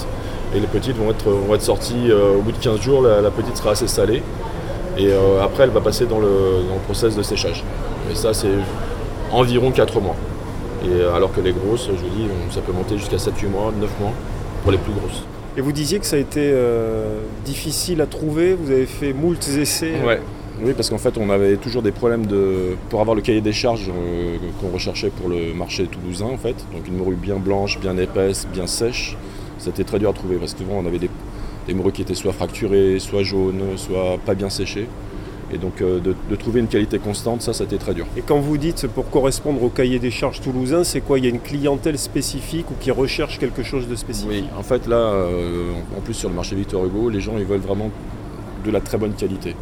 et 0.56 0.60
les 0.60 0.68
petites 0.68 0.98
vont 0.98 1.10
être, 1.12 1.30
vont 1.30 1.56
être 1.56 1.62
sorties 1.62 2.10
euh, 2.10 2.36
au 2.38 2.42
bout 2.42 2.52
de 2.52 2.58
15 2.58 2.82
jours, 2.82 3.02
la, 3.02 3.22
la 3.22 3.32
petite 3.32 3.56
sera 3.58 3.72
assez 3.72 3.88
salée, 3.88 4.22
et 4.98 5.08
euh, 5.08 5.42
après 5.44 5.64
elle 5.64 5.70
va 5.70 5.82
passer 5.82 6.06
dans 6.06 6.20
le, 6.20 6.28
dans 6.68 6.76
le 6.76 6.82
process 6.86 7.16
de 7.16 7.24
séchage. 7.24 7.64
Et 8.12 8.16
ça 8.16 8.34
c'est 8.34 8.48
environ 9.32 9.72
4 9.72 10.02
mois. 10.02 10.16
Et 10.84 11.02
euh, 11.02 11.16
alors 11.16 11.34
que 11.34 11.42
les 11.42 11.52
grosses, 11.52 11.88
je 11.88 11.92
vous 11.92 12.10
dis, 12.16 12.28
ça 12.52 12.62
peut 12.62 12.74
monter 12.74 12.98
jusqu'à 12.98 13.18
7-8 13.18 13.48
mois, 13.50 13.72
9 13.80 13.90
mois 14.00 14.12
pour 14.64 14.72
les 14.72 14.78
plus 14.78 14.94
grosses. 14.94 15.24
Et 15.58 15.62
vous 15.62 15.72
disiez 15.72 16.00
que 16.00 16.06
ça 16.06 16.18
a 16.18 16.20
été 16.20 16.52
euh, 16.54 17.20
difficile 17.46 18.02
à 18.02 18.06
trouver, 18.06 18.54
vous 18.54 18.72
avez 18.72 18.86
fait 18.86 19.14
moult 19.14 19.40
essais. 19.48 19.94
Ouais. 20.06 20.20
Oui, 20.64 20.74
parce 20.74 20.90
qu'en 20.90 20.98
fait, 20.98 21.18
on 21.18 21.30
avait 21.30 21.58
toujours 21.58 21.82
des 21.82 21.92
problèmes 21.92 22.26
de... 22.26 22.76
pour 22.90 23.02
avoir 23.02 23.16
le 23.16 23.22
cahier 23.22 23.42
des 23.42 23.54
charges 23.54 23.90
euh, 23.90 24.38
qu'on 24.62 24.70
recherchait 24.70 25.10
pour 25.10 25.30
le 25.30 25.54
marché 25.54 25.86
toulousain, 25.86 26.28
en 26.28 26.38
fait. 26.38 26.56
Donc 26.74 26.88
une 26.88 26.98
morue 26.98 27.16
bien 27.16 27.36
blanche, 27.38 27.80
bien 27.80 27.98
épaisse, 27.98 28.48
bien 28.54 28.68
sèche. 28.68 29.18
C'était 29.58 29.84
très 29.84 30.00
dur 30.00 30.10
à 30.10 30.14
trouver 30.14 30.36
parce 30.36 30.54
que 30.54 30.60
souvent 30.60 30.76
on 30.78 30.86
avait 30.86 31.00
des, 31.00 31.10
des 31.68 31.74
morues 31.74 31.92
qui 31.92 32.02
étaient 32.02 32.14
soit 32.14 32.34
fracturées, 32.34 33.00
soit 33.00 33.24
jaunes, 33.24 33.62
soit 33.78 34.18
pas 34.26 34.34
bien 34.36 34.50
séchées. 34.50 34.88
Et 35.54 35.58
donc 35.58 35.82
euh, 35.82 36.00
de, 36.00 36.16
de 36.30 36.36
trouver 36.36 36.60
une 36.60 36.68
qualité 36.68 37.00
constante, 37.00 37.42
ça, 37.42 37.54
c'était 37.54 37.78
très 37.78 37.94
dur. 37.94 38.06
Et 38.18 38.22
quand 38.22 38.40
vous 38.40 38.58
dites 38.58 38.88
pour 38.88 39.10
correspondre 39.10 39.62
au 39.64 39.70
cahier 39.70 40.00
des 40.00 40.12
charges 40.12 40.42
toulousain, 40.42 40.84
c'est 40.84 41.02
quoi? 41.02 41.20
Il 41.20 41.26
y 41.26 41.28
a 41.28 41.32
une 41.32 41.40
clientèle 41.40 41.98
spécifique 41.98 42.70
ou 42.72 42.74
qui 42.80 42.92
recherche 42.92 43.40
quelque 43.40 43.64
chose 43.64 43.88
de 43.88 43.96
spécifique? 43.96 44.30
Oui, 44.32 44.44
en 44.58 44.64
fait 44.64 44.88
là, 44.88 44.98
euh, 44.98 45.72
en 45.98 46.02
plus 46.02 46.14
sur 46.14 46.30
le 46.30 46.36
marché 46.36 46.56
Victor 46.56 46.86
Hugo, 46.86 47.10
les 47.10 47.22
gens 47.22 47.34
ils 47.38 47.46
veulent 47.46 47.60
vraiment 47.60 47.92
de 48.66 48.72
la 48.72 48.82
très 48.82 48.98
bonne 48.98 49.14
qualité. 49.14 49.56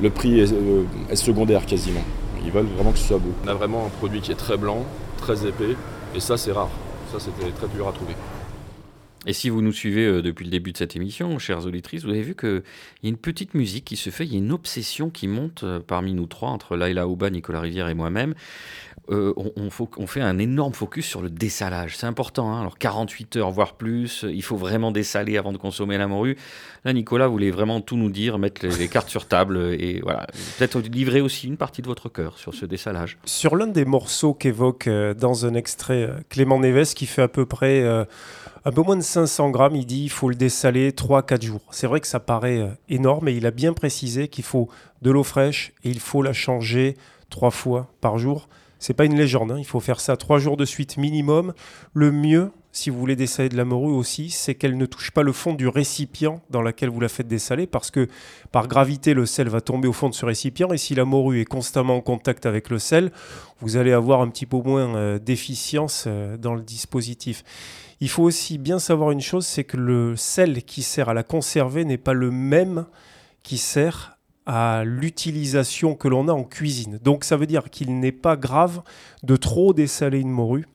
Le 0.00 0.10
prix 0.10 0.40
est, 0.40 0.52
euh, 0.52 0.84
est 1.10 1.16
secondaire 1.16 1.66
quasiment. 1.66 2.04
Ils 2.44 2.50
veulent 2.50 2.66
vraiment 2.66 2.92
que 2.92 2.98
ce 2.98 3.08
soit 3.08 3.18
beau. 3.18 3.32
On 3.44 3.48
a 3.48 3.54
vraiment 3.54 3.86
un 3.86 3.90
produit 3.90 4.20
qui 4.20 4.32
est 4.32 4.36
très 4.36 4.56
blanc, 4.56 4.84
très 5.18 5.46
épais, 5.46 5.76
et 6.14 6.20
ça 6.20 6.36
c'est 6.36 6.52
rare. 6.52 6.70
Ça 7.12 7.20
c'était 7.20 7.50
très 7.52 7.68
dur 7.68 7.88
à 7.88 7.92
trouver. 7.92 8.14
Et 9.24 9.32
si 9.32 9.50
vous 9.50 9.62
nous 9.62 9.72
suivez 9.72 10.04
euh, 10.04 10.22
depuis 10.22 10.44
le 10.44 10.50
début 10.50 10.72
de 10.72 10.76
cette 10.76 10.96
émission, 10.96 11.38
chères 11.38 11.64
auditrices, 11.64 12.02
vous 12.02 12.10
avez 12.10 12.22
vu 12.22 12.34
qu'il 12.34 12.62
y 13.04 13.06
a 13.06 13.08
une 13.08 13.16
petite 13.16 13.54
musique 13.54 13.84
qui 13.84 13.96
se 13.96 14.10
fait, 14.10 14.24
il 14.24 14.32
y 14.32 14.34
a 14.34 14.38
une 14.38 14.50
obsession 14.50 15.10
qui 15.10 15.28
monte 15.28 15.62
euh, 15.62 15.78
parmi 15.78 16.12
nous 16.12 16.26
trois, 16.26 16.50
entre 16.50 16.76
Laila 16.76 17.06
Ouba, 17.06 17.30
Nicolas 17.30 17.60
Rivière 17.60 17.88
et 17.88 17.94
moi-même. 17.94 18.34
Euh, 19.10 19.34
on, 19.36 20.06
fait 20.06 20.20
un 20.20 20.38
énorme 20.38 20.72
focus 20.74 21.06
sur 21.06 21.22
le 21.22 21.28
dessalage. 21.28 21.96
C'est 21.96 22.06
important. 22.06 22.52
hein. 22.52 22.60
Alors 22.60 22.78
48 22.78 23.36
heures, 23.36 23.50
voire 23.50 23.74
plus, 23.74 24.24
il 24.28 24.42
faut 24.42 24.56
vraiment 24.56 24.92
dessaler 24.92 25.36
avant 25.36 25.52
de 25.52 25.56
consommer 25.56 25.98
la 25.98 26.06
morue. 26.06 26.36
Là, 26.84 26.92
Nicolas 26.92 27.26
voulait 27.26 27.50
vraiment 27.50 27.80
tout 27.80 27.96
nous 27.96 28.10
dire, 28.10 28.38
mettre 28.38 28.64
les, 28.64 28.88
cartes 28.88 29.08
sur 29.08 29.26
table 29.26 29.58
et 29.78 30.00
voilà. 30.02 30.26
Peut-être 30.56 30.78
livrer 30.78 31.20
aussi 31.20 31.48
une 31.48 31.56
partie 31.56 31.82
de 31.82 31.88
votre 31.88 32.08
cœur 32.08 32.38
sur 32.38 32.54
ce 32.54 32.64
dessalage. 32.64 33.18
Sur 33.24 33.56
l'un 33.56 33.66
des 33.66 33.84
morceaux 33.84 34.34
qu'évoque 34.34 34.86
euh, 34.86 35.14
dans 35.14 35.46
un 35.46 35.54
extrait 35.54 36.04
euh, 36.04 36.14
Clément 36.28 36.60
Neves, 36.60 36.94
qui 36.94 37.06
fait 37.06 37.22
à 37.22 37.28
peu 37.28 37.44
près 37.44 37.82
un 38.64 38.70
peu 38.70 38.82
moins 38.82 38.96
de 38.96 39.02
500 39.02 39.50
grammes, 39.50 39.74
il 39.74 39.86
dit 39.86 40.04
il 40.04 40.10
faut 40.10 40.28
le 40.28 40.36
dessaler 40.36 40.92
3-4 40.92 41.42
jours. 41.42 41.62
C'est 41.70 41.88
vrai 41.88 42.00
que 42.00 42.06
ça 42.06 42.20
paraît 42.20 42.70
énorme, 42.88 43.24
mais 43.24 43.36
il 43.36 43.46
a 43.46 43.50
bien 43.50 43.72
précisé 43.72 44.28
qu'il 44.28 44.44
faut 44.44 44.68
de 45.02 45.10
l'eau 45.10 45.24
fraîche 45.24 45.72
et 45.82 45.90
il 45.90 45.98
faut 45.98 46.22
la 46.22 46.32
changer 46.32 46.96
trois 47.30 47.50
fois 47.50 47.88
par 48.00 48.18
jour. 48.18 48.48
C'est 48.82 48.94
pas 48.94 49.04
une 49.04 49.16
légende, 49.16 49.52
hein, 49.52 49.58
il 49.60 49.64
faut 49.64 49.78
faire 49.78 50.00
ça 50.00 50.16
trois 50.16 50.40
jours 50.40 50.56
de 50.56 50.64
suite 50.64 50.96
minimum. 50.96 51.54
Le 51.94 52.10
mieux, 52.10 52.50
si 52.72 52.90
vous 52.90 52.98
voulez 52.98 53.14
dessaler 53.14 53.48
de 53.48 53.56
la 53.56 53.64
morue 53.64 53.92
aussi, 53.92 54.28
c'est 54.30 54.56
qu'elle 54.56 54.76
ne 54.76 54.86
touche 54.86 55.12
pas 55.12 55.22
le 55.22 55.30
fond 55.30 55.52
du 55.52 55.68
récipient 55.68 56.42
dans 56.50 56.62
lequel 56.62 56.90
vous 56.90 56.98
la 56.98 57.08
faites 57.08 57.28
dessaler, 57.28 57.68
parce 57.68 57.92
que 57.92 58.08
par 58.50 58.66
gravité, 58.66 59.14
le 59.14 59.24
sel 59.24 59.48
va 59.48 59.60
tomber 59.60 59.86
au 59.86 59.92
fond 59.92 60.08
de 60.08 60.14
ce 60.14 60.26
récipient, 60.26 60.72
et 60.72 60.78
si 60.78 60.96
la 60.96 61.04
morue 61.04 61.40
est 61.40 61.44
constamment 61.44 61.94
en 61.94 62.00
contact 62.00 62.44
avec 62.44 62.70
le 62.70 62.80
sel, 62.80 63.12
vous 63.60 63.76
allez 63.76 63.92
avoir 63.92 64.20
un 64.20 64.28
petit 64.28 64.46
peu 64.46 64.56
moins 64.56 64.96
euh, 64.96 65.20
d'efficience 65.20 66.06
euh, 66.08 66.36
dans 66.36 66.56
le 66.56 66.62
dispositif. 66.62 67.44
Il 68.00 68.08
faut 68.08 68.24
aussi 68.24 68.58
bien 68.58 68.80
savoir 68.80 69.12
une 69.12 69.20
chose, 69.20 69.46
c'est 69.46 69.62
que 69.62 69.76
le 69.76 70.16
sel 70.16 70.64
qui 70.64 70.82
sert 70.82 71.08
à 71.08 71.14
la 71.14 71.22
conserver 71.22 71.84
n'est 71.84 71.98
pas 71.98 72.14
le 72.14 72.32
même 72.32 72.86
qui 73.44 73.58
sert 73.58 74.18
à 74.46 74.82
l'utilisation 74.84 75.94
que 75.94 76.08
l'on 76.08 76.28
a 76.28 76.32
en 76.32 76.44
cuisine. 76.44 76.98
Donc 77.02 77.24
ça 77.24 77.36
veut 77.36 77.46
dire 77.46 77.70
qu'il 77.70 77.98
n'est 77.98 78.12
pas 78.12 78.36
grave 78.36 78.82
de 79.22 79.36
trop 79.36 79.72
dessaler 79.72 80.20
une 80.20 80.30
morue, 80.30 80.66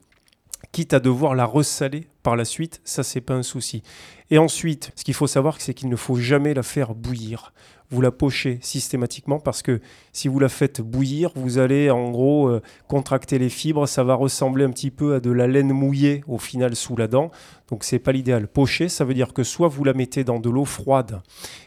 quitte 0.72 0.94
à 0.94 1.00
devoir 1.00 1.34
la 1.34 1.44
ressaler 1.44 2.06
par 2.28 2.36
la 2.36 2.44
suite, 2.44 2.82
ça 2.84 3.02
c'est 3.02 3.22
pas 3.22 3.32
un 3.32 3.42
souci. 3.42 3.82
Et 4.28 4.36
ensuite, 4.36 4.92
ce 4.96 5.02
qu'il 5.02 5.14
faut 5.14 5.26
savoir, 5.26 5.62
c'est 5.62 5.72
qu'il 5.72 5.88
ne 5.88 5.96
faut 5.96 6.16
jamais 6.16 6.52
la 6.52 6.62
faire 6.62 6.94
bouillir. 6.94 7.54
Vous 7.88 8.02
la 8.02 8.10
pochez 8.10 8.58
systématiquement 8.60 9.40
parce 9.40 9.62
que 9.62 9.80
si 10.12 10.28
vous 10.28 10.38
la 10.38 10.50
faites 10.50 10.82
bouillir, 10.82 11.30
vous 11.36 11.56
allez 11.56 11.88
en 11.88 12.10
gros 12.10 12.48
euh, 12.48 12.60
contracter 12.86 13.38
les 13.38 13.48
fibres, 13.48 13.88
ça 13.88 14.04
va 14.04 14.14
ressembler 14.14 14.66
un 14.66 14.70
petit 14.72 14.90
peu 14.90 15.14
à 15.14 15.20
de 15.20 15.30
la 15.30 15.46
laine 15.46 15.72
mouillée 15.72 16.22
au 16.28 16.36
final 16.36 16.76
sous 16.76 16.96
la 16.96 17.06
dent. 17.06 17.30
Donc 17.70 17.82
c'est 17.82 17.98
pas 17.98 18.12
l'idéal. 18.12 18.46
Pocher, 18.46 18.90
ça 18.90 19.06
veut 19.06 19.14
dire 19.14 19.32
que 19.32 19.42
soit 19.42 19.68
vous 19.68 19.84
la 19.84 19.94
mettez 19.94 20.22
dans 20.22 20.38
de 20.38 20.50
l'eau 20.50 20.66
froide 20.66 21.22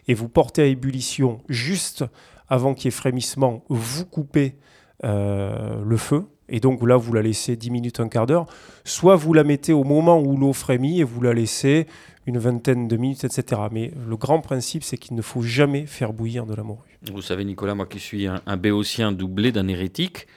et 0.07 0.13
vous 0.13 0.29
portez 0.29 0.61
à 0.61 0.65
ébullition 0.65 1.41
juste 1.49 2.05
avant 2.49 2.75
qu'il 2.75 2.85
y 2.85 2.87
ait 2.89 2.91
frémissement, 2.91 3.65
vous 3.69 4.05
coupez 4.05 4.57
euh, 5.05 5.83
le 5.83 5.97
feu. 5.97 6.27
Et 6.51 6.59
donc 6.59 6.85
là, 6.85 6.97
vous 6.97 7.13
la 7.13 7.21
laissez 7.21 7.55
10 7.55 7.71
minutes, 7.71 7.99
un 7.99 8.09
quart 8.09 8.27
d'heure. 8.27 8.45
Soit 8.83 9.15
vous 9.15 9.33
la 9.33 9.43
mettez 9.43 9.73
au 9.73 9.83
moment 9.83 10.19
où 10.19 10.37
l'eau 10.37 10.53
frémit 10.53 10.99
et 10.99 11.03
vous 11.03 11.21
la 11.21 11.33
laissez 11.33 11.87
une 12.27 12.37
vingtaine 12.37 12.87
de 12.87 12.97
minutes, 12.97 13.23
etc. 13.23 13.61
Mais 13.71 13.91
le 14.07 14.15
grand 14.17 14.41
principe, 14.41 14.83
c'est 14.83 14.97
qu'il 14.97 15.15
ne 15.15 15.21
faut 15.21 15.41
jamais 15.41 15.85
faire 15.85 16.13
bouillir 16.13 16.45
de 16.45 16.53
la 16.53 16.63
morue. 16.63 16.99
Vous 17.11 17.21
savez, 17.21 17.45
Nicolas, 17.45 17.73
moi 17.73 17.87
qui 17.87 17.99
suis 17.99 18.27
un, 18.27 18.41
un 18.45 18.57
béotien 18.57 19.11
doublé 19.11 19.51
d'un 19.51 19.67
hérétique, 19.67 20.27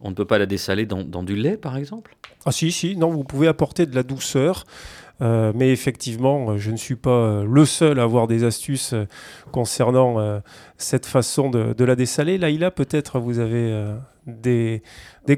on 0.00 0.10
ne 0.10 0.14
peut 0.14 0.24
pas 0.24 0.38
la 0.38 0.46
dessaler 0.46 0.86
dans, 0.86 1.02
dans 1.02 1.22
du 1.22 1.34
lait, 1.36 1.56
par 1.56 1.76
exemple? 1.76 2.16
Ah 2.46 2.52
si, 2.52 2.72
si, 2.72 2.96
non, 2.96 3.10
vous 3.10 3.24
pouvez 3.24 3.48
apporter 3.48 3.86
de 3.86 3.94
la 3.94 4.02
douceur. 4.02 4.64
Euh, 5.22 5.52
mais 5.54 5.70
effectivement, 5.70 6.50
euh, 6.50 6.56
je 6.58 6.72
ne 6.72 6.76
suis 6.76 6.96
pas 6.96 7.10
euh, 7.10 7.46
le 7.48 7.64
seul 7.64 8.00
à 8.00 8.02
avoir 8.02 8.26
des 8.26 8.42
astuces 8.42 8.94
concernant 9.52 10.18
euh, 10.18 10.40
cette 10.76 11.06
façon 11.06 11.50
de, 11.50 11.72
de 11.72 11.84
la 11.84 11.94
dessaler. 11.94 12.36
Laïla, 12.36 12.72
peut-être 12.72 13.20
vous 13.20 13.38
avez 13.38 13.70
euh, 13.70 13.94
des, 14.26 14.82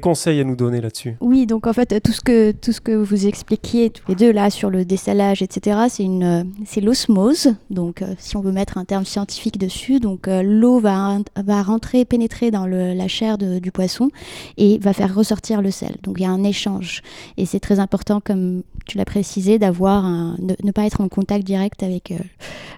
conseils 0.01 0.39
à 0.39 0.43
nous 0.43 0.55
donner 0.55 0.81
là-dessus. 0.81 1.15
Oui, 1.21 1.45
donc 1.45 1.67
en 1.67 1.73
fait, 1.73 2.01
tout 2.01 2.11
ce 2.11 2.21
que, 2.21 2.51
tout 2.51 2.71
ce 2.71 2.81
que 2.81 2.91
vous 2.91 3.27
expliquiez 3.27 3.89
tous 3.89 4.03
les 4.09 4.15
deux 4.15 4.31
là 4.31 4.49
sur 4.49 4.69
le 4.69 4.85
dessalage, 4.85 5.41
etc., 5.41 5.81
c'est 5.89 6.03
une, 6.03 6.51
c'est 6.65 6.81
l'osmose. 6.81 7.55
Donc, 7.69 8.01
euh, 8.01 8.13
si 8.17 8.37
on 8.37 8.41
veut 8.41 8.51
mettre 8.51 8.77
un 8.77 8.85
terme 8.85 9.05
scientifique 9.05 9.57
dessus, 9.57 9.99
donc 9.99 10.27
euh, 10.27 10.41
l'eau 10.43 10.79
va, 10.79 11.17
va 11.35 11.63
rentrer, 11.63 12.05
pénétrer 12.05 12.51
dans 12.51 12.65
la 12.65 13.07
chair 13.07 13.37
du 13.37 13.71
poisson 13.71 14.09
et 14.57 14.77
va 14.79 14.93
faire 14.93 15.13
ressortir 15.13 15.61
le 15.61 15.71
sel. 15.71 15.95
Donc, 16.03 16.17
il 16.19 16.23
y 16.23 16.25
a 16.25 16.31
un 16.31 16.43
échange. 16.43 17.01
Et 17.37 17.45
c'est 17.45 17.59
très 17.59 17.79
important, 17.79 18.21
comme 18.23 18.63
tu 18.85 18.97
l'as 18.97 19.05
précisé, 19.05 19.59
d'avoir 19.59 20.03
ne, 20.39 20.71
pas 20.71 20.85
être 20.85 21.01
en 21.01 21.09
contact 21.09 21.45
direct 21.45 21.83
avec 21.83 22.11
euh, 22.11 22.17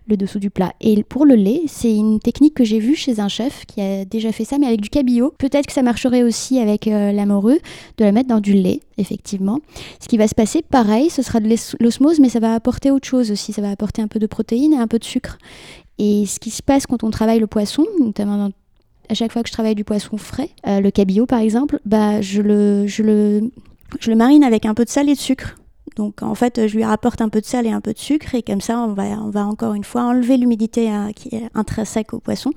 le 0.08 0.18
dessous 0.18 0.40
du 0.40 0.50
plat. 0.50 0.74
Et 0.82 1.04
pour 1.04 1.26
le 1.26 1.36
lait, 1.36 1.62
c'est 1.68 1.96
une 1.96 2.20
technique 2.20 2.56
que 2.56 2.64
j'ai 2.64 2.80
vue 2.80 2.96
chez 2.96 3.20
un 3.20 3.28
chef 3.28 3.66
qui 3.66 3.82
a 3.82 4.06
déjà 4.06 4.32
fait 4.32 4.46
ça, 4.46 4.58
mais 4.58 4.68
avec 4.68 4.82
du 4.82 4.90
cabillaud. 4.90 5.34
Peut-être 5.38 5.68
que 5.68 5.74
ça 5.74 5.82
marcherait 6.00 6.24
aussi 6.24 6.60
avec 6.60 6.88
euh, 6.88 7.12
la 7.12 7.26
morue, 7.26 7.60
de 7.98 8.06
la 8.06 8.12
mettre 8.12 8.30
dans 8.30 8.40
du 8.40 8.54
lait, 8.54 8.80
effectivement. 8.98 9.60
Ce 10.00 10.08
qui 10.08 10.18
va 10.18 10.28
se 10.28 10.36
passer, 10.36 10.62
pareil, 10.62 11.10
ce 11.10 11.22
sera 11.22 11.40
de 11.40 11.50
l'os- 11.50 11.76
l'osmose, 11.80 12.20
mais 12.20 12.30
ça 12.30 12.40
va 12.40 12.54
apporter 12.54 12.90
autre 12.92 13.08
chose 13.08 13.32
aussi. 13.32 13.52
Ça 13.52 13.62
va 13.62 13.70
apporter 13.70 14.02
un 14.02 14.08
peu 14.08 14.20
de 14.20 14.28
protéines 14.28 14.74
et 14.74 14.78
un 14.78 14.88
peu 14.88 15.00
de 15.00 15.04
sucre. 15.04 15.38
Et 15.98 16.26
ce 16.26 16.40
qui 16.40 16.52
se 16.52 16.64
passe 16.64 16.88
quand 16.88 17.04
on 17.04 17.10
travaille 17.10 17.40
le 17.40 17.48
poisson, 17.48 17.86
notamment 18.00 18.50
à 19.10 19.14
chaque 19.14 19.34
fois 19.34 19.42
que 19.44 19.50
je 19.50 19.54
travaille 19.54 19.76
du 19.76 19.84
poisson 19.84 20.18
frais, 20.18 20.50
euh, 20.68 20.80
le 20.80 20.92
cabillaud 20.92 21.26
par 21.26 21.40
exemple, 21.40 21.80
bah, 21.86 22.22
je, 22.22 22.42
le, 22.42 22.88
je, 22.88 23.04
le, 23.04 23.52
je 24.00 24.10
le 24.10 24.16
marine 24.16 24.44
avec 24.44 24.66
un 24.66 24.74
peu 24.74 24.86
de 24.86 24.90
sel 24.90 25.10
et 25.10 25.16
de 25.16 25.20
sucre. 25.20 25.58
Donc 25.98 26.22
en 26.22 26.36
fait, 26.36 26.68
je 26.68 26.76
lui 26.78 26.86
rapporte 26.86 27.20
un 27.20 27.28
peu 27.28 27.42
de 27.42 27.46
sel 27.46 27.66
et 27.66 27.72
un 27.72 27.82
peu 27.82 27.92
de 27.92 27.98
sucre 28.00 28.36
et 28.36 28.44
comme 28.44 28.62
ça, 28.62 28.80
on 28.80 28.94
va, 28.94 29.04
on 29.22 29.32
va 29.32 29.46
encore 29.46 29.74
une 29.74 29.84
fois 29.84 30.04
enlever 30.04 30.38
l'humidité 30.38 30.90
euh, 30.90 31.12
qui 31.14 31.36
est 31.36 31.50
intrinsèque 31.56 32.14
au 32.14 32.20
poisson 32.20 32.52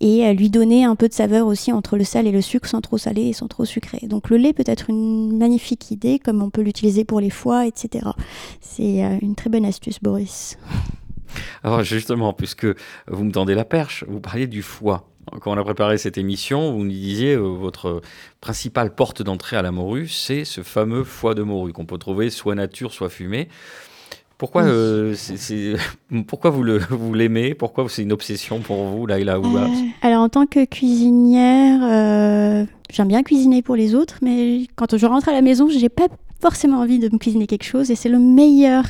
et 0.00 0.26
euh, 0.26 0.32
lui 0.32 0.50
donner 0.50 0.84
un 0.84 0.96
peu 0.96 1.08
de 1.08 1.12
saveur 1.12 1.46
aussi 1.46 1.72
entre 1.72 1.96
le 1.96 2.04
sel 2.04 2.26
et 2.26 2.32
le 2.32 2.40
sucre 2.40 2.68
sans 2.68 2.80
trop 2.80 2.98
salé 2.98 3.22
et 3.22 3.32
sans 3.32 3.48
trop 3.48 3.64
sucré. 3.64 4.06
Donc 4.06 4.30
le 4.30 4.36
lait 4.36 4.52
peut 4.52 4.64
être 4.66 4.90
une 4.90 5.36
magnifique 5.38 5.90
idée 5.90 6.18
comme 6.18 6.42
on 6.42 6.50
peut 6.50 6.62
l'utiliser 6.62 7.04
pour 7.04 7.20
les 7.20 7.30
foies, 7.30 7.66
etc. 7.66 8.08
C'est 8.60 9.04
euh, 9.04 9.18
une 9.22 9.34
très 9.34 9.50
bonne 9.50 9.64
astuce, 9.64 10.00
Boris. 10.02 10.58
Alors 11.62 11.82
justement, 11.82 12.32
puisque 12.32 12.66
vous 13.08 13.24
me 13.24 13.32
tendez 13.32 13.54
la 13.54 13.64
perche, 13.64 14.04
vous 14.08 14.20
parliez 14.20 14.46
du 14.46 14.62
foie. 14.62 15.08
Quand 15.40 15.52
on 15.52 15.58
a 15.58 15.64
préparé 15.64 15.96
cette 15.96 16.18
émission, 16.18 16.72
vous 16.72 16.84
nous 16.84 16.90
disiez 16.90 17.34
euh, 17.34 17.40
votre 17.40 18.02
principale 18.40 18.94
porte 18.94 19.22
d'entrée 19.22 19.56
à 19.56 19.62
la 19.62 19.72
morue, 19.72 20.06
c'est 20.08 20.44
ce 20.44 20.62
fameux 20.62 21.02
foie 21.02 21.34
de 21.34 21.42
morue 21.42 21.72
qu'on 21.72 21.86
peut 21.86 21.98
trouver 21.98 22.30
soit 22.30 22.54
nature, 22.54 22.92
soit 22.92 23.08
fumé. 23.08 23.48
Pourquoi, 24.38 24.62
euh, 24.64 25.14
c'est- 25.14 25.36
c'est- 25.36 25.74
pourquoi 26.26 26.50
vous 26.50 26.62
le- 26.62 26.78
vous 26.90 27.14
l'aimez? 27.14 27.54
Pourquoi 27.54 27.86
c'est 27.88 28.02
une 28.02 28.12
obsession 28.12 28.60
pour 28.60 28.84
vous, 28.84 29.06
Laila 29.06 29.38
Ouba 29.38 29.64
Euh, 29.64 29.68
alors 30.02 30.22
en 30.22 30.28
tant 30.28 30.46
que 30.46 30.64
cuisinière, 30.64 31.80
euh, 31.82 32.64
j'aime 32.90 33.08
bien 33.08 33.22
cuisiner 33.22 33.62
pour 33.62 33.76
les 33.76 33.94
autres, 33.94 34.18
mais 34.22 34.66
quand 34.76 34.96
je 34.96 35.06
rentre 35.06 35.28
à 35.28 35.32
la 35.32 35.40
maison, 35.42 35.68
j'ai 35.68 35.88
pas 35.88 36.08
forcément 36.40 36.78
envie 36.80 36.98
de 36.98 37.08
me 37.10 37.16
cuisiner 37.18 37.46
quelque 37.46 37.64
chose 37.64 37.90
et 37.90 37.94
c'est 37.94 38.10
le 38.10 38.18
meilleur 38.18 38.84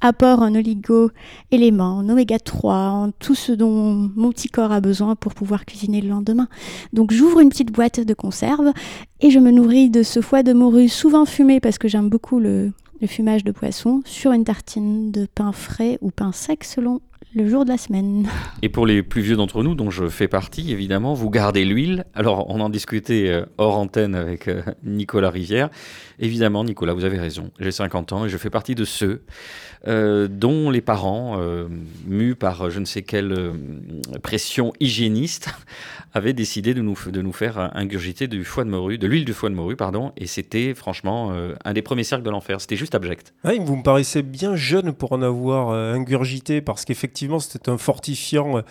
apport 0.00 0.40
en 0.40 0.54
oligo-éléments, 0.54 1.98
en 1.98 2.08
oméga 2.08 2.38
3, 2.38 2.74
en 2.74 3.10
tout 3.10 3.34
ce 3.34 3.52
dont 3.52 4.10
mon 4.14 4.30
petit 4.30 4.48
corps 4.48 4.72
a 4.72 4.80
besoin 4.80 5.14
pour 5.14 5.34
pouvoir 5.34 5.64
cuisiner 5.66 6.00
le 6.00 6.08
lendemain. 6.08 6.48
Donc 6.92 7.12
j'ouvre 7.12 7.40
une 7.40 7.48
petite 7.48 7.72
boîte 7.72 8.00
de 8.00 8.14
conserve 8.14 8.72
et 9.20 9.30
je 9.30 9.38
me 9.38 9.50
nourris 9.50 9.90
de 9.90 10.02
ce 10.02 10.20
foie 10.20 10.42
de 10.42 10.52
morue 10.52 10.88
souvent 10.88 11.24
fumé 11.24 11.60
parce 11.60 11.78
que 11.78 11.88
j'aime 11.88 12.08
beaucoup 12.08 12.38
le, 12.38 12.72
le 13.00 13.06
fumage 13.06 13.44
de 13.44 13.52
poisson 13.52 14.02
sur 14.04 14.32
une 14.32 14.44
tartine 14.44 15.10
de 15.10 15.26
pain 15.26 15.52
frais 15.52 15.98
ou 16.00 16.10
pain 16.10 16.32
sec 16.32 16.64
selon 16.64 17.00
le 17.34 17.48
jour 17.48 17.64
de 17.64 17.70
la 17.70 17.76
semaine. 17.76 18.28
Et 18.62 18.68
pour 18.68 18.86
les 18.86 19.02
plus 19.02 19.20
vieux 19.20 19.36
d'entre 19.36 19.62
nous, 19.62 19.74
dont 19.74 19.90
je 19.90 20.08
fais 20.08 20.28
partie, 20.28 20.72
évidemment, 20.72 21.14
vous 21.14 21.28
gardez 21.28 21.64
l'huile. 21.64 22.04
Alors, 22.14 22.48
on 22.48 22.60
en 22.60 22.70
discutait 22.70 23.28
euh, 23.28 23.44
hors 23.58 23.76
antenne 23.76 24.14
avec 24.14 24.48
euh, 24.48 24.62
Nicolas 24.82 25.30
Rivière. 25.30 25.68
Évidemment, 26.18 26.64
Nicolas, 26.64 26.94
vous 26.94 27.04
avez 27.04 27.18
raison. 27.18 27.50
J'ai 27.60 27.70
50 27.70 28.12
ans 28.12 28.24
et 28.24 28.28
je 28.28 28.36
fais 28.36 28.50
partie 28.50 28.74
de 28.74 28.84
ceux 28.84 29.22
euh, 29.86 30.28
dont 30.28 30.70
les 30.70 30.80
parents, 30.80 31.38
mus 32.06 32.34
par 32.34 32.70
je 32.70 32.80
ne 32.80 32.84
sais 32.84 33.02
quelle 33.02 33.52
pression 34.22 34.72
hygiéniste, 34.80 35.50
avaient 36.14 36.32
décidé 36.32 36.74
de 36.74 36.80
nous, 36.80 36.96
de 37.06 37.20
nous 37.22 37.32
faire 37.32 37.70
ingurgiter 37.76 38.28
du 38.28 38.44
foie 38.44 38.64
de 38.64 38.70
morue, 38.70 38.98
de 38.98 39.06
l'huile 39.06 39.24
de 39.24 39.32
foie 39.32 39.50
de 39.50 39.54
morue, 39.54 39.76
pardon. 39.76 40.12
Et 40.16 40.26
c'était 40.26 40.74
franchement 40.74 41.32
un 41.64 41.72
des 41.72 41.82
premiers 41.82 42.04
cercles 42.04 42.24
de 42.24 42.30
l'enfer. 42.30 42.60
C'était 42.60 42.76
juste 42.76 42.94
abject. 42.94 43.34
vous 43.44 43.76
me 43.76 43.82
paraissez 43.82 44.22
bien 44.22 44.56
jeune 44.56 44.92
pour 44.92 45.12
en 45.12 45.22
avoir 45.22 45.70
ingurgité, 45.70 46.60
parce 46.60 46.84
qu'effectivement, 46.84 47.38
c'était 47.38 47.70
un 47.70 47.78
fortifiant 47.78 48.62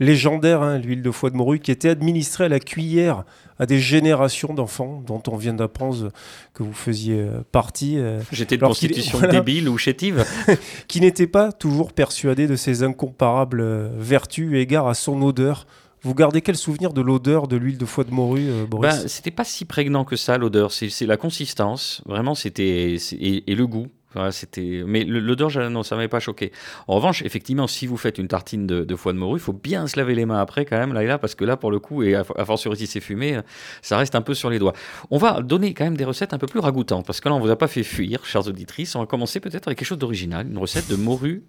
légendaire, 0.00 0.62
hein, 0.62 0.78
l'huile 0.78 1.02
de 1.02 1.10
foie 1.10 1.30
de 1.30 1.36
morue, 1.36 1.60
qui 1.60 1.70
était 1.70 1.88
administrée 1.88 2.44
à 2.44 2.48
la 2.48 2.60
cuillère 2.60 3.24
à 3.58 3.66
des 3.66 3.78
générations 3.78 4.54
d'enfants 4.54 5.02
dont 5.06 5.22
on 5.28 5.36
vient 5.36 5.54
d'apprendre 5.54 6.10
que 6.54 6.62
vous 6.62 6.72
faisiez 6.72 7.20
euh, 7.20 7.42
partie. 7.52 7.98
Euh, 7.98 8.20
J'étais 8.32 8.56
de 8.56 8.64
constitution 8.64 9.20
débile 9.20 9.68
ou 9.68 9.78
chétive. 9.78 10.24
qui 10.88 11.00
n'était 11.00 11.26
pas 11.26 11.52
toujours 11.52 11.92
persuadé 11.92 12.46
de 12.46 12.56
ses 12.56 12.82
incomparables 12.82 13.60
euh, 13.60 13.88
vertus 13.96 14.54
égard 14.54 14.88
à 14.88 14.94
son 14.94 15.20
odeur. 15.22 15.66
Vous 16.02 16.14
gardez 16.14 16.40
quel 16.40 16.56
souvenir 16.56 16.92
de 16.92 17.00
l'odeur 17.00 17.46
de 17.46 17.56
l'huile 17.56 17.78
de 17.78 17.84
foie 17.84 18.02
de 18.02 18.10
morue, 18.10 18.50
Boris 18.68 19.02
ben, 19.02 19.08
C'était 19.08 19.30
pas 19.30 19.44
si 19.44 19.64
prégnant 19.64 20.04
que 20.04 20.16
ça, 20.16 20.36
l'odeur. 20.36 20.72
C'est 20.72 21.06
la 21.06 21.16
consistance, 21.16 22.02
vraiment, 22.06 22.34
c'était 22.34 22.96
et, 23.12 23.54
le 23.54 23.66
goût 23.68 23.86
c'était... 24.30 24.82
Mais 24.86 25.04
l'odeur, 25.04 25.50
non, 25.70 25.82
ça 25.82 25.96
m'avait 25.96 26.08
pas 26.08 26.20
choqué. 26.20 26.52
En 26.86 26.96
revanche, 26.96 27.22
effectivement, 27.22 27.66
si 27.66 27.86
vous 27.86 27.96
faites 27.96 28.18
une 28.18 28.28
tartine 28.28 28.66
de, 28.66 28.96
foie 28.96 29.12
de 29.12 29.18
morue, 29.18 29.38
il 29.38 29.42
faut 29.42 29.52
bien 29.52 29.86
se 29.86 29.96
laver 29.96 30.14
les 30.14 30.26
mains 30.26 30.40
après 30.40 30.64
quand 30.64 30.78
même, 30.78 30.92
là 30.92 31.02
et 31.02 31.06
là, 31.06 31.18
parce 31.18 31.34
que 31.34 31.44
là, 31.44 31.56
pour 31.56 31.70
le 31.70 31.78
coup, 31.78 32.02
et 32.02 32.14
à, 32.14 32.24
force 32.24 32.72
si 32.74 32.86
c'est 32.86 33.00
fumé, 33.00 33.38
ça 33.80 33.96
reste 33.96 34.14
un 34.14 34.22
peu 34.22 34.34
sur 34.34 34.50
les 34.50 34.58
doigts. 34.58 34.74
On 35.10 35.18
va 35.18 35.42
donner 35.42 35.74
quand 35.74 35.84
même 35.84 35.96
des 35.96 36.04
recettes 36.04 36.32
un 36.32 36.38
peu 36.38 36.46
plus 36.46 36.60
ragoûtantes, 36.60 37.06
parce 37.06 37.20
que 37.20 37.28
là, 37.28 37.34
on 37.34 37.40
vous 37.40 37.50
a 37.50 37.56
pas 37.56 37.68
fait 37.68 37.82
fuir, 37.82 38.24
chers 38.24 38.46
auditrices. 38.46 38.94
On 38.94 39.00
va 39.00 39.06
commencer 39.06 39.40
peut-être 39.40 39.68
avec 39.68 39.78
quelque 39.78 39.88
chose 39.88 39.98
d'original, 39.98 40.46
une 40.48 40.58
recette 40.58 40.88
de 40.88 40.96
morue 40.96 41.42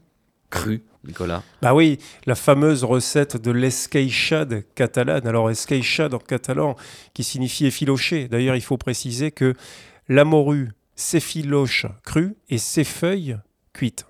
crue, 0.54 0.84
Nicolas. 1.04 1.44
Bah 1.62 1.74
oui, 1.74 1.98
la 2.26 2.36
fameuse 2.36 2.84
recette 2.84 3.38
de 3.38 3.52
l'esqueixade 3.52 4.64
catalane. 4.76 5.26
Alors, 5.26 5.50
esqueixade 5.50 6.14
en 6.14 6.20
catalan, 6.20 6.76
qui 7.14 7.24
signifie 7.24 7.66
effiloché. 7.66 8.28
D'ailleurs, 8.28 8.56
il 8.56 8.62
faut 8.62 8.78
préciser 8.78 9.32
que 9.32 9.56
la 10.08 10.26
morue 10.26 10.70
ses 10.96 11.20
filoches 11.20 11.86
crues 12.04 12.36
et 12.50 12.58
ses 12.58 12.84
feuilles 12.84 13.38
cuites. 13.74 14.06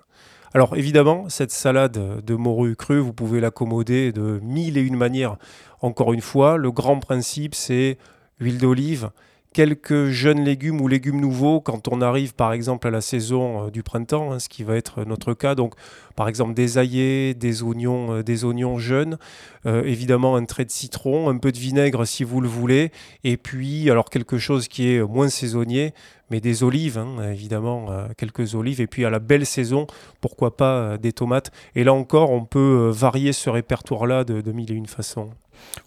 Alors 0.52 0.76
évidemment, 0.76 1.28
cette 1.28 1.50
salade 1.50 2.24
de 2.24 2.34
morue 2.34 2.76
crue, 2.76 3.00
vous 3.00 3.12
pouvez 3.12 3.40
l'accommoder 3.40 4.12
de 4.12 4.38
mille 4.42 4.78
et 4.78 4.82
une 4.82 4.96
manières. 4.96 5.36
Encore 5.80 6.12
une 6.12 6.20
fois, 6.20 6.56
le 6.56 6.70
grand 6.70 7.00
principe, 7.00 7.54
c'est 7.54 7.98
huile 8.38 8.58
d'olive, 8.58 9.10
quelques 9.54 10.08
jeunes 10.08 10.44
légumes 10.44 10.80
ou 10.80 10.88
légumes 10.88 11.20
nouveaux 11.20 11.60
quand 11.60 11.88
on 11.88 12.02
arrive 12.02 12.34
par 12.34 12.52
exemple 12.52 12.88
à 12.88 12.90
la 12.90 13.00
saison 13.00 13.66
euh, 13.66 13.70
du 13.70 13.82
printemps, 13.82 14.32
hein, 14.32 14.38
ce 14.40 14.50
qui 14.50 14.64
va 14.64 14.76
être 14.76 15.04
notre 15.04 15.32
cas. 15.32 15.54
Donc 15.54 15.74
par 16.16 16.28
exemple 16.28 16.54
des 16.54 16.76
aillés, 16.76 17.34
des 17.34 17.62
oignons, 17.62 18.16
euh, 18.16 18.22
des 18.22 18.44
oignons 18.44 18.78
jeunes, 18.78 19.16
euh, 19.64 19.84
évidemment 19.84 20.34
un 20.36 20.44
trait 20.44 20.64
de 20.64 20.72
citron, 20.72 21.30
un 21.30 21.38
peu 21.38 21.52
de 21.52 21.58
vinaigre 21.58 22.04
si 22.04 22.24
vous 22.24 22.40
le 22.40 22.48
voulez, 22.48 22.90
et 23.22 23.36
puis 23.36 23.88
alors 23.90 24.10
quelque 24.10 24.38
chose 24.38 24.66
qui 24.66 24.90
est 24.90 25.00
moins 25.00 25.28
saisonnier, 25.28 25.94
mais 26.30 26.40
des 26.40 26.64
olives, 26.64 26.98
hein, 26.98 27.30
évidemment, 27.30 27.86
quelques 28.16 28.56
olives, 28.56 28.80
et 28.80 28.88
puis 28.88 29.04
à 29.04 29.10
la 29.10 29.20
belle 29.20 29.46
saison, 29.46 29.86
pourquoi 30.20 30.56
pas 30.56 30.98
des 30.98 31.12
tomates. 31.12 31.52
Et 31.76 31.84
là 31.84 31.92
encore, 31.94 32.30
on 32.30 32.44
peut 32.44 32.88
varier 32.92 33.32
ce 33.32 33.50
répertoire-là 33.50 34.24
de, 34.24 34.40
de 34.40 34.52
mille 34.52 34.72
et 34.72 34.74
une 34.74 34.86
façons. 34.86 35.30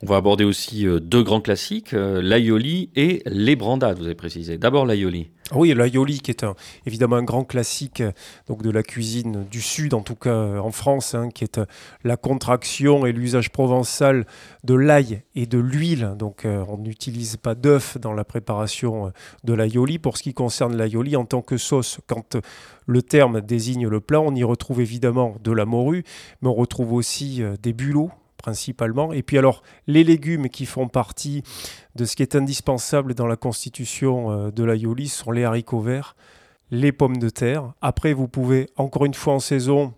On 0.04 0.06
va 0.06 0.18
aborder 0.18 0.44
aussi 0.44 0.86
euh, 0.86 1.00
deux 1.00 1.24
grands 1.24 1.42
classiques, 1.42 1.94
euh, 1.94 2.22
l'aioli 2.22 2.92
et 2.96 3.24
les 3.26 3.56
brandades, 3.56 3.98
vous 3.98 4.06
avez 4.06 4.14
précisé. 4.14 4.60
D'abord 4.60 4.86
l'aioli. 4.86 5.32
Oui, 5.56 5.74
l'aioli 5.74 6.20
qui 6.20 6.30
est 6.30 6.46
évidemment 6.86 7.16
un 7.16 7.24
grand 7.24 7.46
classique 7.46 8.04
donc 8.48 8.62
de 8.62 8.70
la 8.70 8.84
cuisine 8.84 9.46
du 9.50 9.62
Sud, 9.62 9.96
en 9.96 10.02
tout 10.02 10.16
cas 10.16 10.30
euh, 10.30 10.60
en 10.60 10.72
France, 10.72 11.16
hein, 11.16 11.30
qui 11.34 11.46
est 11.46 11.60
la 12.04 12.16
contraction 12.16 13.08
et 13.08 13.12
l'usage 13.12 13.50
provençal 13.50 14.28
de 14.64 14.76
l'ail 14.76 15.24
et 15.36 15.48
de 15.48 15.58
l'huile. 15.58 16.14
Donc 16.20 16.46
on 16.46 16.78
n'utilise 16.78 17.38
pas 17.38 17.56
d'œuf 17.56 17.98
dans 17.98 18.14
la 18.14 18.24
préparation 18.24 19.12
de 19.46 19.54
l'aioli. 19.54 19.98
Pour 19.98 20.18
ce 20.18 20.24
qui 20.24 20.34
concerne 20.34 20.78
l'aioli 20.78 21.16
en 21.16 21.26
tant 21.26 21.42
que 21.42 21.58
sauce, 21.58 22.00
quand 22.06 22.38
le 22.86 23.02
terme 23.02 23.42
désigne 23.42 23.88
le 23.88 24.00
plat, 24.00 24.22
on 24.22 24.36
y 24.36 24.44
retrouve 24.44 24.82
évidemment 24.82 25.38
de 25.44 25.52
la 25.52 25.66
morue, 25.66 26.04
mais 26.42 26.50
on 26.50 26.54
retrouve 26.54 26.94
aussi 26.94 27.42
des 27.64 27.74
bulots 27.74 28.12
principalement. 28.38 29.12
Et 29.14 29.24
puis 29.24 29.38
alors, 29.38 29.64
les 29.88 30.04
légumes 30.04 30.50
qui 30.50 30.66
font 30.66 30.88
partie 30.88 31.44
de 31.96 32.06
ce 32.06 32.16
qui 32.16 32.24
est 32.24 32.36
indispensable 32.36 33.14
dans 33.14 33.28
la 33.28 33.36
constitution 33.36 34.32
euh, 34.32 34.52
de 34.52 34.64
l'aioli 34.64 35.08
sont 35.08 35.32
les 35.32 35.44
haricots 35.44 35.82
verts, 35.82 36.16
les 36.72 36.92
pommes 36.92 37.18
de 37.18 37.30
terre. 37.30 37.74
Après, 37.82 38.14
vous 38.14 38.28
pouvez, 38.28 38.70
encore 38.78 39.06
une 39.06 39.14
fois 39.14 39.34
en 39.34 39.40
saison, 39.40 39.94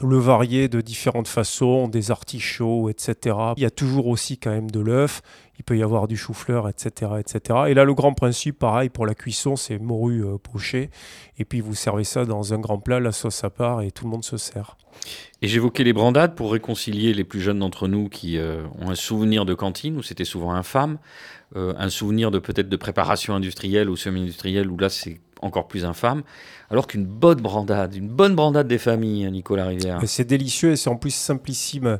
le 0.00 0.18
varier 0.18 0.68
de 0.68 0.80
différentes 0.80 1.28
façons, 1.28 1.88
des 1.88 2.10
artichauts, 2.10 2.88
etc. 2.88 3.36
Il 3.56 3.62
y 3.62 3.66
a 3.66 3.70
toujours 3.70 4.06
aussi 4.06 4.38
quand 4.38 4.50
même 4.50 4.70
de 4.70 4.80
l'œuf, 4.80 5.22
il 5.58 5.64
peut 5.64 5.76
y 5.76 5.82
avoir 5.82 6.06
du 6.08 6.16
chou-fleur, 6.16 6.68
etc., 6.68 7.12
etc. 7.18 7.60
Et 7.68 7.74
là, 7.74 7.84
le 7.84 7.94
grand 7.94 8.14
principe, 8.14 8.58
pareil, 8.58 8.88
pour 8.88 9.06
la 9.06 9.14
cuisson, 9.14 9.56
c'est 9.56 9.78
morue 9.78 10.24
euh, 10.24 10.38
pochée. 10.38 10.90
Et 11.38 11.44
puis, 11.44 11.60
vous 11.60 11.74
servez 11.74 12.04
ça 12.04 12.24
dans 12.24 12.54
un 12.54 12.58
grand 12.58 12.78
plat, 12.78 13.00
la 13.00 13.12
sauce 13.12 13.42
à 13.44 13.50
part, 13.50 13.82
et 13.82 13.90
tout 13.90 14.04
le 14.04 14.10
monde 14.10 14.24
se 14.24 14.36
sert. 14.36 14.76
Et 15.42 15.48
j'évoquais 15.48 15.84
les 15.84 15.92
brandades 15.92 16.34
pour 16.34 16.52
réconcilier 16.52 17.12
les 17.12 17.24
plus 17.24 17.40
jeunes 17.40 17.58
d'entre 17.58 17.88
nous 17.88 18.08
qui 18.08 18.38
euh, 18.38 18.62
ont 18.80 18.90
un 18.90 18.94
souvenir 18.94 19.44
de 19.44 19.54
cantine 19.54 19.96
où 19.96 20.02
c'était 20.02 20.24
souvent 20.24 20.52
infâme, 20.52 20.98
euh, 21.56 21.74
un 21.78 21.88
souvenir 21.88 22.30
de 22.30 22.38
peut-être 22.38 22.68
de 22.68 22.76
préparation 22.76 23.34
industrielle 23.34 23.88
ou 23.88 23.96
semi-industrielle 23.96 24.68
où 24.68 24.76
là 24.76 24.88
c'est 24.88 25.20
encore 25.42 25.68
plus 25.68 25.84
infâme, 25.84 26.22
alors 26.70 26.86
qu'une 26.86 27.04
bonne 27.04 27.40
brandade, 27.40 27.94
une 27.94 28.08
bonne 28.08 28.34
brandade 28.34 28.68
des 28.68 28.78
familles, 28.78 29.30
Nicolas 29.30 29.66
Rivière. 29.66 30.00
C'est 30.06 30.24
délicieux 30.24 30.72
et 30.72 30.76
c'est 30.76 30.90
en 30.90 30.96
plus 30.96 31.14
simplissime 31.14 31.98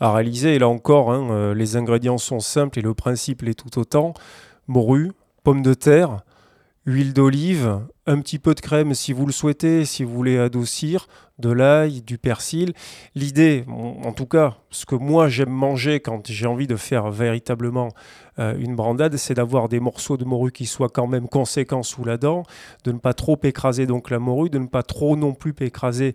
à 0.00 0.12
réaliser. 0.12 0.54
Et 0.54 0.58
là 0.58 0.68
encore, 0.68 1.12
hein, 1.12 1.28
euh, 1.30 1.54
les 1.54 1.76
ingrédients 1.76 2.18
sont 2.18 2.40
simples 2.40 2.78
et 2.78 2.82
le 2.82 2.94
principe 2.94 3.42
l'est 3.42 3.54
tout 3.54 3.78
autant. 3.78 4.14
Morue, 4.66 5.12
pommes 5.44 5.62
de 5.62 5.74
terre, 5.74 6.18
huile 6.86 7.12
d'olive, 7.12 7.80
un 8.06 8.20
petit 8.20 8.38
peu 8.38 8.54
de 8.54 8.60
crème 8.60 8.94
si 8.94 9.12
vous 9.12 9.26
le 9.26 9.32
souhaitez, 9.32 9.84
si 9.84 10.04
vous 10.04 10.12
voulez 10.12 10.38
adoucir, 10.38 11.06
de 11.38 11.50
l'ail, 11.50 12.02
du 12.02 12.18
persil. 12.18 12.72
L'idée, 13.14 13.64
en 13.68 14.12
tout 14.12 14.26
cas, 14.26 14.56
ce 14.70 14.86
que 14.86 14.94
moi 14.94 15.28
j'aime 15.28 15.50
manger 15.50 16.00
quand 16.00 16.26
j'ai 16.26 16.46
envie 16.46 16.66
de 16.66 16.76
faire 16.76 17.10
véritablement 17.10 17.88
euh, 18.38 18.56
une 18.58 18.76
brandade, 18.76 19.16
c'est 19.16 19.34
d'avoir 19.34 19.68
des 19.68 19.80
morceaux 19.80 20.16
de 20.16 20.24
morue 20.24 20.52
qui 20.52 20.66
soient 20.66 20.88
quand 20.88 21.06
même 21.06 21.28
conséquents 21.28 21.82
sous 21.82 22.04
la 22.04 22.16
dent, 22.16 22.44
de 22.84 22.92
ne 22.92 22.98
pas 22.98 23.14
trop 23.14 23.38
écraser 23.42 23.86
donc 23.86 24.10
la 24.10 24.18
morue, 24.18 24.50
de 24.50 24.58
ne 24.58 24.66
pas 24.66 24.82
trop 24.82 25.16
non 25.16 25.32
plus 25.32 25.54
écraser 25.60 26.14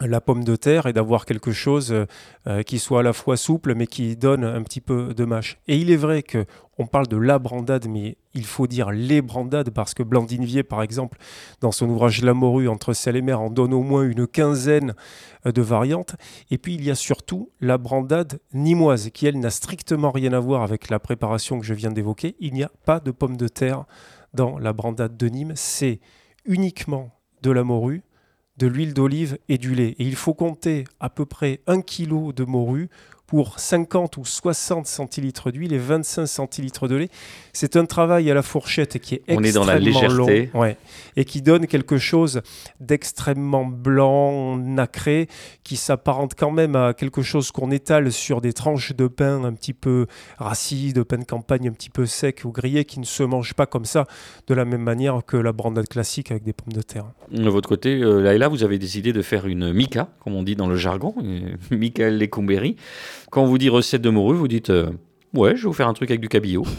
la 0.00 0.20
pomme 0.20 0.44
de 0.44 0.56
terre 0.56 0.86
et 0.86 0.92
d'avoir 0.92 1.24
quelque 1.24 1.52
chose 1.52 2.06
euh, 2.46 2.62
qui 2.62 2.78
soit 2.78 3.00
à 3.00 3.02
la 3.02 3.12
fois 3.12 3.36
souple 3.36 3.74
mais 3.74 3.86
qui 3.86 4.16
donne 4.16 4.44
un 4.44 4.62
petit 4.62 4.80
peu 4.80 5.14
de 5.14 5.24
mâche. 5.24 5.58
Et 5.68 5.76
il 5.76 5.90
est 5.90 5.96
vrai 5.96 6.22
que 6.22 6.44
on 6.78 6.86
parle 6.86 7.06
de 7.06 7.16
la 7.16 7.38
brandade 7.38 7.86
mais 7.88 8.18
il 8.34 8.44
faut 8.44 8.66
dire 8.66 8.90
les 8.90 9.22
brandades 9.22 9.70
parce 9.70 9.94
que 9.94 10.02
Blandine 10.02 10.44
Vier 10.44 10.62
par 10.62 10.82
exemple 10.82 11.18
dans 11.60 11.72
son 11.72 11.88
ouvrage 11.88 12.22
La 12.22 12.34
morue 12.34 12.68
entre 12.68 12.92
sel 12.92 13.16
et 13.16 13.22
mer 13.22 13.40
en 13.40 13.48
donne 13.48 13.72
au 13.72 13.82
moins 13.82 14.02
une 14.02 14.26
quinzaine 14.26 14.94
euh, 15.46 15.52
de 15.52 15.62
variantes 15.62 16.16
et 16.50 16.58
puis 16.58 16.74
il 16.74 16.84
y 16.84 16.90
a 16.90 16.94
surtout 16.94 17.50
la 17.60 17.78
brandade 17.78 18.40
nimoise 18.52 19.10
qui 19.10 19.26
elle 19.26 19.40
n'a 19.40 19.50
strictement 19.50 20.10
rien 20.10 20.32
à 20.32 20.40
voir 20.40 20.62
avec 20.62 20.90
la 20.90 20.98
préparation 20.98 21.58
que 21.58 21.64
je 21.64 21.74
viens 21.74 21.90
d'évoquer. 21.90 22.36
Il 22.40 22.52
n'y 22.52 22.64
a 22.64 22.70
pas 22.84 23.00
de 23.00 23.10
pomme 23.10 23.36
de 23.36 23.48
terre 23.48 23.84
dans 24.34 24.58
la 24.58 24.74
brandade 24.74 25.16
de 25.16 25.28
Nîmes, 25.28 25.54
c'est 25.54 26.00
uniquement 26.44 27.10
de 27.42 27.50
la 27.50 27.64
morue 27.64 28.02
de 28.58 28.66
l'huile 28.66 28.94
d'olive 28.94 29.38
et 29.48 29.58
du 29.58 29.74
lait. 29.74 29.94
Et 29.98 30.04
il 30.04 30.16
faut 30.16 30.34
compter 30.34 30.84
à 31.00 31.10
peu 31.10 31.26
près 31.26 31.60
un 31.66 31.80
kilo 31.80 32.32
de 32.32 32.44
morue 32.44 32.88
pour 33.26 33.58
50 33.58 34.16
ou 34.18 34.24
60 34.24 34.86
centilitres 34.86 35.50
d'huile 35.50 35.72
et 35.72 35.78
25 35.78 36.26
centilitres 36.26 36.88
de 36.88 36.96
lait. 36.96 37.08
C'est 37.52 37.76
un 37.76 37.84
travail 37.84 38.30
à 38.30 38.34
la 38.34 38.42
fourchette 38.42 38.98
qui 38.98 39.16
est 39.16 39.22
On 39.28 39.42
extrêmement 39.42 39.48
est 39.48 39.52
dans 39.52 39.64
la 39.64 39.78
légèreté. 39.78 40.50
long 40.52 40.60
ouais, 40.60 40.76
et 41.16 41.24
qui 41.24 41.42
donne 41.42 41.66
quelque 41.66 41.98
chose 41.98 42.42
d'extrêmement 42.80 43.64
blanc, 43.64 44.56
nacré, 44.56 45.28
qui 45.64 45.76
s'apparente 45.76 46.34
quand 46.36 46.50
même 46.50 46.76
à 46.76 46.94
quelque 46.94 47.22
chose 47.22 47.50
qu'on 47.50 47.70
étale 47.70 48.12
sur 48.12 48.40
des 48.40 48.52
tranches 48.52 48.94
de 48.94 49.08
pain 49.08 49.44
un 49.44 49.52
petit 49.52 49.72
peu 49.72 50.06
rassis, 50.38 50.92
de 50.92 51.02
pain 51.02 51.18
de 51.18 51.24
campagne 51.24 51.68
un 51.68 51.72
petit 51.72 51.90
peu 51.90 52.06
sec 52.06 52.42
ou 52.44 52.52
grillé, 52.52 52.84
qui 52.84 53.00
ne 53.00 53.04
se 53.04 53.22
mange 53.22 53.54
pas 53.54 53.66
comme 53.66 53.84
ça, 53.84 54.04
de 54.46 54.54
la 54.54 54.64
même 54.64 54.82
manière 54.82 55.20
que 55.26 55.36
la 55.36 55.52
brandade 55.52 55.88
classique 55.88 56.30
avec 56.30 56.44
des 56.44 56.52
pommes 56.52 56.72
de 56.72 56.82
terre. 56.82 57.06
De 57.30 57.48
votre 57.48 57.68
côté, 57.68 58.00
euh, 58.00 58.20
Laïla, 58.20 58.48
vous 58.48 58.62
avez 58.62 58.78
décidé 58.78 59.12
de 59.12 59.22
faire 59.22 59.46
une 59.46 59.72
mica, 59.72 60.08
comme 60.20 60.34
on 60.34 60.42
dit 60.42 60.56
dans 60.56 60.68
le 60.68 60.76
jargon, 60.76 61.14
Michael 61.70 62.18
Lecomberi. 62.18 62.76
Quand 63.30 63.42
on 63.42 63.46
vous 63.46 63.58
dit 63.58 63.68
recette 63.68 64.02
de 64.02 64.10
morue, 64.10 64.36
vous 64.36 64.48
dites 64.48 64.70
euh, 64.70 64.90
Ouais, 65.34 65.56
je 65.56 65.62
vais 65.62 65.68
vous 65.68 65.72
faire 65.74 65.88
un 65.88 65.94
truc 65.94 66.10
avec 66.10 66.20
du 66.20 66.28
cabillaud. 66.28 66.64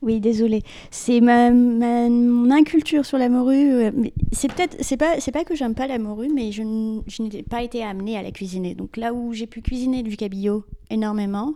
Oui, 0.00 0.20
désolé. 0.20 0.62
C'est 0.92 1.20
ma, 1.20 1.50
mon 1.50 2.50
inculture 2.52 3.04
sur 3.04 3.18
la 3.18 3.28
morue. 3.28 3.72
euh, 3.72 3.90
C'est 4.30 4.52
peut-être, 4.52 4.76
c'est 4.80 4.96
pas, 4.96 5.18
c'est 5.18 5.32
pas 5.32 5.44
que 5.44 5.56
j'aime 5.56 5.74
pas 5.74 5.88
la 5.88 5.98
morue, 5.98 6.28
mais 6.32 6.52
je, 6.52 6.62
n'ai 6.62 7.42
pas 7.42 7.62
été 7.62 7.82
amenée 7.82 8.16
à 8.16 8.22
la 8.22 8.30
cuisiner. 8.30 8.76
Donc 8.76 8.96
là 8.96 9.12
où 9.12 9.32
j'ai 9.32 9.48
pu 9.48 9.60
cuisiner 9.60 10.04
du 10.04 10.16
cabillaud 10.16 10.64
énormément, 10.90 11.54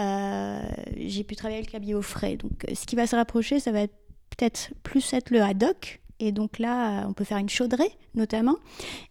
euh, 0.00 0.60
j'ai 0.96 1.22
pu 1.22 1.36
travailler 1.36 1.62
le 1.62 1.70
cabillaud 1.70 2.02
frais. 2.02 2.36
Donc 2.36 2.66
ce 2.72 2.84
qui 2.84 2.96
va 2.96 3.06
se 3.06 3.14
rapprocher, 3.14 3.60
ça 3.60 3.70
va 3.70 3.82
être 3.82 3.94
peut-être 4.36 4.70
plus 4.82 5.12
être 5.12 5.30
le 5.30 5.40
haddock. 5.40 6.00
Et 6.20 6.32
donc 6.32 6.58
là, 6.58 7.06
on 7.08 7.12
peut 7.12 7.24
faire 7.24 7.38
une 7.38 7.48
chaudrée, 7.48 7.90
notamment. 8.14 8.56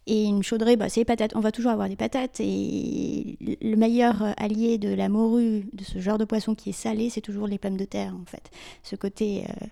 Et 0.08 0.26
une 0.26 0.44
chaudrée, 0.44 0.76
bah, 0.76 0.90
c'est 0.90 1.02
les 1.02 1.06
patates. 1.06 1.36
On 1.36 1.40
va 1.40 1.52
toujours 1.54 1.72
avoir 1.72 1.88
des 1.88 1.96
patates. 1.96 2.40
Et 2.42 3.38
le 3.62 3.76
meilleur 3.78 4.22
allié 4.38 4.78
de 4.78 4.94
la 4.94 5.08
morue, 5.08 5.68
de 5.72 5.84
ce 5.84 6.00
genre 6.00 6.18
de 6.18 6.26
poisson 6.26 6.54
qui 6.54 6.70
est 6.72 6.74
salé, 6.74 7.10
c'est 7.10 7.22
toujours 7.22 7.48
les 7.48 7.58
pommes 7.58 7.78
de 7.78 7.86
terre, 7.86 8.14
en 8.14 8.26
fait. 8.26 8.52
Ce 8.84 8.96
côté. 8.96 9.44
euh, 9.50 9.66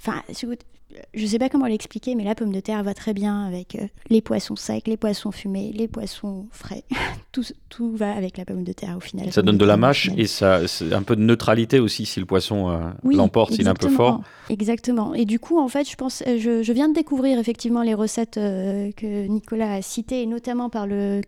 Enfin, 0.00 0.22
ce 0.32 0.46
côté- 0.46 0.64
je 1.14 1.26
sais 1.26 1.38
pas 1.38 1.48
comment 1.48 1.66
l'expliquer, 1.66 2.14
mais 2.14 2.24
la 2.24 2.34
pomme 2.34 2.52
de 2.52 2.60
terre 2.60 2.82
va 2.82 2.94
très 2.94 3.14
bien 3.14 3.44
avec 3.44 3.74
euh, 3.74 3.86
les 4.10 4.22
poissons 4.22 4.56
secs, 4.56 4.86
les 4.86 4.96
poissons 4.96 5.32
fumés, 5.32 5.72
les 5.74 5.88
poissons 5.88 6.46
frais. 6.50 6.84
tout, 7.32 7.44
tout 7.68 7.94
va 7.94 8.12
avec 8.12 8.38
la 8.38 8.44
pomme 8.44 8.64
de 8.64 8.72
terre 8.72 8.96
au 8.96 9.00
final. 9.00 9.30
Ça 9.32 9.42
donne 9.42 9.58
de 9.58 9.64
la 9.64 9.76
mâche 9.76 10.10
et 10.16 10.26
ça, 10.26 10.60
un 10.92 11.02
peu 11.02 11.14
de 11.14 11.20
neutralité 11.20 11.78
aussi 11.78 12.06
si 12.06 12.20
le 12.20 12.26
poisson 12.26 12.70
euh, 12.70 12.78
Oui, 13.04 13.16
l'emporte, 13.16 13.52
s'il 13.52 13.66
est 13.66 13.70
un 13.70 13.74
peu 13.74 13.88
fort. 13.88 14.22
Exactement. 14.48 15.14
Et 15.14 15.26
du 15.26 15.38
coup, 15.38 15.58
en 15.58 15.68
fait, 15.68 15.88
je 15.88 15.94
pense, 15.94 16.22
euh, 16.26 16.38
je, 16.38 16.62
je 16.62 16.72
viens 16.72 16.88
de 16.88 16.94
découvrir 16.94 17.38
effectivement 17.38 17.82
les 17.82 17.94
recettes 17.94 18.38
euh, 18.38 18.90
que 18.96 19.26
Nicolas 19.26 19.74
a 19.74 19.82
citées, 19.82 20.22
et 20.22 20.26
notamment 20.26 20.70
par 20.70 20.86
le, 20.86 21.20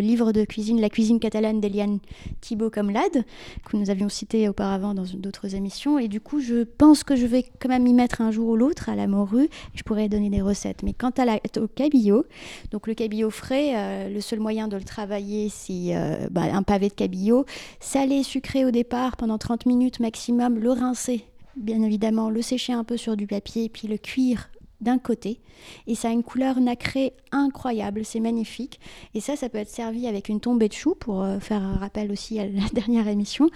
livre 0.00 0.32
de 0.32 0.44
cuisine 0.44 0.80
La 0.80 0.90
cuisine 0.90 1.20
catalane 1.20 1.60
d'Eliane 1.60 2.00
Thibault 2.40 2.70
Comlade, 2.70 3.24
que 3.64 3.76
nous 3.76 3.88
avions 3.88 4.08
cité 4.08 4.48
auparavant 4.48 4.92
dans 4.92 5.04
d'autres 5.14 5.54
émissions. 5.54 5.98
Et 5.98 6.08
du 6.08 6.20
coup, 6.20 6.40
je 6.40 6.64
pense 6.64 7.02
que 7.02 7.16
je 7.16 7.26
vais 7.26 7.44
quand 7.60 7.68
même 7.68 7.84
m'y 7.84 7.94
mettre 7.94 8.20
un 8.20 8.30
jour 8.30 8.50
ou 8.50 8.56
l'autre 8.56 8.89
à 8.90 8.96
la 8.96 9.06
morue. 9.06 9.48
Je 9.74 9.82
pourrais 9.82 10.08
donner 10.08 10.30
des 10.30 10.42
recettes. 10.42 10.82
Mais 10.82 10.92
quant 10.92 11.10
à 11.10 11.24
la, 11.24 11.40
au 11.58 11.66
cabillaud, 11.66 12.24
donc 12.70 12.86
le 12.86 12.94
cabillaud 12.94 13.30
frais, 13.30 13.72
euh, 13.74 14.08
le 14.08 14.20
seul 14.20 14.40
moyen 14.40 14.68
de 14.68 14.76
le 14.76 14.84
travailler, 14.84 15.48
c'est 15.48 15.96
euh, 15.96 16.28
bah, 16.30 16.42
un 16.52 16.62
pavé 16.62 16.88
de 16.88 16.94
cabillaud, 16.94 17.44
salé, 17.80 18.22
sucré 18.22 18.64
au 18.64 18.70
départ 18.70 19.16
pendant 19.16 19.38
30 19.38 19.66
minutes 19.66 20.00
maximum, 20.00 20.58
le 20.58 20.70
rincer 20.70 21.24
bien 21.56 21.82
évidemment, 21.82 22.30
le 22.30 22.42
sécher 22.42 22.72
un 22.72 22.84
peu 22.84 22.96
sur 22.96 23.16
du 23.16 23.26
papier, 23.26 23.68
puis 23.68 23.88
le 23.88 23.98
cuire 23.98 24.50
d'un 24.80 24.98
côté. 24.98 25.40
Et 25.86 25.94
ça 25.94 26.08
a 26.08 26.12
une 26.12 26.22
couleur 26.22 26.60
nacrée 26.60 27.12
incroyable, 27.32 28.04
c'est 28.04 28.20
magnifique. 28.20 28.80
Et 29.14 29.20
ça, 29.20 29.36
ça 29.36 29.48
peut 29.48 29.58
être 29.58 29.68
servi 29.68 30.06
avec 30.06 30.28
une 30.28 30.40
tombée 30.40 30.68
de 30.68 30.72
choux, 30.74 30.94
pour 30.94 31.22
euh, 31.22 31.38
faire 31.38 31.62
un 31.62 31.74
rappel 31.74 32.10
aussi 32.10 32.38
à 32.38 32.46
la 32.46 32.68
dernière 32.72 33.08
émission. 33.08 33.50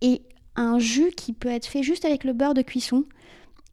Et 0.00 0.22
un 0.56 0.78
jus 0.78 1.10
qui 1.16 1.32
peut 1.32 1.50
être 1.50 1.66
fait 1.66 1.82
juste 1.82 2.04
avec 2.04 2.24
le 2.24 2.32
beurre 2.32 2.54
de 2.54 2.62
cuisson 2.62 3.04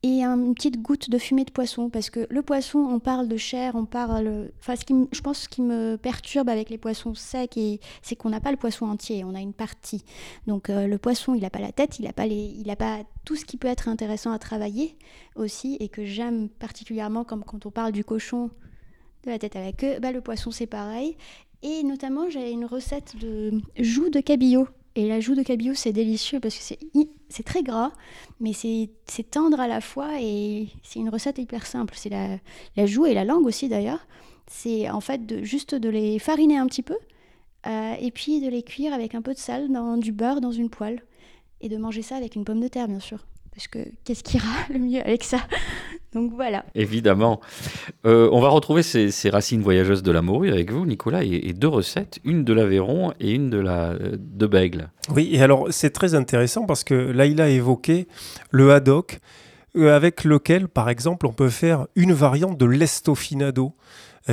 et 0.03 0.23
un- 0.23 0.37
une 0.39 0.53
petite 0.53 0.81
goutte 0.81 1.09
de 1.09 1.17
fumée 1.17 1.45
de 1.45 1.51
poisson. 1.51 1.89
Parce 1.89 2.09
que 2.09 2.27
le 2.29 2.41
poisson, 2.41 2.79
on 2.79 2.99
parle 2.99 3.27
de 3.27 3.37
chair, 3.37 3.75
on 3.75 3.85
parle... 3.85 4.51
Enfin, 4.59 4.75
ce 4.75 4.85
qui, 4.85 4.93
je 5.11 5.21
pense 5.21 5.39
ce 5.39 5.49
qui 5.49 5.61
me 5.61 5.95
perturbe 5.97 6.49
avec 6.49 6.69
les 6.69 6.77
poissons 6.77 7.15
secs, 7.15 7.57
et- 7.57 7.79
c'est 8.01 8.15
qu'on 8.15 8.29
n'a 8.29 8.39
pas 8.39 8.51
le 8.51 8.57
poisson 8.57 8.85
entier, 8.85 9.23
on 9.23 9.33
a 9.33 9.39
une 9.41 9.53
partie. 9.53 10.03
Donc 10.47 10.69
euh, 10.69 10.87
le 10.87 10.97
poisson, 10.97 11.33
il 11.33 11.41
n'a 11.41 11.49
pas 11.49 11.59
la 11.59 11.71
tête, 11.71 11.99
il 11.99 12.05
n'a 12.05 12.13
pas, 12.13 12.27
les, 12.27 12.35
il 12.57 12.75
pas 12.75 12.99
tout 13.23 13.35
ce 13.35 13.45
qui 13.45 13.57
peut 13.57 13.67
être 13.67 13.87
intéressant 13.89 14.31
à 14.31 14.39
travailler 14.39 14.95
aussi, 15.35 15.77
et 15.79 15.89
que 15.89 16.05
j'aime 16.05 16.49
particulièrement, 16.49 17.23
comme 17.23 17.43
quand 17.43 17.65
on 17.65 17.71
parle 17.71 17.91
du 17.91 18.03
cochon, 18.03 18.51
de 19.23 19.31
la 19.31 19.39
tête 19.39 19.55
à 19.55 19.61
la 19.61 19.71
queue, 19.71 19.99
bah, 19.99 20.11
le 20.11 20.21
poisson 20.21 20.51
c'est 20.51 20.67
pareil. 20.67 21.17
Et 21.63 21.81
notamment, 21.83 22.29
j'ai 22.29 22.51
une 22.51 22.65
recette 22.65 23.15
de 23.19 23.59
joue 23.79 24.09
de 24.11 24.19
cabillaud. 24.19 24.67
Et 24.95 25.07
la 25.07 25.19
joue 25.19 25.35
de 25.35 25.43
cabillaud, 25.43 25.73
c'est 25.73 25.91
délicieux 25.91 26.39
parce 26.39 26.57
que 26.57 26.75
c'est 27.29 27.43
très 27.43 27.63
gras, 27.63 27.91
mais 28.39 28.53
c'est 28.53 28.89
c'est 29.07 29.29
tendre 29.29 29.59
à 29.59 29.67
la 29.67 29.81
fois 29.81 30.21
et 30.21 30.69
c'est 30.83 30.99
une 30.99 31.09
recette 31.09 31.37
hyper 31.37 31.65
simple. 31.65 31.95
C'est 31.97 32.09
la, 32.09 32.37
la 32.77 32.85
joue 32.85 33.05
et 33.05 33.13
la 33.13 33.25
langue 33.25 33.45
aussi 33.45 33.67
d'ailleurs. 33.67 34.07
C'est 34.47 34.89
en 34.89 35.01
fait 35.01 35.25
de, 35.25 35.43
juste 35.43 35.75
de 35.75 35.89
les 35.89 36.17
fariner 36.19 36.57
un 36.57 36.67
petit 36.67 36.83
peu 36.83 36.95
euh, 37.67 37.93
et 37.99 38.11
puis 38.11 38.39
de 38.39 38.47
les 38.47 38.63
cuire 38.63 38.93
avec 38.93 39.15
un 39.15 39.21
peu 39.21 39.33
de 39.33 39.39
sel 39.39 39.69
dans 39.71 39.97
du 39.97 40.13
beurre 40.13 40.39
dans 40.39 40.51
une 40.51 40.69
poêle 40.69 41.01
et 41.61 41.67
de 41.67 41.77
manger 41.77 42.01
ça 42.01 42.15
avec 42.15 42.35
une 42.35 42.45
pomme 42.45 42.61
de 42.61 42.67
terre 42.67 42.87
bien 42.87 42.99
sûr. 43.01 43.25
Parce 43.51 43.67
que 43.67 43.79
qu'est-ce 44.05 44.23
qui 44.23 44.37
ira 44.37 44.47
le 44.69 44.79
mieux 44.79 45.01
avec 45.01 45.23
ça? 45.25 45.39
Donc 46.15 46.31
voilà. 46.33 46.65
Évidemment. 46.73 47.41
Euh, 48.05 48.29
on 48.31 48.39
va 48.39 48.47
retrouver 48.47 48.83
ces, 48.83 49.11
ces 49.11 49.29
racines 49.29 49.61
voyageuses 49.61 50.01
de 50.01 50.11
la 50.11 50.21
morue 50.21 50.49
avec 50.49 50.71
vous, 50.71 50.85
Nicolas, 50.85 51.25
et, 51.25 51.49
et 51.49 51.53
deux 51.53 51.67
recettes, 51.67 52.19
une 52.23 52.45
de 52.45 52.53
l'Aveyron 52.53 53.11
et 53.19 53.33
une 53.33 53.49
de 53.49 53.59
la 53.59 53.89
euh, 53.89 54.15
de 54.17 54.47
Bègle. 54.47 54.89
Oui, 55.13 55.29
et 55.33 55.41
alors 55.41 55.67
c'est 55.71 55.89
très 55.89 56.15
intéressant 56.15 56.65
parce 56.65 56.85
que 56.85 56.95
Laïla 56.95 57.43
a 57.43 57.47
évoqué 57.49 58.07
le 58.49 58.71
haddock, 58.71 59.19
euh, 59.75 59.93
avec 59.93 60.23
lequel, 60.23 60.69
par 60.69 60.89
exemple, 60.89 61.27
on 61.27 61.33
peut 61.33 61.49
faire 61.49 61.85
une 61.95 62.13
variante 62.13 62.57
de 62.57 62.65
l'estofinado, 62.65 63.73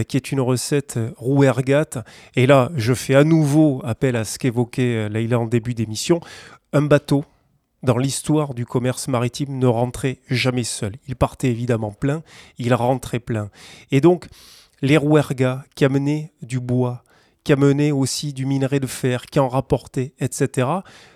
qui 0.09 0.17
est 0.17 0.33
une 0.33 0.41
recette 0.41 0.99
rouergate. 1.19 1.99
Et 2.35 2.47
là, 2.47 2.71
je 2.77 2.95
fais 2.95 3.15
à 3.15 3.25
nouveau 3.25 3.83
appel 3.85 4.17
à 4.17 4.25
ce 4.25 4.39
qu'évoquait 4.39 5.11
Laïla 5.11 5.39
en 5.39 5.47
début 5.47 5.75
d'émission. 5.75 6.21
Un 6.73 6.81
bateau, 6.81 7.27
dans 7.83 7.99
l'histoire 7.99 8.55
du 8.55 8.67
commerce 8.67 9.09
maritime, 9.09 9.59
ne 9.59 9.67
rentrait 9.67 10.21
jamais 10.29 10.65
seul. 10.65 10.97
Il 11.09 11.17
partait 11.17 11.49
évidemment 11.49 11.93
plein, 11.93 12.23
il 12.59 12.75
rentrait 12.75 13.21
plein. 13.21 13.51
Et 13.91 14.01
donc, 14.01 14.27
les 14.83 14.97
rouergas 14.97 15.65
qui 15.75 15.85
amenaient 15.85 16.33
du 16.43 16.61
bois, 16.61 17.05
qui 17.45 17.53
amenaient 17.53 17.91
aussi 17.91 18.33
du 18.33 18.47
minerai 18.47 18.79
de 18.81 18.87
fer, 18.87 19.27
qui 19.27 19.41
en 19.41 19.49
rapportaient, 19.49 20.15
etc., 20.21 20.69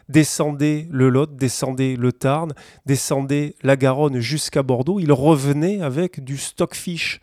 descendaient 0.08 0.88
le 0.90 1.08
Lot, 1.08 1.36
descendaient 1.36 1.96
le 1.96 2.12
Tarn, 2.12 2.52
descendaient 2.84 3.54
la 3.62 3.76
Garonne 3.76 4.20
jusqu'à 4.20 4.62
Bordeaux. 4.62 5.00
Ils 5.00 5.12
revenaient 5.12 5.82
avec 5.82 6.22
du 6.22 6.36
stockfish 6.36 7.20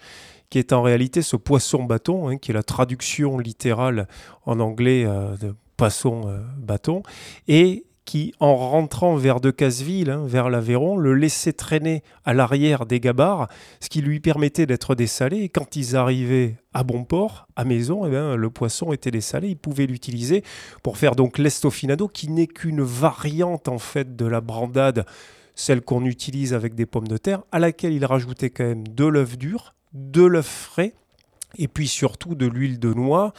qui 0.50 0.60
est 0.60 0.72
en 0.72 0.84
réalité 0.84 1.24
ce 1.24 1.36
poisson 1.36 1.84
bâton, 1.84 2.30
hein, 2.30 2.38
qui 2.38 2.52
est 2.52 2.54
la 2.54 2.62
traduction 2.62 3.40
littérale 3.40 4.08
en 4.46 4.60
anglais 4.60 5.04
euh, 5.04 5.36
de 5.38 5.56
poisson 5.78 6.28
euh, 6.28 6.42
bâton, 6.60 7.02
et 7.48 7.86
qui, 8.14 8.32
en 8.40 8.56
rentrant 8.56 9.16
vers 9.16 9.40
Decazeville, 9.40 10.12
hein, 10.12 10.22
vers 10.28 10.52
l'Aveyron, 10.52 10.98
le 10.98 11.16
laissait 11.16 11.52
traîner 11.52 12.04
à 12.26 12.36
l'arrière 12.36 12.86
des 12.86 13.00
gabarres, 13.00 13.48
ce 13.80 13.90
qui 13.90 14.04
lui 14.04 14.20
permettait 14.20 14.68
d'être 14.68 14.94
dessalé. 14.94 15.38
Et 15.40 15.50
quand 15.50 15.76
ils 15.76 15.96
arrivaient 15.96 16.58
à 16.76 16.84
bon 16.84 17.06
port, 17.06 17.48
à 17.56 17.66
maison, 17.66 18.06
eh 18.06 18.12
bien, 18.12 18.36
le 18.36 18.50
poisson 18.52 18.94
était 18.94 19.10
dessalé. 19.10 19.48
Ils 19.48 19.58
pouvaient 19.58 19.88
l'utiliser 19.88 20.44
pour 20.84 21.00
faire 21.00 21.16
donc 21.16 21.40
l'estofinado, 21.40 22.08
qui 22.08 22.30
n'est 22.30 22.46
qu'une 22.46 22.84
variante 22.84 23.68
en 23.68 23.80
fait 23.80 24.16
de 24.16 24.28
la 24.28 24.42
brandade, 24.42 25.08
celle 25.56 25.82
qu'on 25.82 26.06
utilise 26.06 26.54
avec 26.54 26.76
des 26.76 26.86
pommes 26.86 27.08
de 27.08 27.18
terre, 27.18 27.42
à 27.52 27.58
laquelle 27.58 27.94
il 27.94 28.06
rajoutait 28.06 28.52
quand 28.52 28.66
même 28.66 28.88
de 28.88 29.06
l'œuf 29.06 29.40
dur, 29.40 29.74
de 29.94 30.22
l'œuf 30.22 30.70
frais 30.72 30.94
et 31.58 31.68
puis 31.68 31.88
surtout 31.88 32.36
de 32.36 32.46
l'huile 32.48 32.80
de 32.80 32.94
noix 32.94 33.34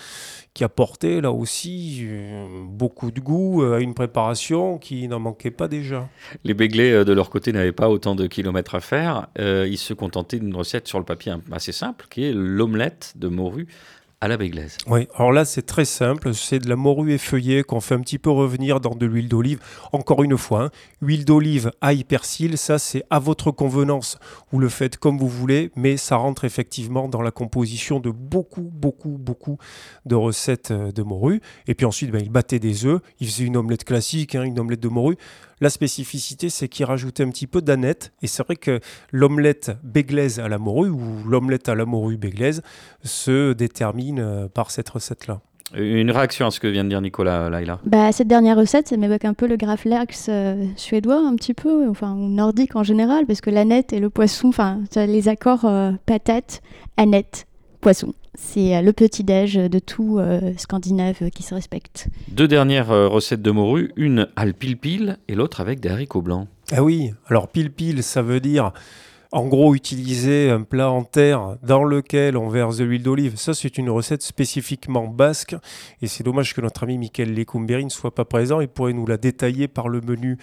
qui 0.54 0.62
apportait 0.64 1.20
là 1.20 1.32
aussi 1.32 2.00
euh, 2.02 2.62
beaucoup 2.64 3.10
de 3.10 3.20
goût 3.20 3.62
euh, 3.62 3.76
à 3.76 3.80
une 3.80 3.94
préparation 3.94 4.78
qui 4.78 5.08
n'en 5.08 5.18
manquait 5.18 5.50
pas 5.50 5.66
déjà. 5.66 6.08
Les 6.44 6.54
Béglés, 6.54 6.92
euh, 6.92 7.04
de 7.04 7.12
leur 7.12 7.28
côté, 7.30 7.52
n'avaient 7.52 7.72
pas 7.72 7.88
autant 7.88 8.14
de 8.14 8.26
kilomètres 8.26 8.74
à 8.76 8.80
faire. 8.80 9.26
Ils 9.38 9.78
se 9.78 9.94
contentaient 9.94 10.38
d'une 10.38 10.54
recette 10.54 10.86
sur 10.86 10.98
le 10.98 11.04
papier 11.04 11.32
un- 11.32 11.42
assez 11.52 11.72
simple, 11.72 12.06
qui 12.08 12.24
est 12.24 12.32
l'omelette 12.32 13.14
de 13.16 13.28
morue 13.28 13.66
à. 14.24 14.76
Oui, 14.86 15.08
alors 15.16 15.32
là 15.32 15.44
c'est 15.44 15.62
très 15.62 15.84
simple, 15.84 16.34
c'est 16.34 16.58
de 16.58 16.68
la 16.68 16.76
morue 16.76 17.12
effeuillée 17.12 17.62
qu'on 17.62 17.80
fait 17.80 17.94
un 17.94 18.00
petit 18.00 18.18
peu 18.18 18.30
revenir 18.30 18.80
dans 18.80 18.94
de 18.94 19.06
l'huile 19.06 19.28
d'olive. 19.28 19.60
Encore 19.92 20.22
une 20.22 20.36
fois, 20.38 20.64
hein, 20.64 20.70
huile 21.00 21.24
d'olive, 21.24 21.70
ail, 21.80 22.04
persil, 22.04 22.56
ça 22.58 22.78
c'est 22.78 23.04
à 23.10 23.18
votre 23.18 23.50
convenance. 23.50 24.18
Vous 24.50 24.58
le 24.58 24.68
faites 24.68 24.96
comme 24.96 25.18
vous 25.18 25.28
voulez, 25.28 25.70
mais 25.76 25.96
ça 25.96 26.16
rentre 26.16 26.44
effectivement 26.44 27.08
dans 27.08 27.22
la 27.22 27.30
composition 27.30 28.00
de 28.00 28.10
beaucoup, 28.10 28.70
beaucoup, 28.72 29.18
beaucoup 29.18 29.58
de 30.06 30.14
recettes 30.14 30.70
euh, 30.70 30.92
de 30.92 31.02
morue. 31.02 31.40
Et 31.66 31.74
puis 31.74 31.86
ensuite, 31.86 32.10
ben, 32.10 32.22
il 32.22 32.30
battait 32.30 32.58
des 32.58 32.86
œufs, 32.86 33.00
il 33.20 33.26
faisait 33.26 33.44
une 33.44 33.56
omelette 33.56 33.84
classique, 33.84 34.34
hein, 34.34 34.42
une 34.42 34.58
omelette 34.58 34.80
de 34.80 34.88
morue. 34.88 35.16
La 35.60 35.70
spécificité, 35.70 36.48
c'est 36.48 36.68
qu'il 36.68 36.84
rajoutait 36.84 37.22
un 37.22 37.30
petit 37.30 37.46
peu 37.46 37.62
d'aneth. 37.62 38.12
Et 38.22 38.26
c'est 38.26 38.42
vrai 38.44 38.56
que 38.56 38.80
l'omelette 39.12 39.72
béglaise 39.82 40.40
à 40.40 40.48
la 40.48 40.58
morue 40.58 40.90
ou 40.90 41.24
l'omelette 41.26 41.68
à 41.68 41.74
la 41.74 41.84
morue 41.84 42.16
béglaise 42.16 42.62
se 43.02 43.52
détermine 43.52 44.18
euh, 44.20 44.48
par 44.48 44.70
cette 44.70 44.88
recette-là. 44.88 45.40
Une 45.74 46.10
réaction 46.10 46.46
à 46.46 46.50
ce 46.50 46.60
que 46.60 46.68
vient 46.68 46.84
de 46.84 46.90
dire 46.90 47.00
Nicolas, 47.00 47.48
Laïla? 47.50 47.80
Bah, 47.84 48.12
cette 48.12 48.28
dernière 48.28 48.56
recette, 48.56 48.88
ça 48.88 48.96
m'évoque 48.96 49.24
un 49.24 49.34
peu 49.34 49.46
le 49.46 49.56
graflax 49.56 50.26
euh, 50.28 50.64
suédois, 50.76 51.16
un 51.26 51.34
petit 51.34 51.54
peu, 51.54 51.88
enfin, 51.88 52.14
ou 52.14 52.28
nordique 52.28 52.76
en 52.76 52.82
général, 52.82 53.26
parce 53.26 53.40
que 53.40 53.50
l'aneth 53.50 53.92
et 53.92 53.98
le 53.98 54.10
poisson, 54.10 54.48
enfin, 54.48 54.80
les 54.94 55.28
accords 55.28 55.64
euh, 55.64 55.92
patate, 56.06 56.60
aneth, 56.96 57.46
poisson. 57.80 58.14
C'est 58.36 58.76
euh, 58.76 58.82
le 58.82 58.92
petit-déj 58.92 59.54
de 59.54 59.78
tout 59.78 60.18
euh, 60.18 60.52
Scandinave 60.56 61.16
euh, 61.22 61.28
qui 61.28 61.42
se 61.42 61.54
respecte. 61.54 62.08
Deux 62.28 62.48
dernières 62.48 62.88
recettes 62.88 63.42
de 63.42 63.50
morue, 63.50 63.92
une 63.96 64.28
à 64.36 64.44
pile 64.46 65.18
et 65.28 65.34
l'autre 65.34 65.60
avec 65.60 65.80
des 65.80 65.88
haricots 65.88 66.22
blancs. 66.22 66.48
Ah 66.72 66.82
oui, 66.82 67.12
alors 67.28 67.48
pile-pile, 67.48 68.02
ça 68.02 68.22
veut 68.22 68.40
dire 68.40 68.72
en 69.32 69.46
gros 69.46 69.74
utiliser 69.74 70.50
un 70.50 70.62
plat 70.62 70.90
en 70.90 71.02
terre 71.02 71.56
dans 71.62 71.82
lequel 71.82 72.36
on 72.36 72.48
verse 72.48 72.76
de 72.76 72.84
l'huile 72.84 73.02
d'olive. 73.02 73.36
Ça, 73.36 73.52
c'est 73.52 73.78
une 73.78 73.90
recette 73.90 74.22
spécifiquement 74.22 75.08
basque. 75.08 75.56
Et 76.02 76.06
c'est 76.06 76.22
dommage 76.22 76.54
que 76.54 76.60
notre 76.60 76.84
ami 76.84 76.98
Michael 76.98 77.34
Lecumberi 77.34 77.84
ne 77.84 77.90
soit 77.90 78.14
pas 78.14 78.24
présent. 78.24 78.60
Il 78.60 78.68
pourrait 78.68 78.92
nous 78.92 79.06
la 79.06 79.16
détailler 79.16 79.66
par 79.66 79.88
le 79.88 80.00
menu. 80.00 80.38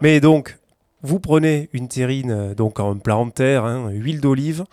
Mais 0.00 0.20
donc, 0.20 0.58
Vous 1.02 1.18
prenez 1.18 1.70
une 1.72 1.88
terrine, 1.88 2.52
donc 2.52 2.78
en 2.78 2.94
plat 2.98 3.16
en 3.16 3.30
terre, 3.30 3.64
hein, 3.64 3.88
huile 3.90 4.20
d'olive, 4.20 4.64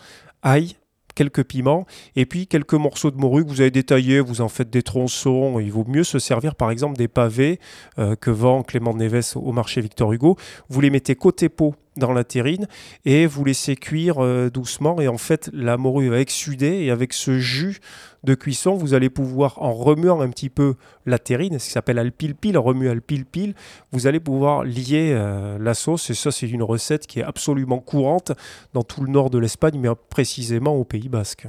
ail, 0.43 0.75
quelques 1.17 1.43
piments 1.43 1.87
et 2.15 2.27
puis 2.27 2.45
quelques 2.45 2.75
morceaux 2.75 3.09
de 3.09 3.17
morue 3.17 3.43
que 3.43 3.49
vous 3.49 3.61
avez 3.61 3.71
détaillés, 3.71 4.19
vous 4.19 4.41
en 4.41 4.49
faites 4.49 4.69
des 4.69 4.83
tronçons. 4.83 5.59
Il 5.59 5.71
vaut 5.71 5.85
mieux 5.87 6.03
se 6.03 6.19
servir 6.19 6.53
par 6.53 6.69
exemple 6.69 6.95
des 6.95 7.07
pavés 7.07 7.59
euh, 7.97 8.15
que 8.15 8.29
vend 8.29 8.61
Clément 8.61 8.93
Neves 8.93 9.33
au 9.35 9.51
marché 9.51 9.81
Victor 9.81 10.13
Hugo. 10.13 10.37
Vous 10.69 10.79
les 10.79 10.91
mettez 10.91 11.15
côté 11.15 11.49
peau 11.49 11.73
dans 11.97 12.13
la 12.13 12.23
terrine 12.23 12.67
et 13.05 13.25
vous 13.25 13.43
laissez 13.43 13.75
cuire 13.75 14.23
euh, 14.23 14.49
doucement. 14.49 14.99
Et 15.01 15.07
en 15.07 15.17
fait 15.17 15.49
la 15.53 15.77
morue 15.77 16.09
va 16.09 16.19
exsuder 16.19 16.83
et 16.83 16.91
avec 16.91 17.13
ce 17.13 17.39
jus 17.39 17.79
de 18.23 18.35
cuisson 18.35 18.75
vous 18.75 18.93
allez 18.93 19.09
pouvoir 19.09 19.61
en 19.61 19.73
remuant 19.73 20.21
un 20.21 20.29
petit 20.29 20.49
peu 20.49 20.75
la 21.05 21.19
terrine, 21.19 21.59
ce 21.59 21.65
qui 21.65 21.71
s'appelle 21.71 21.99
alpilpil, 21.99 22.57
remue 22.57 22.89
alpilpil, 22.89 23.53
vous 23.91 24.07
allez 24.07 24.19
pouvoir 24.19 24.63
lier 24.63 25.11
euh, 25.13 25.57
la 25.59 25.73
sauce. 25.73 26.09
Et 26.09 26.13
ça 26.13 26.31
c'est 26.31 26.49
une 26.49 26.63
recette 26.63 27.07
qui 27.07 27.19
est 27.19 27.23
absolument 27.23 27.79
courante 27.79 28.31
dans 28.73 28.83
tout 28.83 29.03
le 29.03 29.11
nord 29.11 29.29
de 29.29 29.37
l'Espagne 29.37 29.79
mais 29.79 29.89
précisément 30.09 30.75
au 30.75 30.83
Pays 30.83 31.09
Basque. 31.09 31.47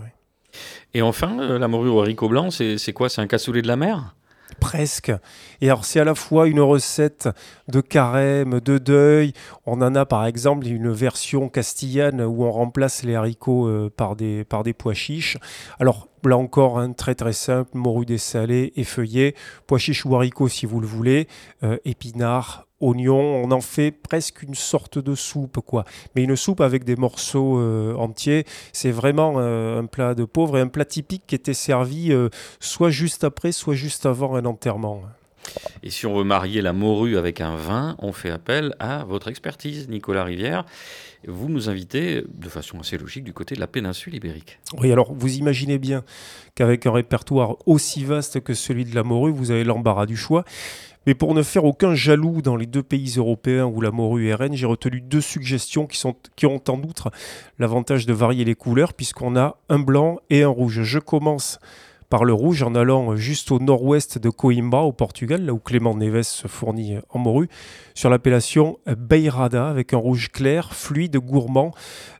Et 0.94 1.02
enfin, 1.02 1.38
euh, 1.40 1.58
la 1.58 1.68
morue 1.68 1.88
au 1.88 2.00
haricot 2.00 2.28
blanc, 2.28 2.50
c'est 2.50 2.92
quoi? 2.92 3.08
C'est 3.08 3.20
un 3.20 3.26
cassoulet 3.26 3.62
de 3.62 3.68
la 3.68 3.76
mer? 3.76 4.14
Presque. 4.60 5.12
Et 5.60 5.66
alors 5.66 5.84
c'est 5.84 6.00
à 6.00 6.04
la 6.04 6.14
fois 6.14 6.48
une 6.48 6.60
recette 6.60 7.28
de 7.68 7.80
carême, 7.80 8.60
de 8.60 8.78
deuil. 8.78 9.32
On 9.66 9.80
en 9.82 9.94
a 9.94 10.06
par 10.06 10.26
exemple 10.26 10.66
une 10.66 10.90
version 10.90 11.48
castillane 11.48 12.20
où 12.22 12.44
on 12.44 12.50
remplace 12.50 13.02
les 13.02 13.14
haricots 13.14 13.68
euh, 13.68 13.92
par, 13.94 14.16
des, 14.16 14.44
par 14.44 14.62
des 14.62 14.72
pois 14.72 14.94
chiches. 14.94 15.36
Alors 15.78 16.08
là 16.26 16.36
encore, 16.36 16.78
un 16.78 16.92
très 16.92 17.14
très 17.14 17.32
simple, 17.32 17.70
morue 17.74 18.06
dessalée, 18.06 18.72
effeuillée, 18.76 19.34
pois 19.66 19.78
chiches 19.78 20.04
ou 20.04 20.14
haricots 20.16 20.48
si 20.48 20.66
vous 20.66 20.80
le 20.80 20.86
voulez, 20.86 21.28
euh, 21.62 21.76
épinards, 21.84 22.66
oignons, 22.80 23.42
on 23.44 23.50
en 23.50 23.60
fait 23.60 23.90
presque 23.90 24.42
une 24.42 24.54
sorte 24.54 24.98
de 24.98 25.14
soupe, 25.14 25.60
quoi. 25.60 25.84
Mais 26.14 26.22
une 26.22 26.36
soupe 26.36 26.60
avec 26.60 26.84
des 26.84 26.96
morceaux 26.96 27.58
euh, 27.58 27.94
entiers, 27.94 28.44
c'est 28.72 28.90
vraiment 28.90 29.34
euh, 29.36 29.80
un 29.80 29.86
plat 29.86 30.14
de 30.14 30.24
pauvre 30.24 30.58
et 30.58 30.60
un 30.60 30.68
plat 30.68 30.84
typique 30.84 31.24
qui 31.26 31.34
était 31.34 31.54
servi 31.54 32.12
soit 32.60 32.90
juste 32.90 33.24
après, 33.24 33.52
soit 33.52 33.74
juste 33.74 34.06
avant 34.06 34.36
un 34.36 34.44
enterrement. 34.44 35.02
Et 35.82 35.90
si 35.90 36.06
on 36.06 36.16
veut 36.16 36.24
marier 36.24 36.62
la 36.62 36.72
morue 36.72 37.16
avec 37.16 37.40
un 37.40 37.56
vin, 37.56 37.96
on 37.98 38.12
fait 38.12 38.30
appel 38.30 38.74
à 38.78 39.04
votre 39.04 39.28
expertise, 39.28 39.88
Nicolas 39.88 40.24
Rivière. 40.24 40.64
Vous 41.26 41.48
nous 41.48 41.68
invitez 41.68 42.22
de 42.32 42.48
façon 42.48 42.78
assez 42.78 42.96
logique 42.96 43.24
du 43.24 43.32
côté 43.32 43.54
de 43.54 43.60
la 43.60 43.66
péninsule 43.66 44.14
ibérique. 44.14 44.60
Oui, 44.78 44.92
alors 44.92 45.12
vous 45.12 45.36
imaginez 45.36 45.78
bien 45.78 46.04
qu'avec 46.54 46.86
un 46.86 46.92
répertoire 46.92 47.56
aussi 47.66 48.04
vaste 48.04 48.40
que 48.40 48.54
celui 48.54 48.84
de 48.84 48.94
la 48.94 49.02
morue, 49.02 49.32
vous 49.32 49.50
avez 49.50 49.64
l'embarras 49.64 50.06
du 50.06 50.16
choix. 50.16 50.44
Mais 51.06 51.14
pour 51.14 51.34
ne 51.34 51.42
faire 51.42 51.64
aucun 51.64 51.94
jaloux 51.94 52.42
dans 52.42 52.54
les 52.54 52.66
deux 52.66 52.82
pays 52.82 53.14
européens 53.16 53.64
où 53.64 53.80
la 53.80 53.90
morue 53.90 54.28
est 54.28 54.34
reine, 54.34 54.54
j'ai 54.54 54.66
retenu 54.66 55.00
deux 55.00 55.22
suggestions 55.22 55.86
qui, 55.86 55.96
sont, 55.96 56.14
qui 56.36 56.46
ont 56.46 56.62
en 56.68 56.82
outre 56.82 57.10
l'avantage 57.58 58.04
de 58.04 58.12
varier 58.12 58.44
les 58.44 58.54
couleurs, 58.54 58.92
puisqu'on 58.92 59.34
a 59.34 59.56
un 59.68 59.78
blanc 59.78 60.18
et 60.28 60.42
un 60.42 60.48
rouge. 60.48 60.82
Je 60.82 60.98
commence 60.98 61.58
par 62.08 62.24
le 62.24 62.32
rouge 62.32 62.62
en 62.62 62.74
allant 62.74 63.16
juste 63.16 63.52
au 63.52 63.58
nord-ouest 63.58 64.18
de 64.18 64.30
Coimbra, 64.30 64.84
au 64.84 64.92
Portugal, 64.92 65.44
là 65.44 65.52
où 65.52 65.58
Clément 65.58 65.94
Neves 65.94 66.22
se 66.22 66.48
fournit 66.48 66.96
en 67.10 67.18
morue, 67.18 67.48
sur 67.94 68.10
l'appellation 68.10 68.78
Beirada, 68.86 69.68
avec 69.68 69.92
un 69.92 69.98
rouge 69.98 70.30
clair, 70.30 70.72
fluide, 70.72 71.16
gourmand, 71.18 71.74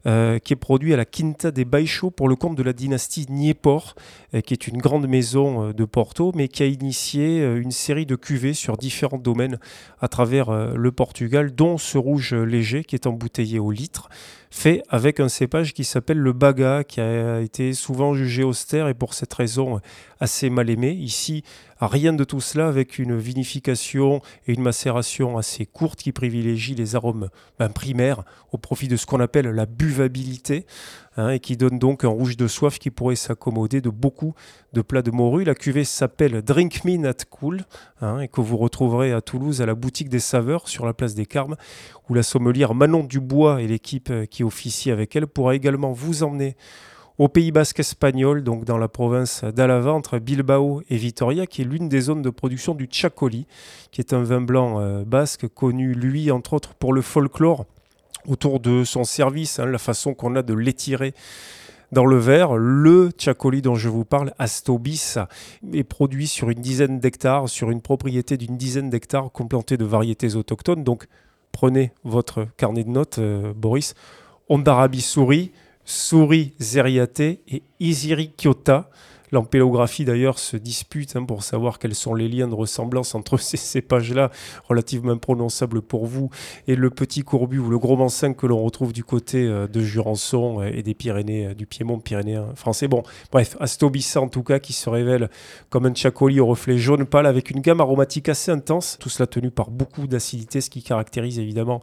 euh, 0.07 0.39
qui 0.39 0.53
est 0.53 0.57
produit 0.57 0.93
à 0.95 0.97
la 0.97 1.05
Quinta 1.05 1.51
des 1.51 1.65
Baixo 1.65 2.11
pour 2.11 2.29
le 2.29 2.37
compte 2.37 2.57
de 2.57 2.63
la 2.63 2.73
dynastie 2.73 3.27
Niepor, 3.29 3.95
euh, 4.35 4.41
qui 4.41 4.55
est 4.55 4.67
une 4.67 4.79
grande 4.79 5.07
maison 5.07 5.69
euh, 5.69 5.73
de 5.73 5.85
Porto, 5.85 6.33
mais 6.35 6.49
qui 6.49 6.63
a 6.63 6.67
initié 6.67 7.43
une 7.43 7.71
série 7.71 8.07
de 8.07 8.17
cuvées 8.17 8.55
sur 8.55 8.77
différents 8.77 9.19
domaines 9.19 9.59
à 10.01 10.09
travers 10.09 10.51
le 10.51 10.93
Portugal, 10.93 11.55
dont 11.55 11.79
ce 11.79 11.99
rouge 11.99 12.35
léger 12.35 12.85
qui 12.85 12.95
est 12.95 13.07
embouteillé 13.07 13.59
au 13.59 13.71
litre 13.71 14.09
fait 14.51 14.83
avec 14.89 15.21
un 15.21 15.29
cépage 15.29 15.75
qui 15.75 15.85
s'appelle 15.85 16.19
le 16.19 16.33
Baga, 16.33 16.85
qui 16.85 17.01
a 17.01 17.41
été 17.41 17.73
souvent 17.75 18.15
jugé 18.15 18.43
austère 18.45 18.89
et 18.89 18.95
pour 18.95 19.15
cette 19.15 19.33
raison 19.35 19.81
assez 20.21 20.51
mal 20.51 20.71
aimé. 20.71 20.91
Ici, 20.93 21.45
rien 21.87 22.13
de 22.13 22.25
tout 22.25 22.41
cela 22.41 22.69
avec 22.69 22.99
une 22.99 23.17
vinification 23.17 24.21
et 24.47 24.55
une 24.55 24.63
macération 24.63 25.39
assez 25.39 25.67
courte 25.67 26.01
qui 26.01 26.13
privilégie 26.13 26.75
les 26.75 26.97
arômes 26.97 27.29
ben, 27.59 27.69
primaires 27.69 28.25
au 28.53 28.59
profit 28.59 28.89
de 28.89 28.97
ce 28.97 29.07
qu'on 29.07 29.21
appelle 29.21 29.47
la 29.47 29.67
buvabilité 29.67 30.67
hein, 31.17 31.31
et 31.31 31.41
qui 31.41 31.57
donne 31.57 31.79
donc 31.79 32.05
un 32.05 32.09
rouge 32.09 32.37
de 32.37 32.49
soif 32.49 32.79
qui 32.79 32.91
pourrait 32.91 33.17
s'accommoder 33.17 33.81
de 33.81 33.91
beaucoup 33.91 34.35
de 34.73 34.83
plats 34.83 35.03
de 35.03 35.11
morue. 35.11 35.45
La 35.45 35.55
cuvée 35.55 35.85
s'appelle 35.85 36.43
Drink 36.43 36.85
Me 36.85 36.97
Not 36.97 37.25
Cool 37.31 37.63
hein, 38.01 38.21
et 38.21 38.29
que 38.29 38.41
vous 38.41 38.57
retrouverez 38.57 39.13
à 39.13 39.21
Toulouse 39.21 39.63
à 39.63 39.67
la 39.67 39.75
boutique 39.75 40.09
des 40.09 40.21
saveurs 40.21 40.69
sur 40.69 40.85
la 40.85 40.95
place 40.95 41.15
des 41.15 41.27
Carmes 41.27 41.57
où 42.09 42.15
la 42.15 42.23
sommelière 42.23 42.75
Manon 42.75 43.05
Dubois 43.05 43.63
et 43.63 43.69
l'équipe 43.69 44.13
qui 44.31 44.43
officie 44.43 44.91
avec 44.91 45.15
elle 45.15 45.27
pourra 45.27 45.55
également 45.55 45.93
vous 45.93 46.23
emmener 46.23 46.57
au 47.19 47.27
Pays 47.29 47.51
basque 47.51 47.81
espagnol, 47.81 48.45
donc 48.45 48.65
dans 48.65 48.79
la 48.79 48.87
province 48.87 49.43
d'Alava, 49.43 49.93
entre 49.93 50.19
Bilbao 50.21 50.83
et 50.89 50.97
Vitoria, 50.97 51.47
qui 51.47 51.63
est 51.63 51.65
l'une 51.65 51.89
des 51.89 52.01
zones 52.01 52.23
de 52.23 52.31
production 52.31 52.75
du 52.75 52.89
Chacoli, 52.91 53.47
qui 53.91 54.01
est 54.01 54.13
un 54.13 54.23
vin 54.23 54.41
blanc 54.41 54.81
euh, 54.81 55.05
basque 55.05 55.49
connu, 55.49 55.95
lui, 55.95 56.31
entre 56.31 56.55
autres, 56.55 56.75
pour 56.75 56.93
le 56.93 57.03
folklore 57.03 57.67
autour 58.27 58.61
de 58.61 58.85
son 58.85 59.03
service, 59.03 59.59
hein, 59.59 59.67
la 59.67 59.79
façon 59.79 60.15
qu'on 60.15 60.37
a 60.37 60.43
de 60.43 60.55
l'étirer 60.55 61.13
dans 61.91 62.05
le 62.05 62.19
verre. 62.19 62.57
Le 62.57 63.11
Chacoli 63.19 63.63
dont 63.63 63.75
je 63.75 63.89
vous 63.89 64.05
parle, 64.05 64.33
Astobis, 64.39 65.17
est 65.73 65.85
produit 65.85 66.29
sur 66.29 66.51
une 66.51 66.61
dizaine 66.61 67.01
d'hectares, 67.01 67.49
sur 67.49 67.71
une 67.71 67.81
propriété 67.81 68.37
d'une 68.37 68.57
dizaine 68.57 68.91
d'hectares, 68.91 69.33
complanté 69.33 69.77
de 69.77 69.85
variétés 69.85 70.37
autochtones. 70.37 70.85
Donc 70.85 71.07
prenez 71.51 71.91
votre 72.05 72.47
carnet 72.57 72.85
de 72.85 72.91
notes, 72.91 73.19
euh, 73.19 73.53
Boris. 73.57 73.95
Ondarabi 74.49 75.01
souris, 75.01 75.53
Souris 75.89 76.53
zériaté 76.59 77.41
et 77.49 77.63
Isirikiota. 77.81 78.91
L'ampélographie 79.33 80.05
d'ailleurs 80.05 80.39
se 80.39 80.59
dispute 80.59 81.17
hein, 81.17 81.25
pour 81.25 81.43
savoir 81.43 81.79
quels 81.79 81.95
sont 81.95 82.15
les 82.15 82.29
liens 82.29 82.47
de 82.47 82.55
ressemblance 82.55 83.15
entre 83.15 83.37
ces 83.39 83.57
cépages-là, 83.57 84.31
relativement 84.69 85.13
imprononçables 85.13 85.81
pour 85.81 86.05
vous, 86.05 86.29
et 86.67 86.77
le 86.77 86.91
petit 86.91 87.23
courbu 87.23 87.59
ou 87.59 87.71
le 87.71 87.79
gros 87.79 87.97
mansin 87.97 88.35
que 88.35 88.47
l'on 88.47 88.63
retrouve 88.63 88.93
du 88.93 89.03
côté 89.03 89.47
euh, 89.47 89.67
de 89.67 89.81
Jurançon 89.81 90.63
et 90.63 90.83
des 90.83 90.93
Pyrénées, 90.93 91.47
euh, 91.47 91.55
du 91.55 91.65
Piémont 91.65 92.01
pyrénéen 92.01 92.55
français. 92.55 92.87
Bon, 92.87 93.03
bref, 93.33 93.57
Astobissa 93.59 94.21
en 94.21 94.29
tout 94.29 94.43
cas 94.43 94.59
qui 94.59 94.75
se 94.75 94.91
révèle 94.91 95.31
comme 95.71 95.87
un 95.87 95.95
chacoli 95.95 96.39
au 96.39 96.47
reflet 96.47 96.77
jaune 96.77 97.07
pâle 97.07 97.27
avec 97.27 97.51
une 97.51 97.61
gamme 97.61 97.81
aromatique 97.81 98.29
assez 98.29 98.51
intense, 98.51 98.99
tout 99.01 99.09
cela 99.09 99.27
tenu 99.27 99.51
par 99.51 99.71
beaucoup 99.71 100.07
d'acidité, 100.07 100.61
ce 100.61 100.69
qui 100.69 100.83
caractérise 100.83 101.39
évidemment 101.39 101.81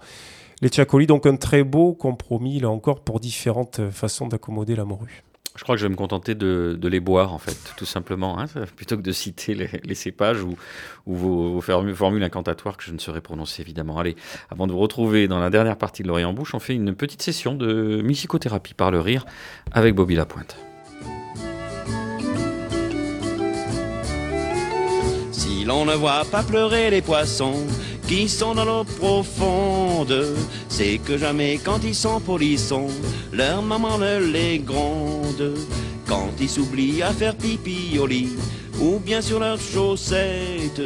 les 0.61 0.71
Chacoli, 0.71 1.07
donc 1.07 1.25
un 1.25 1.35
très 1.35 1.63
beau 1.63 1.93
compromis, 1.93 2.59
là 2.59 2.69
encore, 2.69 3.01
pour 3.01 3.19
différentes 3.19 3.89
façons 3.91 4.27
d'accommoder 4.27 4.75
la 4.75 4.85
morue. 4.85 5.23
Je 5.55 5.63
crois 5.63 5.75
que 5.75 5.81
je 5.81 5.85
vais 5.85 5.91
me 5.91 5.95
contenter 5.95 6.35
de, 6.35 6.77
les 6.83 6.99
boire, 6.99 7.33
en 7.33 7.37
fait, 7.37 7.57
tout 7.77 7.85
simplement, 7.85 8.39
hein, 8.39 8.45
plutôt 8.75 8.97
que 8.97 9.01
de 9.01 9.11
citer 9.11 9.55
les, 9.55 9.95
cépages 9.95 10.43
ou, 10.43 10.57
vos, 11.05 11.61
formules 11.61 12.23
incantatoires 12.23 12.75
que 12.75 12.83
je 12.83 12.91
ne 12.91 12.99
saurais 12.99 13.21
prononcer, 13.21 13.61
évidemment. 13.61 13.97
Allez, 13.97 14.15
avant 14.49 14.67
de 14.67 14.73
vous 14.73 14.79
retrouver 14.79 15.27
dans 15.27 15.39
la 15.39 15.49
dernière 15.49 15.77
partie 15.77 16.03
de 16.03 16.09
l'Orient 16.09 16.29
en 16.29 16.33
bouche, 16.33 16.53
on 16.53 16.59
fait 16.59 16.75
une 16.75 16.93
petite 16.93 17.21
session 17.21 17.55
de 17.55 18.01
musicothérapie 18.01 18.73
par 18.73 18.91
le 18.91 18.99
rire 18.99 19.25
avec 19.71 19.95
Bobby 19.95 20.15
Lapointe. 20.15 20.57
Si 25.31 25.63
l'on 25.63 25.85
ne 25.85 25.93
voit 25.93 26.25
pas 26.29 26.43
pleurer 26.43 26.89
les 26.89 27.01
poissons, 27.01 27.65
qui 28.07 28.29
sont 28.29 28.53
dans 28.53 28.65
l'eau 28.65 28.83
profonde. 28.83 30.35
C'est 30.69 30.99
que 30.99 31.17
jamais 31.17 31.59
quand 31.63 31.79
ils 31.83 31.95
sont 31.95 32.19
polissons, 32.19 32.87
leur 33.31 33.61
maman 33.61 33.97
ne 33.97 34.19
les 34.19 34.59
gronde. 34.59 35.55
Quand 36.07 36.31
ils 36.39 36.49
s'oublient 36.49 37.01
à 37.03 37.11
faire 37.11 37.35
pipi 37.35 37.97
au 37.99 38.05
lit, 38.05 38.35
ou 38.79 38.99
bien 38.99 39.21
sur 39.21 39.39
leurs 39.39 39.59
chaussettes, 39.59 40.81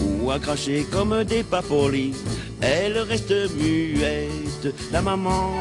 ou 0.00 0.30
à 0.30 0.38
cracher 0.38 0.86
comme 0.90 1.22
des 1.24 1.44
papolis, 1.44 2.14
elles 2.60 2.98
restent 2.98 3.54
muettes. 3.56 4.74
La 4.90 5.00
maman 5.00 5.52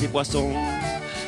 des 0.00 0.08
poissons 0.08 0.52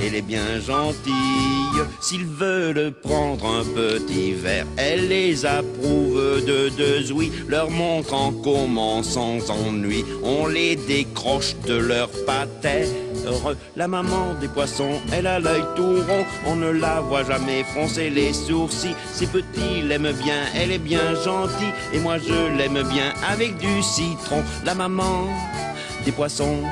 elle 0.00 0.14
est 0.14 0.22
bien 0.22 0.60
gentille. 0.60 1.14
S'ils 2.00 2.26
veulent 2.26 2.92
prendre 3.02 3.46
un 3.46 3.64
petit 3.64 4.32
verre, 4.32 4.66
elle 4.76 5.08
les 5.08 5.46
approuve 5.46 6.44
de 6.44 6.68
deux 6.70 7.12
oui, 7.12 7.32
leur 7.48 7.70
montre 7.70 8.14
en 8.14 8.32
commençant 8.32 9.38
ennui. 9.48 10.04
On 10.22 10.46
les 10.46 10.76
décroche 10.76 11.54
de 11.66 11.74
leur 11.74 12.08
patère. 12.26 12.86
La 13.76 13.88
maman 13.88 14.34
des 14.40 14.48
poissons, 14.48 15.00
elle 15.12 15.26
a 15.26 15.38
l'œil 15.38 15.64
tout 15.76 15.96
rond, 16.06 16.24
on 16.46 16.56
ne 16.56 16.70
la 16.70 17.00
voit 17.00 17.24
jamais 17.24 17.64
froncer 17.64 18.10
les 18.10 18.32
sourcils. 18.32 18.94
Ces 19.12 19.26
petits 19.26 19.82
l'aiment 19.82 20.12
bien, 20.12 20.42
elle 20.54 20.72
est 20.72 20.78
bien 20.78 21.14
gentille, 21.24 21.72
et 21.92 21.98
moi 22.00 22.18
je 22.18 22.56
l'aime 22.58 22.82
bien 22.88 23.12
avec 23.26 23.56
du 23.58 23.82
citron. 23.82 24.42
La 24.64 24.74
maman 24.74 25.26
des 26.04 26.12
poissons, 26.12 26.62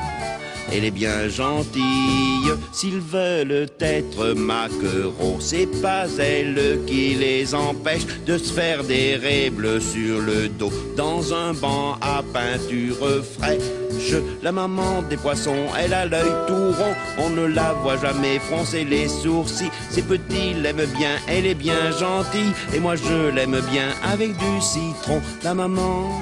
elle 0.73 0.85
est 0.85 0.91
bien 0.91 1.29
gentille. 1.29 2.51
S'ils 2.73 3.01
veulent 3.01 3.68
être 3.81 4.35
maquereaux, 4.35 5.37
c'est 5.41 5.68
pas 5.81 6.07
elle 6.18 6.81
qui 6.87 7.14
les 7.14 7.55
empêche 7.55 8.07
de 8.27 8.39
se 8.39 8.53
faire 8.53 8.83
des 8.85 9.51
bleues 9.51 9.81
sur 9.81 10.20
le 10.20 10.49
dos 10.49 10.73
dans 10.97 11.35
un 11.35 11.53
banc 11.53 11.97
à 12.01 12.23
peinture 12.33 13.25
fraîche. 13.39 14.14
La 14.43 14.53
maman 14.53 15.03
des 15.09 15.16
poissons, 15.16 15.66
elle 15.79 15.95
a 15.95 16.07
l'œil 16.07 16.33
tout 16.47 16.55
rond, 16.55 16.95
on 17.18 17.31
ne 17.31 17.47
la 17.47 17.73
voit 17.75 17.99
jamais 17.99 18.39
froncer 18.39 18.85
les 18.85 19.09
sourcils. 19.09 19.70
Ces 19.91 20.03
petits 20.03 20.55
l'aiment 20.55 20.87
bien, 20.99 21.16
elle 21.29 21.47
est 21.47 21.55
bien 21.55 21.91
gentille, 21.91 22.53
et 22.75 22.81
moi 22.81 22.97
je 22.97 23.31
l'aime 23.35 23.61
bien 23.70 23.89
avec 24.03 24.37
du 24.37 24.61
citron. 24.61 25.20
La 25.45 25.55
maman 25.55 26.20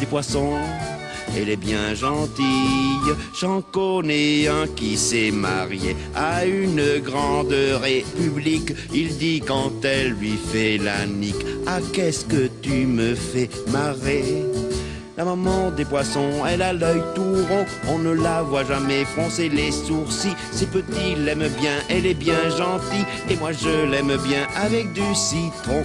des 0.00 0.06
poissons. 0.06 0.58
Elle 1.38 1.50
est 1.50 1.56
bien 1.56 1.94
gentille, 1.94 3.12
j'en 3.38 3.60
connais 3.60 4.48
un 4.48 4.66
qui 4.66 4.96
s'est 4.96 5.30
marié 5.30 5.94
à 6.14 6.46
une 6.46 6.98
grande 7.00 7.54
république. 7.82 8.72
Il 8.94 9.18
dit 9.18 9.42
quand 9.46 9.84
elle 9.84 10.12
lui 10.12 10.38
fait 10.50 10.78
la 10.78 11.04
nique, 11.04 11.44
ah 11.66 11.80
qu'est-ce 11.92 12.24
que 12.24 12.48
tu 12.62 12.86
me 12.86 13.14
fais 13.14 13.50
marrer? 13.70 14.44
La 15.18 15.24
maman 15.24 15.70
des 15.70 15.84
poissons, 15.84 16.44
elle 16.46 16.62
a 16.62 16.72
l'œil 16.72 17.02
tout 17.14 17.22
rond, 17.22 17.64
on 17.88 17.98
ne 17.98 18.12
la 18.12 18.42
voit 18.42 18.64
jamais 18.64 19.04
froncer 19.04 19.48
les 19.48 19.72
sourcils. 19.72 20.36
Ces 20.52 20.66
petits 20.66 21.14
l'aiment 21.16 21.48
bien, 21.60 21.76
elle 21.88 22.06
est 22.06 22.14
bien 22.14 22.48
gentille, 22.50 23.06
et 23.30 23.36
moi 23.36 23.52
je 23.52 23.90
l'aime 23.90 24.16
bien 24.26 24.46
avec 24.56 24.92
du 24.94 25.14
citron. 25.14 25.84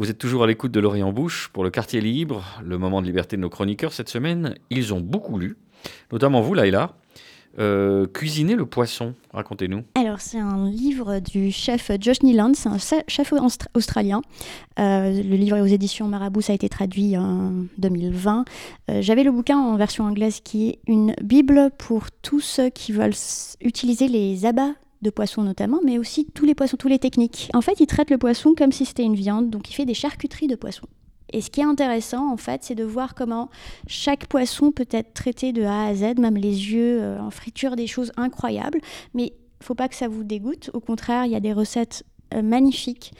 Vous 0.00 0.08
êtes 0.08 0.16
toujours 0.16 0.44
à 0.44 0.46
l'écoute 0.46 0.72
de 0.72 0.80
l'Orient 0.80 1.12
Bouche 1.12 1.50
pour 1.52 1.62
le 1.62 1.68
quartier 1.68 2.00
libre, 2.00 2.42
le 2.64 2.78
moment 2.78 3.02
de 3.02 3.06
liberté 3.06 3.36
de 3.36 3.42
nos 3.42 3.50
chroniqueurs 3.50 3.92
cette 3.92 4.08
semaine. 4.08 4.54
Ils 4.70 4.94
ont 4.94 5.00
beaucoup 5.00 5.38
lu, 5.38 5.58
notamment 6.10 6.40
vous, 6.40 6.54
Laïla. 6.54 6.94
Euh, 7.58 8.06
cuisiner 8.06 8.54
le 8.54 8.64
poisson, 8.64 9.14
racontez-nous. 9.34 9.84
Alors, 9.96 10.22
c'est 10.22 10.38
un 10.38 10.70
livre 10.70 11.18
du 11.18 11.52
chef 11.52 11.90
Josh 12.00 12.22
Nealand, 12.22 12.52
c'est 12.54 12.70
un 12.70 12.78
chef 13.08 13.34
australien. 13.74 14.22
Euh, 14.78 15.22
le 15.22 15.36
livre 15.36 15.58
est 15.58 15.60
aux 15.60 15.66
éditions 15.66 16.08
Marabout, 16.08 16.40
ça 16.40 16.52
a 16.52 16.54
été 16.54 16.70
traduit 16.70 17.18
en 17.18 17.52
2020. 17.76 18.46
Euh, 18.88 19.02
j'avais 19.02 19.22
le 19.22 19.32
bouquin 19.32 19.58
en 19.58 19.76
version 19.76 20.04
anglaise 20.04 20.40
qui 20.42 20.70
est 20.70 20.78
une 20.86 21.14
bible 21.20 21.70
pour 21.76 22.10
tous 22.22 22.40
ceux 22.40 22.70
qui 22.70 22.92
veulent 22.92 23.12
utiliser 23.60 24.08
les 24.08 24.46
abats 24.46 24.72
de 25.02 25.10
poissons 25.10 25.42
notamment, 25.42 25.80
mais 25.84 25.98
aussi 25.98 26.26
tous 26.26 26.44
les 26.44 26.54
poissons, 26.54 26.76
tous 26.76 26.88
les 26.88 26.98
techniques. 26.98 27.50
En 27.54 27.60
fait, 27.60 27.80
il 27.80 27.86
traite 27.86 28.10
le 28.10 28.18
poisson 28.18 28.54
comme 28.56 28.72
si 28.72 28.84
c'était 28.84 29.02
une 29.02 29.14
viande, 29.14 29.50
donc 29.50 29.70
il 29.70 29.74
fait 29.74 29.86
des 29.86 29.94
charcuteries 29.94 30.48
de 30.48 30.56
poissons. 30.56 30.86
Et 31.32 31.40
ce 31.40 31.50
qui 31.50 31.60
est 31.60 31.64
intéressant, 31.64 32.32
en 32.32 32.36
fait, 32.36 32.64
c'est 32.64 32.74
de 32.74 32.84
voir 32.84 33.14
comment 33.14 33.50
chaque 33.86 34.26
poisson 34.26 34.72
peut 34.72 34.88
être 34.90 35.14
traité 35.14 35.52
de 35.52 35.62
A 35.62 35.86
à 35.86 35.94
Z, 35.94 36.18
même 36.18 36.36
les 36.36 36.72
yeux 36.72 37.00
euh, 37.00 37.20
en 37.20 37.30
friture, 37.30 37.76
des 37.76 37.86
choses 37.86 38.12
incroyables. 38.16 38.80
Mais 39.14 39.32
faut 39.62 39.74
pas 39.74 39.88
que 39.88 39.94
ça 39.94 40.08
vous 40.08 40.24
dégoûte. 40.24 40.70
Au 40.74 40.80
contraire, 40.80 41.26
il 41.26 41.32
y 41.32 41.36
a 41.36 41.40
des 41.40 41.52
recettes 41.52 42.04
euh, 42.34 42.42
magnifiques. 42.42 43.12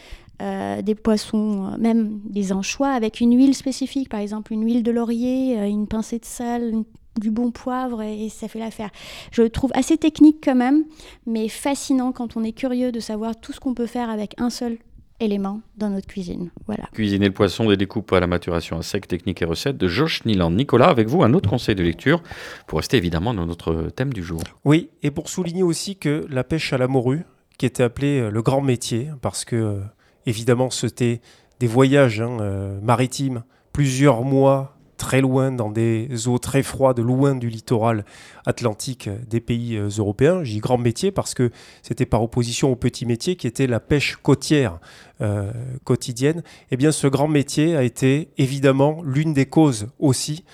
Euh, 0.43 0.81
des 0.81 0.95
poissons, 0.95 1.77
même 1.79 2.19
des 2.25 2.51
anchois 2.51 2.93
avec 2.93 3.21
une 3.21 3.37
huile 3.37 3.55
spécifique, 3.55 4.09
par 4.09 4.21
exemple 4.21 4.55
une 4.55 4.65
huile 4.65 4.83
de 4.83 4.91
laurier, 4.91 5.55
une 5.67 5.87
pincée 5.87 6.19
de 6.19 6.25
sel, 6.25 6.83
du 7.19 7.31
bon 7.31 7.51
poivre 7.51 8.03
et, 8.03 8.29
ça 8.29 8.49
fait 8.49 8.59
l'affaire. 8.59 8.91
Je 9.33 9.43
le 9.43 9.51
trouve 9.51 9.71
assez 9.75 9.97
technique 9.97 10.39
quand 10.43 10.55
même, 10.55 10.85
mais 11.27 11.49
fascinant 11.49 12.13
quand 12.13 12.37
on 12.37 12.45
est 12.45 12.53
curieux 12.53 12.93
de 12.93 13.01
savoir 13.01 13.39
tout 13.39 13.53
ce 13.53 13.61
qu'on 13.61 13.75
peut 13.75 13.87
faire 13.87 14.11
avec 14.11 14.35
un 14.39 14.51
seul 14.51 14.79
éléments 15.21 15.61
dans 15.77 15.91
notre 15.91 16.07
cuisine. 16.07 16.51
Voilà. 16.67 16.85
Cuisiner 16.93 17.27
le 17.27 17.35
poisson 17.35 17.69
des 17.69 17.77
découpes 17.77 18.13
à 18.13 18.21
la 18.21 18.27
maturation 18.27 18.79
à 18.79 18.83
sec, 18.83 19.07
technique 19.07 19.43
et 19.43 19.45
recettes 19.45 19.77
de 19.77 19.87
Josh 19.87 20.25
Niland. 20.25 20.51
Nicolas, 20.51 20.89
avec 20.89 21.09
vous, 21.09 21.23
un 21.23 21.35
autre 21.35 21.49
conseil 21.49 21.75
de 21.75 21.83
lecture 21.83 22.23
pour 22.67 22.79
rester 22.79 22.97
évidemment 22.97 23.35
dans 23.35 23.47
notre 23.47 23.91
thème 23.95 24.13
du 24.13 24.23
jour. 24.23 24.43
Oui, 24.65 24.91
et 25.03 25.11
pour 25.11 25.29
souligner 25.29 25.63
aussi 25.63 25.97
que 25.97 26.27
la 26.31 26.43
pêche 26.43 26.73
à 26.73 26.79
la 26.79 26.89
morue, 26.89 27.25
qui 27.59 27.67
était 27.67 27.83
appelée 27.83 28.21
euh, 28.21 28.31
le 28.31 28.43
grand 28.43 28.63
métier, 28.63 29.11
parce 29.21 29.45
que 29.45 29.57
euh, 29.57 29.81
évidemment 30.25 30.71
c'était 30.71 31.21
des 31.59 31.67
voyages 31.67 32.21
hein, 32.23 32.39
euh, 32.41 32.81
maritimes, 32.81 33.45
plusieurs 33.73 34.23
mois 34.23 34.80
très 35.01 35.23
loin, 35.23 35.51
dans 35.51 35.71
des 35.71 36.29
eaux 36.29 36.39
très 36.39 36.63
froides, 36.63 37.01
loin 37.01 37.35
du 37.35 37.49
littoral 37.49 38.05
atlantique 38.45 39.09
des 39.29 39.41
pays 39.41 39.77
euh, 39.77 39.89
européens. 39.89 40.45
J'ai 40.45 40.61
grand 40.61 40.77
métier 40.77 41.11
parce 41.11 41.33
que 41.33 41.51
c'était 41.83 42.05
par 42.05 42.23
opposition 42.23 42.71
au 42.71 42.77
petit 42.77 43.07
métier 43.07 43.35
qui 43.35 43.47
était 43.47 43.67
la 43.67 43.81
pêche 43.81 44.19
côtière 44.23 44.79
euh, 45.23 45.51
quotidienne. 45.85 46.43
Eh 46.71 46.77
bien, 46.77 46.93
ce 46.93 47.07
grand 47.07 47.29
métier 47.29 47.77
a 47.77 47.83
été 47.83 48.29
évidemment 48.37 49.03
l'une 49.03 49.33
des 49.33 49.47
causes 49.47 49.89
aussi 49.99 50.45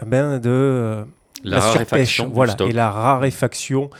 eh 0.00 0.06
ben, 0.06 0.38
de 0.38 0.48
euh, 0.48 1.04
la, 1.42 1.60
surpêche, 1.60 2.22
voilà, 2.32 2.56
et 2.60 2.72
la 2.72 2.92
raréfaction 2.92 3.90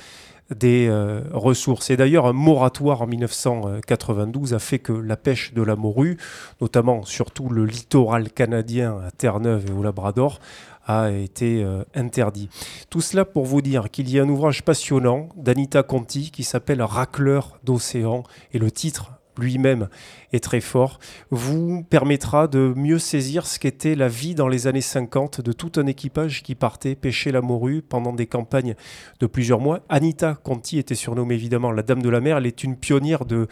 des 0.55 0.89
euh, 0.89 1.23
ressources. 1.33 1.91
Et 1.91 1.97
d'ailleurs, 1.97 2.27
un 2.27 2.33
moratoire 2.33 3.03
en 3.03 3.07
1992 3.07 4.55
a 4.55 4.59
fait 4.59 4.79
que 4.79 4.93
la 4.93 5.17
pêche 5.17 5.55
de 5.55 5.63
la 5.63 5.77
morue, 5.77 6.19
notamment 6.61 7.05
surtout 7.05 7.49
le 7.49 7.65
littoral 7.65 8.31
canadien 8.31 8.99
à 9.07 9.11
Terre-Neuve 9.11 9.67
et 9.69 9.73
au 9.73 9.83
Labrador, 9.83 10.41
a 10.87 11.11
été 11.11 11.63
euh, 11.63 11.85
interdit. 11.95 12.49
Tout 12.89 13.01
cela 13.01 13.25
pour 13.25 13.45
vous 13.45 13.63
dire 13.63 13.91
qu'il 13.91 14.11
y 14.11 14.19
a 14.19 14.23
un 14.23 14.29
ouvrage 14.29 14.65
passionnant 14.65 15.29
d'Anita 15.37 15.83
Conti 15.83 16.31
qui 16.31 16.43
s'appelle 16.43 16.83
Racleur 16.83 17.59
d'océan 17.65 18.25
et 18.53 18.59
le 18.59 18.71
titre 18.71 19.20
lui-même 19.41 19.89
est 20.33 20.43
très 20.43 20.61
fort, 20.61 20.99
vous 21.31 21.83
permettra 21.83 22.47
de 22.47 22.73
mieux 22.77 22.99
saisir 22.99 23.47
ce 23.47 23.59
qu'était 23.59 23.95
la 23.95 24.09
vie 24.09 24.35
dans 24.35 24.49
les 24.49 24.67
années 24.67 24.81
50 24.81 25.41
de 25.41 25.53
tout 25.53 25.73
un 25.77 25.87
équipage 25.87 26.43
qui 26.43 26.55
partait 26.55 26.95
pêcher 26.95 27.33
la 27.33 27.41
morue 27.41 27.83
pendant 27.83 28.13
des 28.13 28.27
campagnes 28.27 28.75
de 29.19 29.27
plusieurs 29.27 29.61
mois. 29.61 29.81
Anita 29.89 30.35
Conti 30.35 30.79
était 30.79 30.95
surnommée 30.95 31.35
évidemment 31.35 31.73
la 31.73 31.83
Dame 31.83 32.03
de 32.03 32.09
la 32.09 32.21
Mer, 32.21 32.37
elle 32.37 32.47
est 32.47 32.65
une 32.65 32.77
pionnière 32.77 33.25
de 33.25 33.49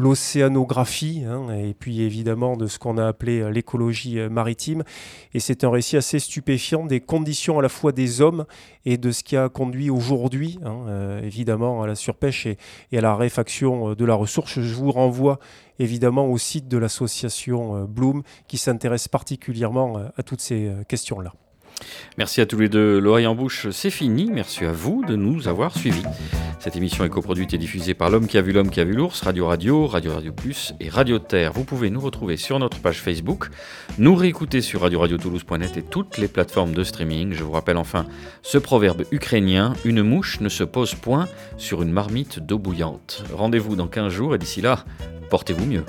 l'océanographie 0.00 1.24
hein, 1.26 1.54
et 1.54 1.74
puis 1.74 2.00
évidemment 2.00 2.56
de 2.56 2.66
ce 2.66 2.78
qu'on 2.78 2.96
a 2.96 3.06
appelé 3.06 3.40
euh, 3.40 3.50
l'écologie 3.50 4.18
euh, 4.18 4.30
maritime. 4.30 4.82
Et 5.34 5.40
c'est 5.40 5.62
un 5.62 5.70
récit 5.70 5.98
assez 5.98 6.18
stupéfiant 6.18 6.86
des 6.86 7.00
conditions 7.00 7.58
à 7.58 7.62
la 7.62 7.68
fois 7.68 7.92
des 7.92 8.22
hommes 8.22 8.46
et 8.86 8.96
de 8.96 9.10
ce 9.10 9.22
qui 9.22 9.36
a 9.36 9.50
conduit 9.50 9.90
aujourd'hui, 9.90 10.58
hein, 10.64 10.86
euh, 10.88 11.22
évidemment, 11.22 11.82
à 11.82 11.86
la 11.86 11.94
surpêche 11.94 12.46
et, 12.46 12.56
et, 12.92 12.98
à 12.98 13.02
la 13.02 13.14
réfaction 13.14 13.94
de 13.94 14.04
la 14.06 14.14
ressource. 14.14 14.58
Je 14.58 14.74
vous 14.74 14.90
renvoie 14.90 15.38
évidemment 15.78 16.26
au 16.26 16.38
site 16.38 16.66
de 16.66 16.78
l'association 16.78 17.84
Bloom 17.84 18.22
qui 18.48 18.56
s'intéresse 18.56 19.08
particulièrement 19.08 20.00
à 20.16 20.22
toutes 20.22 20.40
ces 20.40 20.70
questions-là. 20.88 21.32
Merci 22.18 22.40
à 22.40 22.46
tous 22.46 22.58
les 22.58 22.68
deux. 22.68 22.98
L'oreille 22.98 23.26
en 23.26 23.34
bouche, 23.34 23.68
c'est 23.70 23.90
fini. 23.90 24.30
Merci 24.32 24.64
à 24.64 24.72
vous 24.72 25.04
de 25.06 25.16
nous 25.16 25.48
avoir 25.48 25.76
suivis. 25.76 26.02
Cette 26.58 26.76
émission 26.76 27.04
est 27.04 27.08
coproduite 27.08 27.54
et 27.54 27.58
diffusée 27.58 27.94
par 27.94 28.10
L'Homme 28.10 28.26
qui 28.26 28.36
a 28.36 28.42
vu 28.42 28.52
l'Homme 28.52 28.70
qui 28.70 28.80
a 28.80 28.84
vu 28.84 28.92
l'ours, 28.92 29.22
Radio 29.22 29.46
Radio, 29.46 29.86
Radio 29.86 30.12
Radio 30.12 30.32
Plus 30.32 30.74
et 30.78 30.88
Radio 30.90 31.18
Terre. 31.18 31.52
Vous 31.52 31.64
pouvez 31.64 31.88
nous 31.88 32.00
retrouver 32.00 32.36
sur 32.36 32.58
notre 32.58 32.80
page 32.80 33.00
Facebook, 33.00 33.48
nous 33.98 34.14
réécouter 34.14 34.60
sur 34.60 34.82
Radio 34.82 35.00
Radio 35.00 35.16
Toulouse.net 35.16 35.76
et 35.76 35.82
toutes 35.82 36.18
les 36.18 36.28
plateformes 36.28 36.72
de 36.72 36.84
streaming. 36.84 37.32
Je 37.32 37.44
vous 37.44 37.52
rappelle 37.52 37.78
enfin 37.78 38.04
ce 38.42 38.58
proverbe 38.58 39.04
ukrainien 39.10 39.72
une 39.84 40.02
mouche 40.02 40.40
ne 40.40 40.48
se 40.48 40.64
pose 40.64 40.94
point 40.94 41.28
sur 41.56 41.82
une 41.82 41.92
marmite 41.92 42.40
d'eau 42.40 42.58
bouillante. 42.58 43.24
Rendez-vous 43.32 43.76
dans 43.76 43.88
15 43.88 44.12
jours 44.12 44.34
et 44.34 44.38
d'ici 44.38 44.60
là, 44.60 44.84
portez-vous 45.30 45.64
mieux. 45.64 45.84